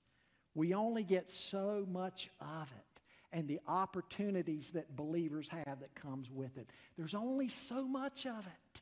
We 0.55 0.75
only 0.75 1.03
get 1.03 1.31
so 1.31 1.87
much 1.91 2.29
of 2.41 2.71
it 2.77 2.95
and 3.33 3.49
the 3.49 3.61
opportunities 3.67 4.71
that 4.71 4.95
believers 4.95 5.49
have 5.49 5.81
that 5.81 5.95
comes 5.95 6.31
with 6.31 6.57
it. 6.57 6.69
There's 6.97 7.15
only 7.15 7.49
so 7.49 7.87
much 7.87 8.27
of 8.27 8.47
it. 8.47 8.81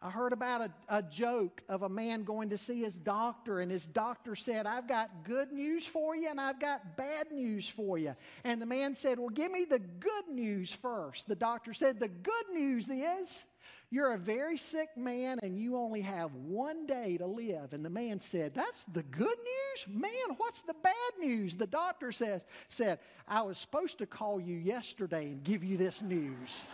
I 0.00 0.10
heard 0.10 0.32
about 0.32 0.60
a, 0.60 0.98
a, 0.98 1.02
joke 1.02 1.62
of 1.68 1.82
a 1.82 1.88
man 1.88 2.22
going 2.22 2.50
to 2.50 2.58
see 2.58 2.82
his 2.82 2.96
doctor, 2.96 3.60
and 3.60 3.70
his 3.70 3.84
doctor 3.84 4.36
said, 4.36 4.64
I've 4.64 4.86
got 4.86 5.24
good 5.24 5.50
news 5.50 5.84
for 5.86 6.14
you 6.14 6.28
and 6.28 6.40
I've 6.40 6.60
got 6.60 6.96
bad 6.96 7.32
news 7.32 7.68
for 7.68 7.98
you. 7.98 8.14
And 8.44 8.62
the 8.62 8.66
man 8.66 8.94
said, 8.94 9.18
Well, 9.18 9.28
give 9.28 9.50
me 9.50 9.64
the 9.64 9.80
good 9.80 10.28
news 10.30 10.72
first. 10.72 11.26
The 11.26 11.34
doctor 11.34 11.72
said, 11.72 11.98
The 11.98 12.08
good 12.08 12.44
news 12.52 12.88
is 12.88 13.44
you're 13.90 14.12
a 14.12 14.18
very 14.18 14.56
sick 14.56 14.90
man 14.96 15.40
and 15.42 15.58
you 15.58 15.76
only 15.76 16.02
have 16.02 16.32
one 16.34 16.86
day 16.86 17.16
to 17.16 17.26
live. 17.26 17.72
And 17.72 17.84
the 17.84 17.90
man 17.90 18.20
said, 18.20 18.54
That's 18.54 18.84
the 18.92 19.02
good 19.02 19.26
news? 19.26 20.00
Man, 20.00 20.36
what's 20.36 20.60
the 20.60 20.76
bad 20.84 20.94
news? 21.18 21.56
The 21.56 21.66
doctor 21.66 22.12
says, 22.12 22.44
said, 22.68 23.00
I 23.26 23.42
was 23.42 23.58
supposed 23.58 23.98
to 23.98 24.06
call 24.06 24.40
you 24.40 24.58
yesterday 24.58 25.24
and 25.24 25.42
give 25.42 25.64
you 25.64 25.76
this 25.76 26.02
news. 26.02 26.68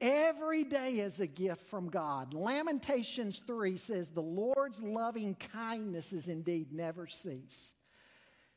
Every 0.00 0.64
day 0.64 1.00
is 1.00 1.20
a 1.20 1.26
gift 1.26 1.68
from 1.68 1.90
God. 1.90 2.32
Lamentations 2.32 3.42
3 3.46 3.76
says, 3.76 4.08
The 4.08 4.22
Lord's 4.22 4.80
loving 4.80 5.34
kindnesses 5.34 6.28
indeed 6.28 6.72
never 6.72 7.06
cease. 7.06 7.74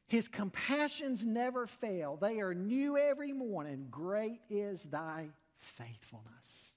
His 0.08 0.28
compassions 0.28 1.26
never 1.26 1.68
fail. 1.68 2.18
They 2.22 2.39
are 2.39 2.54
new 2.54 2.98
every 2.98 3.34
morning. 3.34 3.88
Great 3.89 4.39
is 4.50 4.84
thy 4.84 5.28
faithfulness. 5.60 6.74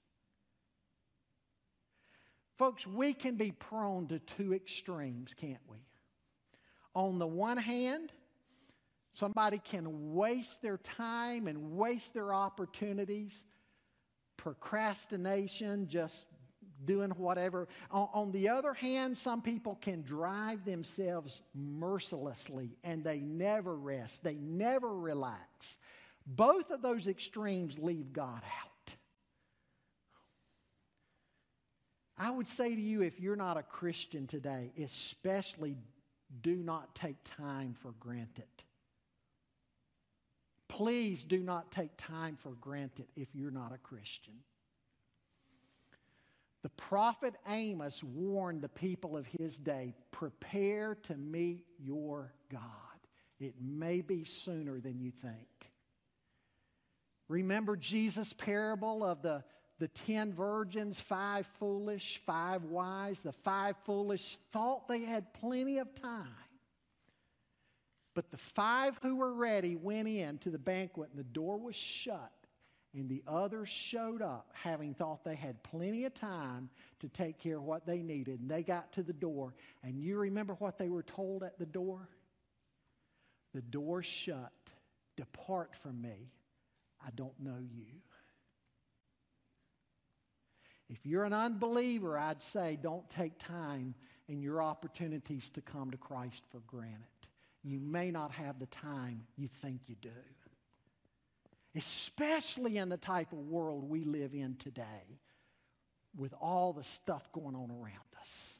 Folks, 2.57 2.87
we 2.87 3.13
can 3.13 3.35
be 3.35 3.51
prone 3.51 4.07
to 4.07 4.19
two 4.19 4.53
extremes, 4.53 5.33
can't 5.33 5.61
we? 5.69 5.77
On 6.95 7.19
the 7.19 7.27
one 7.27 7.57
hand, 7.57 8.11
somebody 9.13 9.59
can 9.59 10.15
waste 10.15 10.61
their 10.61 10.77
time 10.79 11.47
and 11.47 11.77
waste 11.77 12.13
their 12.13 12.33
opportunities, 12.33 13.43
procrastination, 14.37 15.87
just 15.87 16.25
doing 16.85 17.09
whatever. 17.11 17.67
On, 17.91 18.07
on, 18.13 18.31
the 18.31 18.49
other 18.49 18.73
hand, 18.73 19.17
some 19.17 19.41
people 19.41 19.75
can 19.81 20.03
drive 20.03 20.63
themselves 20.63 21.41
mercilessly 21.53 22.77
and 22.83 23.03
they 23.03 23.19
never 23.19 23.75
rest, 23.75 24.23
they 24.23 24.35
never 24.35 24.93
relax. 24.93 25.77
Both 26.25 26.71
of 26.71 26.81
those 26.81 27.07
extremes 27.07 27.77
leave 27.79 28.13
God 28.13 28.41
out. 28.43 28.95
I 32.17 32.31
would 32.31 32.47
say 32.47 32.73
to 32.73 32.81
you, 32.81 33.01
if 33.01 33.19
you're 33.19 33.35
not 33.35 33.57
a 33.57 33.63
Christian 33.63 34.27
today, 34.27 34.71
especially 34.83 35.77
do 36.41 36.55
not 36.55 36.95
take 36.95 37.15
time 37.23 37.75
for 37.79 37.91
granted. 37.99 38.45
Please 40.67 41.23
do 41.23 41.39
not 41.39 41.71
take 41.71 41.91
time 41.97 42.37
for 42.41 42.51
granted 42.51 43.07
if 43.15 43.29
you're 43.33 43.51
not 43.51 43.73
a 43.73 43.77
Christian. 43.77 44.33
The 46.63 46.69
prophet 46.69 47.35
Amos 47.47 48.03
warned 48.03 48.61
the 48.61 48.69
people 48.69 49.15
of 49.15 49.25
his 49.39 49.57
day 49.57 49.93
prepare 50.11 50.95
to 51.03 51.15
meet 51.15 51.65
your 51.79 52.33
God. 52.51 52.61
It 53.39 53.55
may 53.61 54.01
be 54.01 54.23
sooner 54.23 54.79
than 54.79 54.99
you 54.99 55.11
think. 55.11 55.47
Remember 57.29 57.77
Jesus' 57.77 58.33
parable 58.33 59.05
of 59.05 59.21
the, 59.21 59.43
the 59.79 59.87
ten 59.89 60.33
virgins, 60.33 60.99
five 60.99 61.47
foolish, 61.59 62.21
five 62.25 62.63
wise. 62.63 63.21
The 63.21 63.31
five 63.31 63.75
foolish 63.85 64.37
thought 64.51 64.87
they 64.87 65.01
had 65.01 65.33
plenty 65.35 65.77
of 65.77 65.93
time. 66.01 66.27
But 68.17 68.31
the 68.31 68.37
five 68.37 68.97
who 69.03 69.15
were 69.15 69.31
ready 69.31 69.75
went 69.75 70.07
in 70.07 70.39
to 70.39 70.49
the 70.49 70.57
banquet, 70.57 71.11
and 71.11 71.19
the 71.19 71.29
door 71.33 71.59
was 71.59 71.75
shut. 71.75 72.31
And 72.95 73.07
the 73.07 73.21
others 73.27 73.69
showed 73.69 74.23
up, 74.23 74.49
having 74.53 74.95
thought 74.95 75.23
they 75.23 75.35
had 75.35 75.61
plenty 75.61 76.03
of 76.05 76.15
time 76.15 76.71
to 77.01 77.09
take 77.09 77.37
care 77.37 77.57
of 77.57 77.63
what 77.63 77.85
they 77.85 78.01
needed. 78.01 78.39
And 78.39 78.49
they 78.49 78.63
got 78.63 78.91
to 78.93 79.03
the 79.03 79.13
door. 79.13 79.53
And 79.83 80.01
you 80.01 80.17
remember 80.17 80.55
what 80.55 80.79
they 80.79 80.89
were 80.89 81.03
told 81.03 81.43
at 81.43 81.59
the 81.59 81.67
door? 81.67 82.09
The 83.53 83.61
door 83.61 84.01
shut. 84.01 84.51
Depart 85.15 85.75
from 85.83 86.01
me. 86.01 86.31
I 87.05 87.11
don't 87.15 87.39
know 87.39 87.59
you. 87.59 87.85
If 90.89 91.05
you're 91.05 91.25
an 91.25 91.33
unbeliever, 91.33 92.17
I'd 92.17 92.41
say 92.41 92.79
don't 92.81 93.07
take 93.11 93.37
time 93.37 93.93
and 94.27 94.41
your 94.41 94.63
opportunities 94.63 95.51
to 95.51 95.61
come 95.61 95.91
to 95.91 95.97
Christ 95.97 96.41
for 96.51 96.61
granted. 96.65 97.16
You 97.67 97.81
may 97.81 98.11
not 98.11 98.31
have 98.31 98.59
the 98.59 98.67
time 98.67 99.23
you 99.35 99.49
think 99.61 99.81
you 99.87 99.95
do. 100.01 100.09
Especially 101.75 102.77
in 102.77 102.87
the 102.87 102.97
type 102.97 103.33
of 103.33 103.39
world 103.39 103.89
we 103.89 104.05
live 104.05 104.33
in 104.33 104.55
today 104.55 105.19
with 106.15 106.33
all 106.39 106.71
the 106.71 106.83
stuff 106.83 107.29
going 107.33 107.55
on 107.55 107.69
around 107.69 108.15
us. 108.21 108.57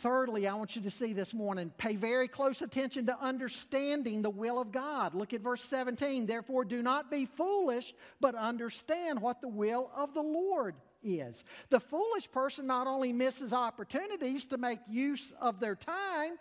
Thirdly, 0.00 0.46
I 0.46 0.52
want 0.52 0.76
you 0.76 0.82
to 0.82 0.90
see 0.90 1.14
this 1.14 1.32
morning, 1.32 1.72
pay 1.78 1.96
very 1.96 2.28
close 2.28 2.60
attention 2.60 3.06
to 3.06 3.18
understanding 3.18 4.20
the 4.20 4.28
will 4.28 4.60
of 4.60 4.70
God. 4.70 5.14
Look 5.14 5.32
at 5.32 5.40
verse 5.40 5.62
17. 5.64 6.26
Therefore, 6.26 6.66
do 6.66 6.82
not 6.82 7.10
be 7.10 7.24
foolish, 7.24 7.94
but 8.20 8.34
understand 8.34 9.22
what 9.22 9.40
the 9.40 9.48
will 9.48 9.90
of 9.96 10.12
the 10.12 10.22
Lord 10.22 10.74
is. 11.02 11.42
The 11.70 11.80
foolish 11.80 12.30
person 12.30 12.66
not 12.66 12.86
only 12.86 13.14
misses 13.14 13.54
opportunities 13.54 14.44
to 14.46 14.58
make 14.58 14.80
use 14.86 15.32
of 15.40 15.60
their 15.60 15.74
time, 15.74 16.32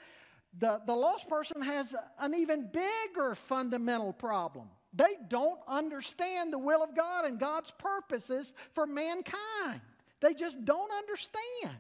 the, 0.60 0.82
the 0.86 0.94
lost 0.94 1.28
person 1.28 1.62
has 1.62 1.94
an 2.20 2.34
even 2.34 2.70
bigger 2.72 3.36
fundamental 3.36 4.14
problem. 4.14 4.68
They 4.94 5.18
don't 5.28 5.60
understand 5.68 6.54
the 6.54 6.60
will 6.60 6.82
of 6.82 6.96
God 6.96 7.26
and 7.26 7.38
God's 7.38 7.72
purposes 7.78 8.54
for 8.74 8.86
mankind. 8.86 9.82
They 10.22 10.34
just 10.34 10.64
don't 10.64 10.92
understand. 10.92 11.78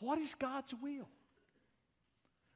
What 0.00 0.18
is 0.18 0.34
God's 0.34 0.74
will? 0.82 1.08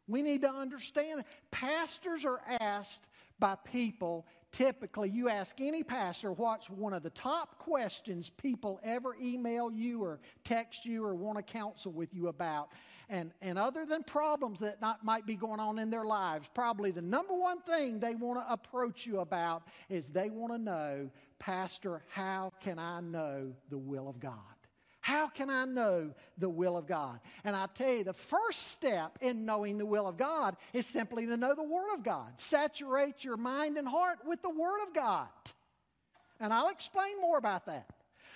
We 0.07 0.21
need 0.21 0.43
to 0.43 0.51
understand. 0.51 1.25
Pastors 1.51 2.27
are 2.27 2.41
asked 2.61 3.07
by 3.39 3.55
people, 3.73 4.27
typically, 4.53 5.11
you 5.11 5.29
ask 5.29 5.61
any 5.61 5.83
pastor 5.83 6.33
what's 6.33 6.69
one 6.71 6.93
of 6.93 7.03
the 7.03 7.11
top 7.11 7.59
questions 7.59 8.31
people 8.37 8.81
ever 8.83 9.17
email 9.21 9.71
you 9.71 10.03
or 10.03 10.21
text 10.45 10.85
you 10.85 11.05
or 11.05 11.15
want 11.15 11.39
to 11.39 11.43
counsel 11.43 11.93
with 11.93 12.15
you 12.15 12.29
about. 12.29 12.71
And, 13.11 13.33
and 13.41 13.59
other 13.59 13.87
than 13.87 14.03
problems 14.03 14.61
that 14.61 14.81
not, 14.83 15.05
might 15.05 15.27
be 15.27 15.35
going 15.35 15.61
on 15.61 15.79
in 15.79 15.89
their 15.89 16.05
lives, 16.05 16.47
probably 16.55 16.91
the 16.91 17.01
number 17.01 17.35
one 17.35 17.61
thing 17.63 17.99
they 17.99 18.15
want 18.15 18.39
to 18.39 18.53
approach 18.53 19.07
you 19.07 19.21
about 19.21 19.63
is 19.89 20.09
they 20.09 20.29
want 20.29 20.53
to 20.53 20.59
know, 20.59 21.11
Pastor, 21.39 22.03
how 22.11 22.53
can 22.61 22.79
I 22.79 23.01
know 23.01 23.53
the 23.71 23.79
will 23.79 24.09
of 24.09 24.21
God? 24.21 24.35
How 25.09 25.27
can 25.27 25.49
I 25.49 25.65
know 25.65 26.11
the 26.37 26.51
will 26.51 26.77
of 26.77 26.87
God? 26.87 27.21
And 27.43 27.57
I 27.57 27.65
tell 27.75 27.91
you, 27.91 28.05
the 28.05 28.13
first 28.13 28.69
step 28.69 29.17
in 29.23 29.47
knowing 29.47 29.79
the 29.79 29.87
will 29.87 30.07
of 30.07 30.19
God 30.19 30.55
is 30.75 30.85
simply 30.85 31.25
to 31.25 31.35
know 31.35 31.55
the 31.55 31.63
Word 31.63 31.95
of 31.95 32.03
God. 32.03 32.35
Saturate 32.37 33.25
your 33.25 33.39
mind 33.39 33.79
and 33.79 33.89
heart 33.89 34.19
with 34.27 34.43
the 34.43 34.51
Word 34.51 34.83
of 34.87 34.93
God. 34.95 35.29
And 36.39 36.53
I'll 36.53 36.69
explain 36.69 37.19
more 37.23 37.39
about 37.39 37.65
that. 37.65 37.89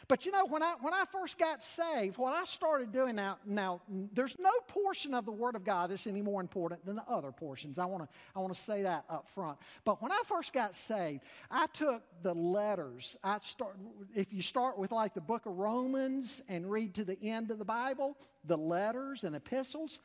But 0.09 0.26
you 0.26 0.32
know, 0.32 0.46
when 0.46 0.62
I, 0.62 0.74
when 0.80 0.92
I 0.94 1.05
first 1.11 1.38
got 1.38 1.62
saved, 1.62 2.18
what 2.18 2.34
I 2.34 2.44
started 2.44 2.92
doing 2.92 3.16
now, 3.16 3.38
now, 3.46 3.80
there's 4.12 4.36
no 4.38 4.50
portion 4.68 5.14
of 5.14 5.24
the 5.24 5.32
Word 5.32 5.55
of 5.55 5.64
God 5.64 5.90
that's 5.90 6.07
any 6.07 6.22
more 6.22 6.40
important 6.40 6.84
than 6.84 6.96
the 6.96 7.05
other 7.09 7.32
portions. 7.32 7.78
I 7.78 7.84
want 7.84 8.05
to 8.05 8.09
I 8.34 8.40
wanna 8.40 8.55
say 8.55 8.82
that 8.82 9.05
up 9.09 9.28
front. 9.34 9.59
But 9.84 10.03
when 10.03 10.12
I 10.12 10.20
first 10.26 10.53
got 10.53 10.74
saved, 10.74 11.22
I 11.50 11.66
took 11.74 12.03
the 12.22 12.34
letters. 12.34 13.16
I 13.22 13.38
start, 13.42 13.76
if 14.14 14.32
you 14.32 14.42
start 14.42 14.78
with 14.78 14.92
like 14.92 15.14
the 15.14 15.20
book 15.20 15.46
of 15.46 15.57
Romans 15.57 16.42
and 16.48 16.70
read 16.70 16.94
to 16.94 17.05
the 17.05 17.20
end 17.22 17.50
of 17.50 17.59
the 17.59 17.64
Bible, 17.64 18.16
the 18.44 18.57
letters 18.57 19.24
and 19.24 19.36
epistles, 19.36 19.98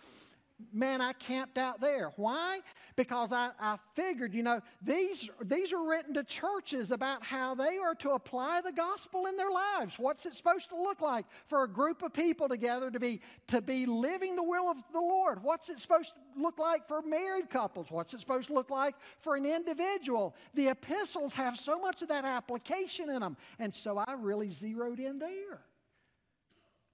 man, 0.73 1.01
I 1.01 1.13
camped 1.13 1.57
out 1.57 1.79
there. 1.79 2.11
Why? 2.15 2.59
Because 2.95 3.31
I, 3.31 3.51
I 3.59 3.77
figured, 3.95 4.33
you 4.33 4.41
know, 4.41 4.61
these, 4.81 5.29
these 5.43 5.71
are 5.71 5.87
written 5.87 6.15
to 6.15 6.23
churches 6.23 6.91
about 6.91 7.23
how 7.23 7.53
they 7.53 7.77
are 7.77 7.93
to 7.95 8.11
apply 8.11 8.61
the 8.61 8.71
gospel 8.71 9.27
in 9.27 9.37
their 9.37 9.51
lives. 9.51 9.99
What's 9.99 10.25
it 10.25 10.33
supposed 10.33 10.69
to 10.69 10.75
look 10.75 10.99
like 10.99 11.25
for 11.47 11.63
a 11.63 11.67
group 11.67 12.01
of 12.01 12.11
people 12.11 12.49
together 12.49 12.89
to 12.89 12.99
be, 12.99 13.21
to 13.47 13.61
be 13.61 13.85
living 13.85 14.35
the 14.35 14.43
will 14.43 14.69
of 14.69 14.77
the 14.93 14.99
Lord? 14.99 15.43
What's 15.43 15.69
it 15.69 15.79
supposed 15.79 16.13
to 16.13 16.41
look 16.41 16.57
like 16.57 16.87
for 16.87 17.01
married 17.03 17.49
couples? 17.49 17.91
What's 17.91 18.13
it 18.13 18.19
supposed 18.19 18.47
to 18.47 18.53
look 18.53 18.71
like 18.71 18.95
for 19.21 19.35
an 19.35 19.45
individual? 19.45 20.35
The 20.55 20.69
epistles 20.69 21.33
have 21.33 21.57
so 21.57 21.79
much 21.79 22.01
of 22.01 22.07
that 22.07 22.25
application 22.25 23.09
in 23.09 23.19
them. 23.19 23.37
And 23.59 23.73
so 23.73 23.97
I 23.99 24.13
really 24.13 24.49
zeroed 24.49 24.99
in 24.99 25.19
there. 25.19 25.61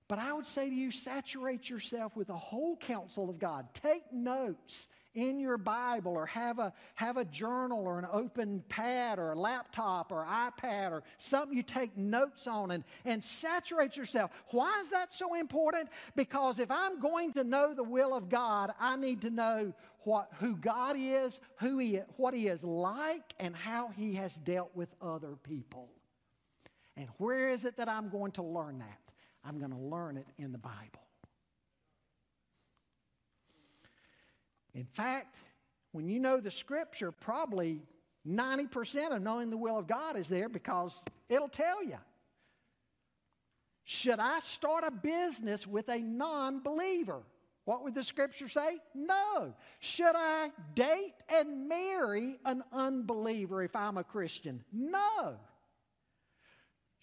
But 0.08 0.20
I 0.20 0.34
would 0.34 0.45
say 0.45 0.70
to 0.70 0.76
you, 0.76 0.91
saturate 0.91 1.70
yourself 1.70 2.16
with 2.16 2.28
the 2.28 2.36
whole 2.36 2.76
counsel 2.76 3.30
of 3.30 3.39
God. 3.39 3.68
Take 3.74 4.12
notes 4.12 4.89
in 5.16 5.39
your 5.39 5.58
Bible 5.58 6.14
or 6.14 6.26
have 6.26 6.60
a, 6.60 6.74
have 6.95 7.18
a 7.18 7.26
journal 7.26 7.86
or 7.86 7.99
an 7.99 8.08
open 8.12 8.64
pad 8.68 9.20
or 9.20 9.32
a 9.32 9.39
laptop 9.39 10.12
or 10.12 10.26
iPad 10.26 10.91
or 10.91 11.04
something 11.20 11.56
you 11.56 11.64
take 11.64 11.95
notes 11.97 12.47
on 12.47 12.72
and, 12.72 12.84
and 13.06 13.24
saturate 13.24 13.95
yourself. 13.95 14.32
Why 14.49 14.82
is 14.84 14.89
that 14.91 15.14
so 15.14 15.36
important? 15.36 15.89
Because 16.16 16.60
if 16.60 16.72
I'm 16.72 16.99
going 16.99 17.34
to 17.34 17.43
know 17.43 17.74
the 17.74 17.84
will 17.84 18.14
of 18.14 18.30
God, 18.30 18.74
I 18.80 18.95
need 18.95 19.22
to 19.22 19.30
know 19.30 19.74
what, 20.04 20.30
who 20.39 20.56
God 20.58 20.95
is, 20.97 21.39
who 21.58 21.78
he, 21.78 22.01
what 22.18 22.34
He 22.34 22.47
is 22.47 22.64
like, 22.64 23.34
and 23.39 23.56
how 23.56 23.89
He 23.95 24.16
has 24.16 24.36
dealt 24.36 24.72
with 24.76 24.89
other 25.01 25.36
people. 25.43 25.89
And 26.97 27.08
where 27.18 27.49
is 27.49 27.66
it 27.66 27.78
that 27.78 27.88
I'm 27.88 28.10
going 28.10 28.34
to 28.34 28.43
learn 28.43 28.80
that? 28.80 29.03
I'm 29.46 29.60
going 29.60 29.72
to 29.72 29.78
learn 29.78 30.18
it 30.18 30.28
in 30.38 30.52
the 30.52 30.58
Bible. 30.58 31.04
In 34.74 34.86
fact, 34.86 35.36
when 35.91 36.08
you 36.08 36.20
know 36.20 36.39
the 36.39 36.52
scripture, 36.52 37.12
probably 37.12 37.82
90% 38.28 39.16
of 39.16 39.22
knowing 39.22 39.50
the 39.50 39.58
will 39.58 39.78
of 39.78 39.88
God 39.88 40.18
is 40.18 40.28
there 40.28 40.50
because 40.50 41.02
it'll 41.30 41.50
tell 41.50 41.84
you. 41.84 41.98
Should 43.86 44.20
I 44.20 44.39
start 44.39 44.84
a 44.86 44.91
business 44.91 45.68
with 45.68 45.89
a 45.89 46.00
non 46.00 46.62
believer? 46.62 47.22
What 47.66 47.84
would 47.84 47.96
the 47.96 48.04
scripture 48.04 48.50
say? 48.50 48.80
No. 48.94 49.54
Should 49.80 50.16
I 50.16 50.52
date 50.76 51.16
and 51.30 51.68
marry 51.68 52.38
an 52.46 52.64
unbeliever 52.74 53.64
if 53.64 53.76
I'm 53.76 53.98
a 53.98 54.04
Christian? 54.04 54.64
No. 54.74 55.36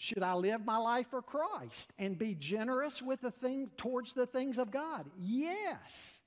Should 0.03 0.23
I 0.23 0.33
live 0.33 0.65
my 0.65 0.79
life 0.79 1.09
for 1.11 1.21
Christ 1.21 1.93
and 1.99 2.17
be 2.17 2.35
generous 2.35 3.03
with 3.03 3.21
the 3.21 3.33
thing 3.33 3.69
towards 3.77 4.15
the 4.15 4.25
things 4.25 4.57
of 4.57 4.71
God? 4.71 5.05
Yes. 5.19 6.21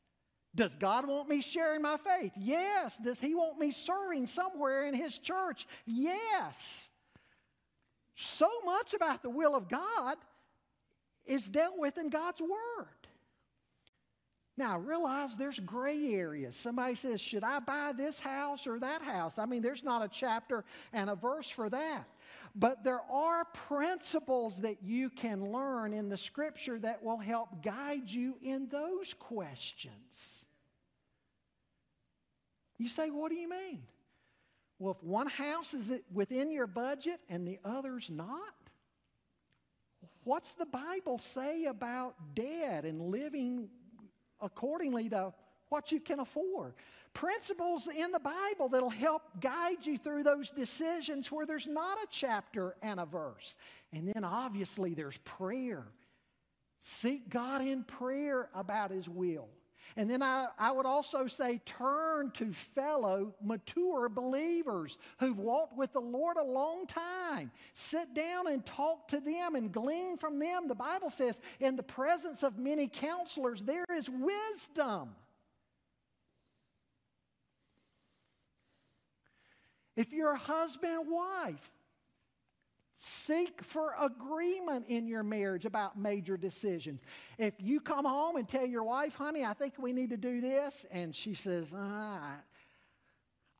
Does 0.53 0.75
God 0.75 1.07
want 1.07 1.27
me 1.27 1.41
sharing 1.41 1.81
my 1.81 1.97
faith? 1.97 2.33
Yes. 2.37 2.99
Does 2.99 3.19
He 3.19 3.33
want 3.33 3.57
me 3.57 3.71
serving 3.71 4.27
somewhere 4.27 4.85
in 4.85 4.93
His 4.93 5.17
church? 5.17 5.65
Yes. 5.87 6.87
So 8.15 8.47
much 8.63 8.93
about 8.93 9.23
the 9.23 9.31
will 9.31 9.55
of 9.55 9.67
God 9.67 10.17
is 11.25 11.49
dealt 11.49 11.79
with 11.79 11.97
in 11.97 12.09
God's 12.09 12.41
Word. 12.41 13.02
Now, 14.55 14.73
I 14.73 14.77
realize 14.77 15.35
there's 15.35 15.59
gray 15.59 16.13
areas. 16.13 16.55
Somebody 16.55 16.93
says, 16.93 17.19
Should 17.19 17.43
I 17.43 17.59
buy 17.59 17.91
this 17.97 18.19
house 18.19 18.67
or 18.67 18.79
that 18.79 19.01
house? 19.01 19.39
I 19.39 19.45
mean, 19.45 19.63
there's 19.63 19.83
not 19.83 20.03
a 20.03 20.07
chapter 20.07 20.63
and 20.91 21.09
a 21.09 21.15
verse 21.15 21.49
for 21.49 21.69
that. 21.69 22.07
But 22.55 22.83
there 22.83 23.01
are 23.09 23.45
principles 23.45 24.57
that 24.57 24.83
you 24.83 25.09
can 25.09 25.51
learn 25.51 25.91
in 25.91 26.07
the 26.07 26.17
Scripture 26.17 26.77
that 26.79 27.03
will 27.03 27.17
help 27.17 27.63
guide 27.63 28.07
you 28.07 28.37
in 28.43 28.67
those 28.67 29.15
questions. 29.15 30.45
You 32.77 32.89
say, 32.89 33.09
What 33.09 33.31
do 33.31 33.35
you 33.35 33.49
mean? 33.49 33.81
Well, 34.77 34.97
if 34.99 35.03
one 35.03 35.27
house 35.27 35.73
is 35.73 35.91
within 36.13 36.51
your 36.51 36.67
budget 36.67 37.21
and 37.27 37.47
the 37.47 37.57
other's 37.65 38.09
not, 38.11 38.53
what's 40.25 40.51
the 40.53 40.65
Bible 40.65 41.17
say 41.17 41.65
about 41.65 42.15
dead 42.35 42.85
and 42.85 43.01
living 43.09 43.69
accordingly 44.43 45.09
to 45.09 45.33
what 45.69 45.91
you 45.91 45.99
can 45.99 46.19
afford. 46.19 46.75
Principles 47.13 47.87
in 47.87 48.11
the 48.11 48.19
Bible 48.19 48.69
that'll 48.69 48.89
help 48.89 49.21
guide 49.39 49.85
you 49.85 49.97
through 49.97 50.23
those 50.23 50.49
decisions 50.51 51.31
where 51.31 51.45
there's 51.45 51.67
not 51.67 51.97
a 51.97 52.07
chapter 52.09 52.75
and 52.81 52.99
a 52.99 53.05
verse. 53.05 53.55
And 53.91 54.11
then 54.13 54.23
obviously 54.23 54.93
there's 54.93 55.17
prayer. 55.17 55.85
Seek 56.79 57.29
God 57.29 57.61
in 57.61 57.83
prayer 57.83 58.49
about 58.53 58.91
His 58.91 59.07
will. 59.07 59.47
And 59.95 60.09
then 60.09 60.23
I, 60.23 60.47
I 60.57 60.71
would 60.71 60.85
also 60.85 61.27
say 61.27 61.61
turn 61.65 62.31
to 62.31 62.51
fellow 62.75 63.35
mature 63.43 64.09
believers 64.09 64.97
who've 65.19 65.37
walked 65.37 65.77
with 65.77 65.93
the 65.93 66.01
Lord 66.01 66.37
a 66.37 66.43
long 66.43 66.87
time. 66.87 67.51
Sit 67.75 68.13
down 68.13 68.47
and 68.47 68.65
talk 68.65 69.07
to 69.09 69.19
them 69.19 69.55
and 69.55 69.71
glean 69.71 70.17
from 70.17 70.39
them. 70.39 70.67
The 70.67 70.75
Bible 70.75 71.11
says, 71.11 71.39
in 71.59 71.75
the 71.75 71.83
presence 71.83 72.41
of 72.41 72.57
many 72.57 72.87
counselors, 72.87 73.63
there 73.63 73.85
is 73.95 74.09
wisdom. 74.09 75.09
If 79.95 80.11
you're 80.11 80.33
a 80.33 80.37
husband 80.37 80.91
and 80.91 81.11
wife, 81.11 81.71
Seek 83.05 83.61
for 83.65 83.95
agreement 83.99 84.85
in 84.87 85.07
your 85.07 85.23
marriage 85.23 85.65
about 85.65 85.99
major 85.99 86.37
decisions. 86.37 87.01
If 87.37 87.53
you 87.59 87.81
come 87.81 88.05
home 88.05 88.37
and 88.37 88.47
tell 88.47 88.65
your 88.65 88.85
wife, 88.85 89.13
honey, 89.13 89.43
I 89.43 89.53
think 89.53 89.73
we 89.77 89.91
need 89.91 90.11
to 90.11 90.17
do 90.17 90.39
this, 90.39 90.85
and 90.89 91.13
she 91.13 91.33
says, 91.33 91.73
ah, 91.75 92.35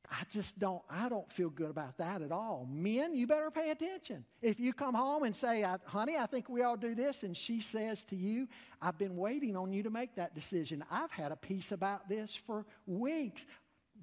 I 0.10 0.24
just 0.30 0.58
don't, 0.60 0.82
I 0.90 1.10
don't 1.10 1.30
feel 1.30 1.50
good 1.50 1.70
about 1.70 1.98
that 1.98 2.22
at 2.22 2.32
all. 2.32 2.70
Men, 2.72 3.16
you 3.16 3.28
better 3.28 3.52
pay 3.52 3.72
attention. 3.72 4.24
If 4.42 4.62
you 4.62 4.72
come 4.72 4.96
home 4.96 5.24
and 5.24 5.36
say, 5.36 5.66
honey, 5.84 6.16
I 6.16 6.26
think 6.26 6.48
we 6.48 6.62
all 6.62 6.78
do 6.78 6.96
this, 6.96 7.24
and 7.24 7.36
she 7.36 7.60
says 7.60 8.06
to 8.12 8.16
you, 8.16 8.48
I've 8.82 8.98
been 8.98 9.18
waiting 9.18 9.58
on 9.58 9.74
you 9.74 9.84
to 9.84 9.90
make 9.90 10.16
that 10.16 10.34
decision. 10.34 10.86
I've 10.90 11.12
had 11.12 11.34
a 11.34 11.36
peace 11.36 11.74
about 11.74 12.08
this 12.08 12.34
for 12.48 12.66
weeks. 12.86 13.46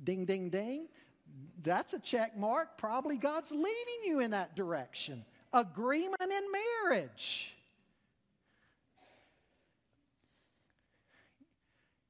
Ding, 0.05 0.26
ding, 0.26 0.51
ding. 0.51 0.88
That's 1.62 1.93
a 1.93 1.99
check 1.99 2.39
mark. 2.39 2.78
Probably 2.78 3.16
God's 3.16 3.51
leading 3.51 4.05
you 4.05 4.20
in 4.20 4.31
that 4.31 4.57
direction 4.57 5.24
agreement 5.53 6.22
in 6.22 6.43
marriage. 6.89 7.53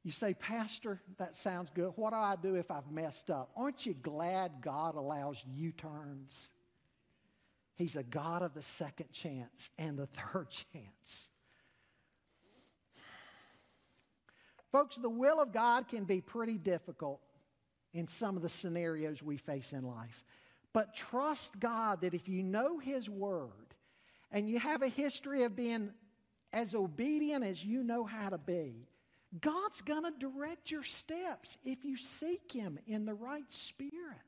You 0.03 0.13
say, 0.13 0.35
Pastor, 0.35 1.01
that 1.19 1.37
sounds 1.37 1.71
good. 1.75 1.93
What 1.97 2.11
do 2.11 2.17
I 2.17 2.35
do 2.41 2.55
if 2.55 2.71
I've 2.71 2.91
messed 2.91 3.31
up? 3.31 3.51
Aren't 3.55 3.85
you 3.85 3.95
glad 3.95 4.53
God 4.63 4.95
allows 4.95 5.37
U 5.55 5.73
turns? 5.73 6.49
He's 7.77 7.97
a 7.97 8.03
God 8.03 8.43
of 8.43 8.55
the 8.55 8.63
second 8.63 9.13
chance 9.13 9.69
and 9.79 9.99
the 9.99 10.07
third 10.07 10.49
chance. 10.73 11.29
Folks, 14.73 14.97
the 14.97 15.11
will 15.11 15.41
of 15.41 15.53
God 15.53 15.89
can 15.89 16.05
be 16.05 16.21
pretty 16.21 16.57
difficult 16.57 17.21
in 17.93 18.07
some 18.07 18.37
of 18.37 18.43
the 18.43 18.49
scenarios 18.49 19.23
we 19.23 19.37
face 19.37 19.73
in 19.73 19.83
life. 19.85 20.25
But 20.73 20.95
trust 20.95 21.59
God 21.59 22.03
that 22.03 22.15
if 22.15 22.29
you 22.29 22.43
know 22.43 22.79
His 22.79 23.09
Word 23.09 23.75
and 24.31 24.49
you 24.49 24.59
have 24.59 24.83
a 24.83 24.89
history 24.89 25.43
of 25.43 25.57
being 25.57 25.91
as 26.53 26.75
obedient 26.75 27.45
as 27.45 27.65
you 27.65 27.83
know 27.83 28.05
how 28.05 28.29
to 28.29 28.39
be, 28.39 28.87
God's 29.41 29.81
going 29.83 30.05
to 30.05 30.13
direct 30.19 30.71
your 30.71 30.83
steps 30.83 31.57
if 31.65 31.85
you 31.85 31.97
seek 31.97 32.53
Him 32.53 32.79
in 32.87 33.05
the 33.05 33.15
right 33.15 33.51
spirit. 33.51 34.19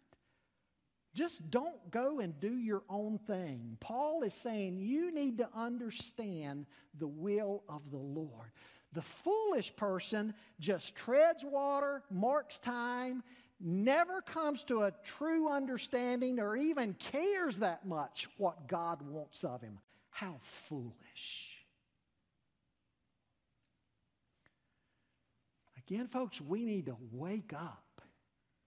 Just 1.14 1.50
don't 1.50 1.90
go 1.90 2.20
and 2.20 2.38
do 2.40 2.56
your 2.56 2.82
own 2.88 3.18
thing. 3.26 3.76
Paul 3.80 4.22
is 4.22 4.32
saying 4.32 4.78
you 4.80 5.14
need 5.14 5.38
to 5.38 5.48
understand 5.54 6.66
the 6.98 7.08
will 7.08 7.62
of 7.68 7.82
the 7.90 7.98
Lord. 7.98 8.50
The 8.94 9.02
foolish 9.02 9.74
person 9.76 10.34
just 10.58 10.94
treads 10.94 11.44
water, 11.44 12.02
marks 12.10 12.58
time, 12.58 13.22
never 13.62 14.20
comes 14.22 14.64
to 14.64 14.82
a 14.82 14.92
true 15.04 15.48
understanding 15.48 16.40
or 16.40 16.56
even 16.56 16.94
cares 16.94 17.58
that 17.58 17.86
much 17.86 18.28
what 18.36 18.66
God 18.66 19.02
wants 19.02 19.44
of 19.44 19.60
him. 19.60 19.78
How 20.10 20.36
foolish. 20.68 21.48
Again, 25.86 26.08
folks, 26.08 26.40
we 26.40 26.64
need 26.64 26.86
to 26.86 26.96
wake 27.12 27.52
up. 27.52 28.02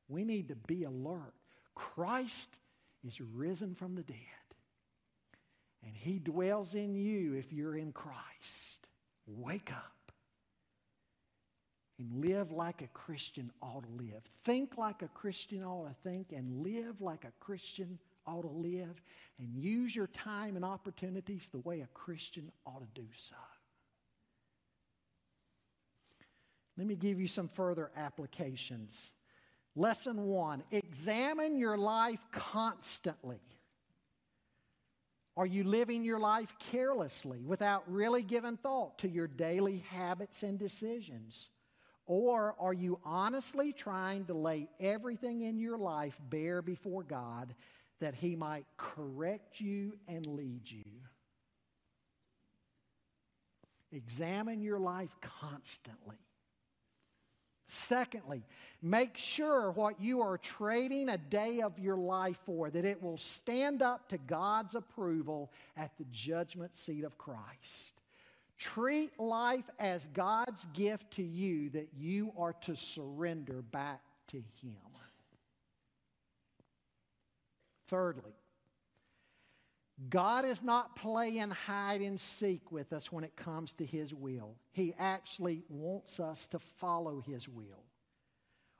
We 0.07 0.23
need 0.23 0.49
to 0.49 0.55
be 0.55 0.83
alert. 0.83 1.33
Christ 1.73 2.49
is 3.03 3.19
risen 3.19 3.75
from 3.75 3.95
the 3.95 4.03
dead. 4.03 4.17
And 5.83 5.95
he 5.95 6.19
dwells 6.19 6.73
in 6.73 6.95
you 6.95 7.33
if 7.33 7.53
you're 7.53 7.77
in 7.77 7.91
Christ. 7.91 8.87
Wake 9.27 9.71
up 9.71 9.94
and 11.99 12.21
live 12.21 12.51
like 12.51 12.81
a 12.81 12.87
Christian 12.87 13.51
ought 13.61 13.83
to 13.83 14.03
live. 14.03 14.21
Think 14.43 14.77
like 14.77 15.01
a 15.01 15.07
Christian 15.09 15.63
ought 15.63 15.87
to 15.87 15.95
think 16.03 16.31
and 16.31 16.63
live 16.63 16.99
like 17.01 17.23
a 17.23 17.31
Christian 17.39 17.97
ought 18.27 18.41
to 18.41 18.49
live 18.49 19.01
and 19.39 19.55
use 19.55 19.95
your 19.95 20.07
time 20.07 20.55
and 20.55 20.65
opportunities 20.65 21.47
the 21.51 21.59
way 21.59 21.81
a 21.81 21.87
Christian 21.93 22.51
ought 22.65 22.79
to 22.79 23.01
do 23.01 23.07
so. 23.15 23.35
Let 26.77 26.87
me 26.87 26.95
give 26.95 27.19
you 27.19 27.27
some 27.27 27.47
further 27.47 27.91
applications. 27.95 29.11
Lesson 29.75 30.23
one 30.23 30.63
examine 30.71 31.57
your 31.57 31.77
life 31.77 32.25
constantly. 32.31 33.39
Are 35.37 35.45
you 35.45 35.65
living 35.65 36.03
your 36.03 36.19
life 36.19 36.53
carelessly 36.71 37.41
without 37.45 37.83
really 37.91 38.21
giving 38.21 38.57
thought 38.57 38.97
to 38.99 39.09
your 39.09 39.27
daily 39.27 39.83
habits 39.89 40.43
and 40.43 40.57
decisions? 40.57 41.49
Or 42.07 42.55
are 42.59 42.73
you 42.73 42.99
honestly 43.03 43.73
trying 43.73 44.25
to 44.25 44.33
lay 44.33 44.67
everything 44.79 45.41
in 45.41 45.57
your 45.57 45.77
life 45.77 46.19
bare 46.29 46.61
before 46.61 47.03
God 47.03 47.55
that 47.99 48.13
He 48.13 48.35
might 48.35 48.65
correct 48.77 49.59
you 49.59 49.97
and 50.07 50.25
lead 50.25 50.69
you? 50.69 50.83
Examine 53.91 54.61
your 54.61 54.79
life 54.79 55.15
constantly. 55.21 56.17
Secondly, 57.67 58.43
make 58.81 59.17
sure 59.17 59.71
what 59.71 59.99
you 59.99 60.21
are 60.21 60.37
trading 60.37 61.09
a 61.09 61.17
day 61.17 61.61
of 61.61 61.79
your 61.79 61.97
life 61.97 62.37
for, 62.45 62.69
that 62.69 62.85
it 62.85 63.01
will 63.01 63.17
stand 63.17 63.81
up 63.81 64.07
to 64.09 64.19
God's 64.19 64.75
approval 64.75 65.51
at 65.75 65.91
the 65.97 66.05
judgment 66.11 66.75
seat 66.75 67.03
of 67.03 67.17
Christ. 67.17 67.93
Treat 68.57 69.19
life 69.19 69.69
as 69.79 70.07
God's 70.13 70.65
gift 70.73 71.11
to 71.15 71.23
you 71.23 71.69
that 71.71 71.89
you 71.97 72.31
are 72.37 72.53
to 72.61 72.75
surrender 72.75 73.61
back 73.61 74.01
to 74.27 74.37
Him. 74.37 74.77
Thirdly, 77.87 78.33
God 80.09 80.43
is 80.43 80.63
not 80.63 80.95
playing 80.95 81.51
hide 81.51 82.01
and 82.01 82.19
seek 82.19 82.71
with 82.71 82.91
us 82.91 83.11
when 83.11 83.23
it 83.23 83.35
comes 83.35 83.73
to 83.73 83.85
His 83.85 84.13
will. 84.13 84.55
He 84.71 84.93
actually 84.97 85.63
wants 85.69 86.19
us 86.19 86.47
to 86.49 86.59
follow 86.59 87.21
His 87.25 87.47
will. 87.47 87.83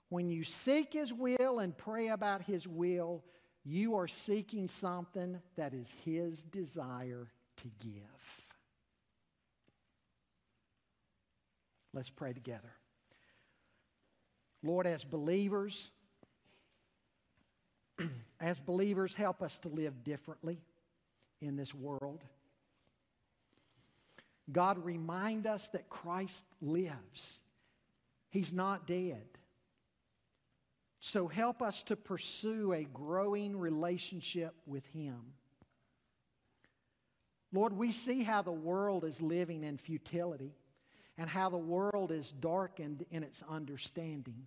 When 0.09 0.30
you 0.30 0.43
seek 0.43 0.93
His 0.93 1.13
will 1.13 1.59
and 1.59 1.78
pray 1.78 2.09
about 2.09 2.41
His 2.41 2.67
will, 2.67 3.23
you 3.63 3.95
are 3.95 4.07
seeking 4.07 4.67
something 4.67 5.39
that 5.55 5.73
is 5.73 5.91
His 6.03 6.41
desire 6.43 7.28
to 7.57 7.67
give. 7.80 8.45
Let's 11.96 12.10
pray 12.10 12.34
together. 12.34 12.74
Lord, 14.62 14.86
as 14.86 15.06
believers, 15.06 15.91
as 18.41 18.60
believers, 18.60 19.16
help 19.16 19.41
us 19.41 19.58
to 19.60 19.70
live 19.70 20.04
differently 20.04 20.60
in 21.41 21.56
this 21.56 21.74
world. 21.74 22.22
God, 24.52 24.84
remind 24.84 25.48
us 25.48 25.70
that 25.70 25.89
Christ 25.89 26.43
lives. 26.62 27.39
He's 28.30 28.52
not 28.52 28.86
dead. 28.86 29.26
So 31.00 31.28
help 31.28 31.62
us 31.62 31.82
to 31.84 31.96
pursue 31.96 32.74
a 32.74 32.84
growing 32.84 33.56
relationship 33.56 34.54
with 34.66 34.86
Him. 34.88 35.22
Lord, 37.54 37.72
we 37.72 37.93
see 37.93 38.22
how 38.22 38.41
the 38.41 38.52
world 38.52 39.06
is 39.06 39.22
living 39.22 39.64
in 39.64 39.78
futility 39.78 40.52
and 41.18 41.30
how 41.30 41.49
the 41.49 41.57
world 41.57 42.11
is 42.11 42.32
darkened 42.32 43.05
in 43.11 43.24
its 43.24 43.41
understanding. 43.49 44.45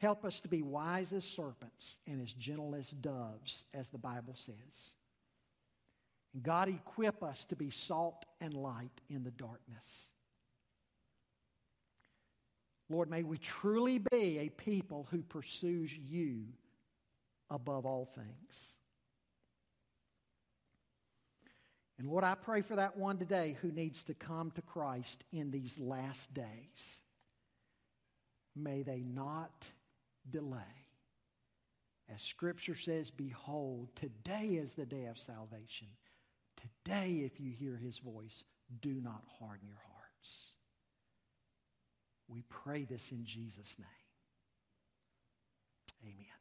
Help 0.00 0.24
us 0.24 0.40
to 0.40 0.48
be 0.48 0.62
wise 0.62 1.12
as 1.12 1.24
serpents 1.24 1.98
and 2.06 2.22
as 2.22 2.32
gentle 2.32 2.74
as 2.74 2.88
doves, 2.90 3.64
as 3.74 3.88
the 3.88 3.98
Bible 3.98 4.34
says. 4.34 4.92
And 6.32 6.42
God, 6.42 6.68
equip 6.68 7.22
us 7.22 7.44
to 7.46 7.56
be 7.56 7.70
salt 7.70 8.24
and 8.40 8.54
light 8.54 9.00
in 9.10 9.24
the 9.24 9.32
darkness. 9.32 10.06
Lord, 12.88 13.10
may 13.10 13.22
we 13.22 13.38
truly 13.38 13.98
be 13.98 14.38
a 14.38 14.48
people 14.48 15.06
who 15.10 15.22
pursues 15.22 15.92
you 15.92 16.44
above 17.50 17.84
all 17.84 18.06
things. 18.14 18.74
And 22.00 22.08
Lord, 22.08 22.24
I 22.24 22.34
pray 22.34 22.62
for 22.62 22.76
that 22.76 22.96
one 22.96 23.18
today 23.18 23.58
who 23.60 23.70
needs 23.70 24.04
to 24.04 24.14
come 24.14 24.50
to 24.52 24.62
Christ 24.62 25.22
in 25.32 25.50
these 25.50 25.78
last 25.78 26.32
days. 26.32 27.00
May 28.56 28.82
they 28.82 29.00
not 29.00 29.52
delay. 30.30 30.56
As 32.08 32.22
Scripture 32.22 32.74
says, 32.74 33.10
Behold, 33.10 33.90
today 33.96 34.46
is 34.46 34.72
the 34.72 34.86
day 34.86 35.04
of 35.10 35.18
salvation. 35.18 35.88
Today, 36.56 37.20
if 37.26 37.38
you 37.38 37.52
hear 37.52 37.76
his 37.76 37.98
voice, 37.98 38.44
do 38.80 38.94
not 38.94 39.22
harden 39.38 39.68
your 39.68 39.76
hearts. 39.76 40.54
We 42.28 42.44
pray 42.48 42.84
this 42.84 43.12
in 43.12 43.26
Jesus' 43.26 43.74
name. 43.78 43.86
Amen. 46.02 46.39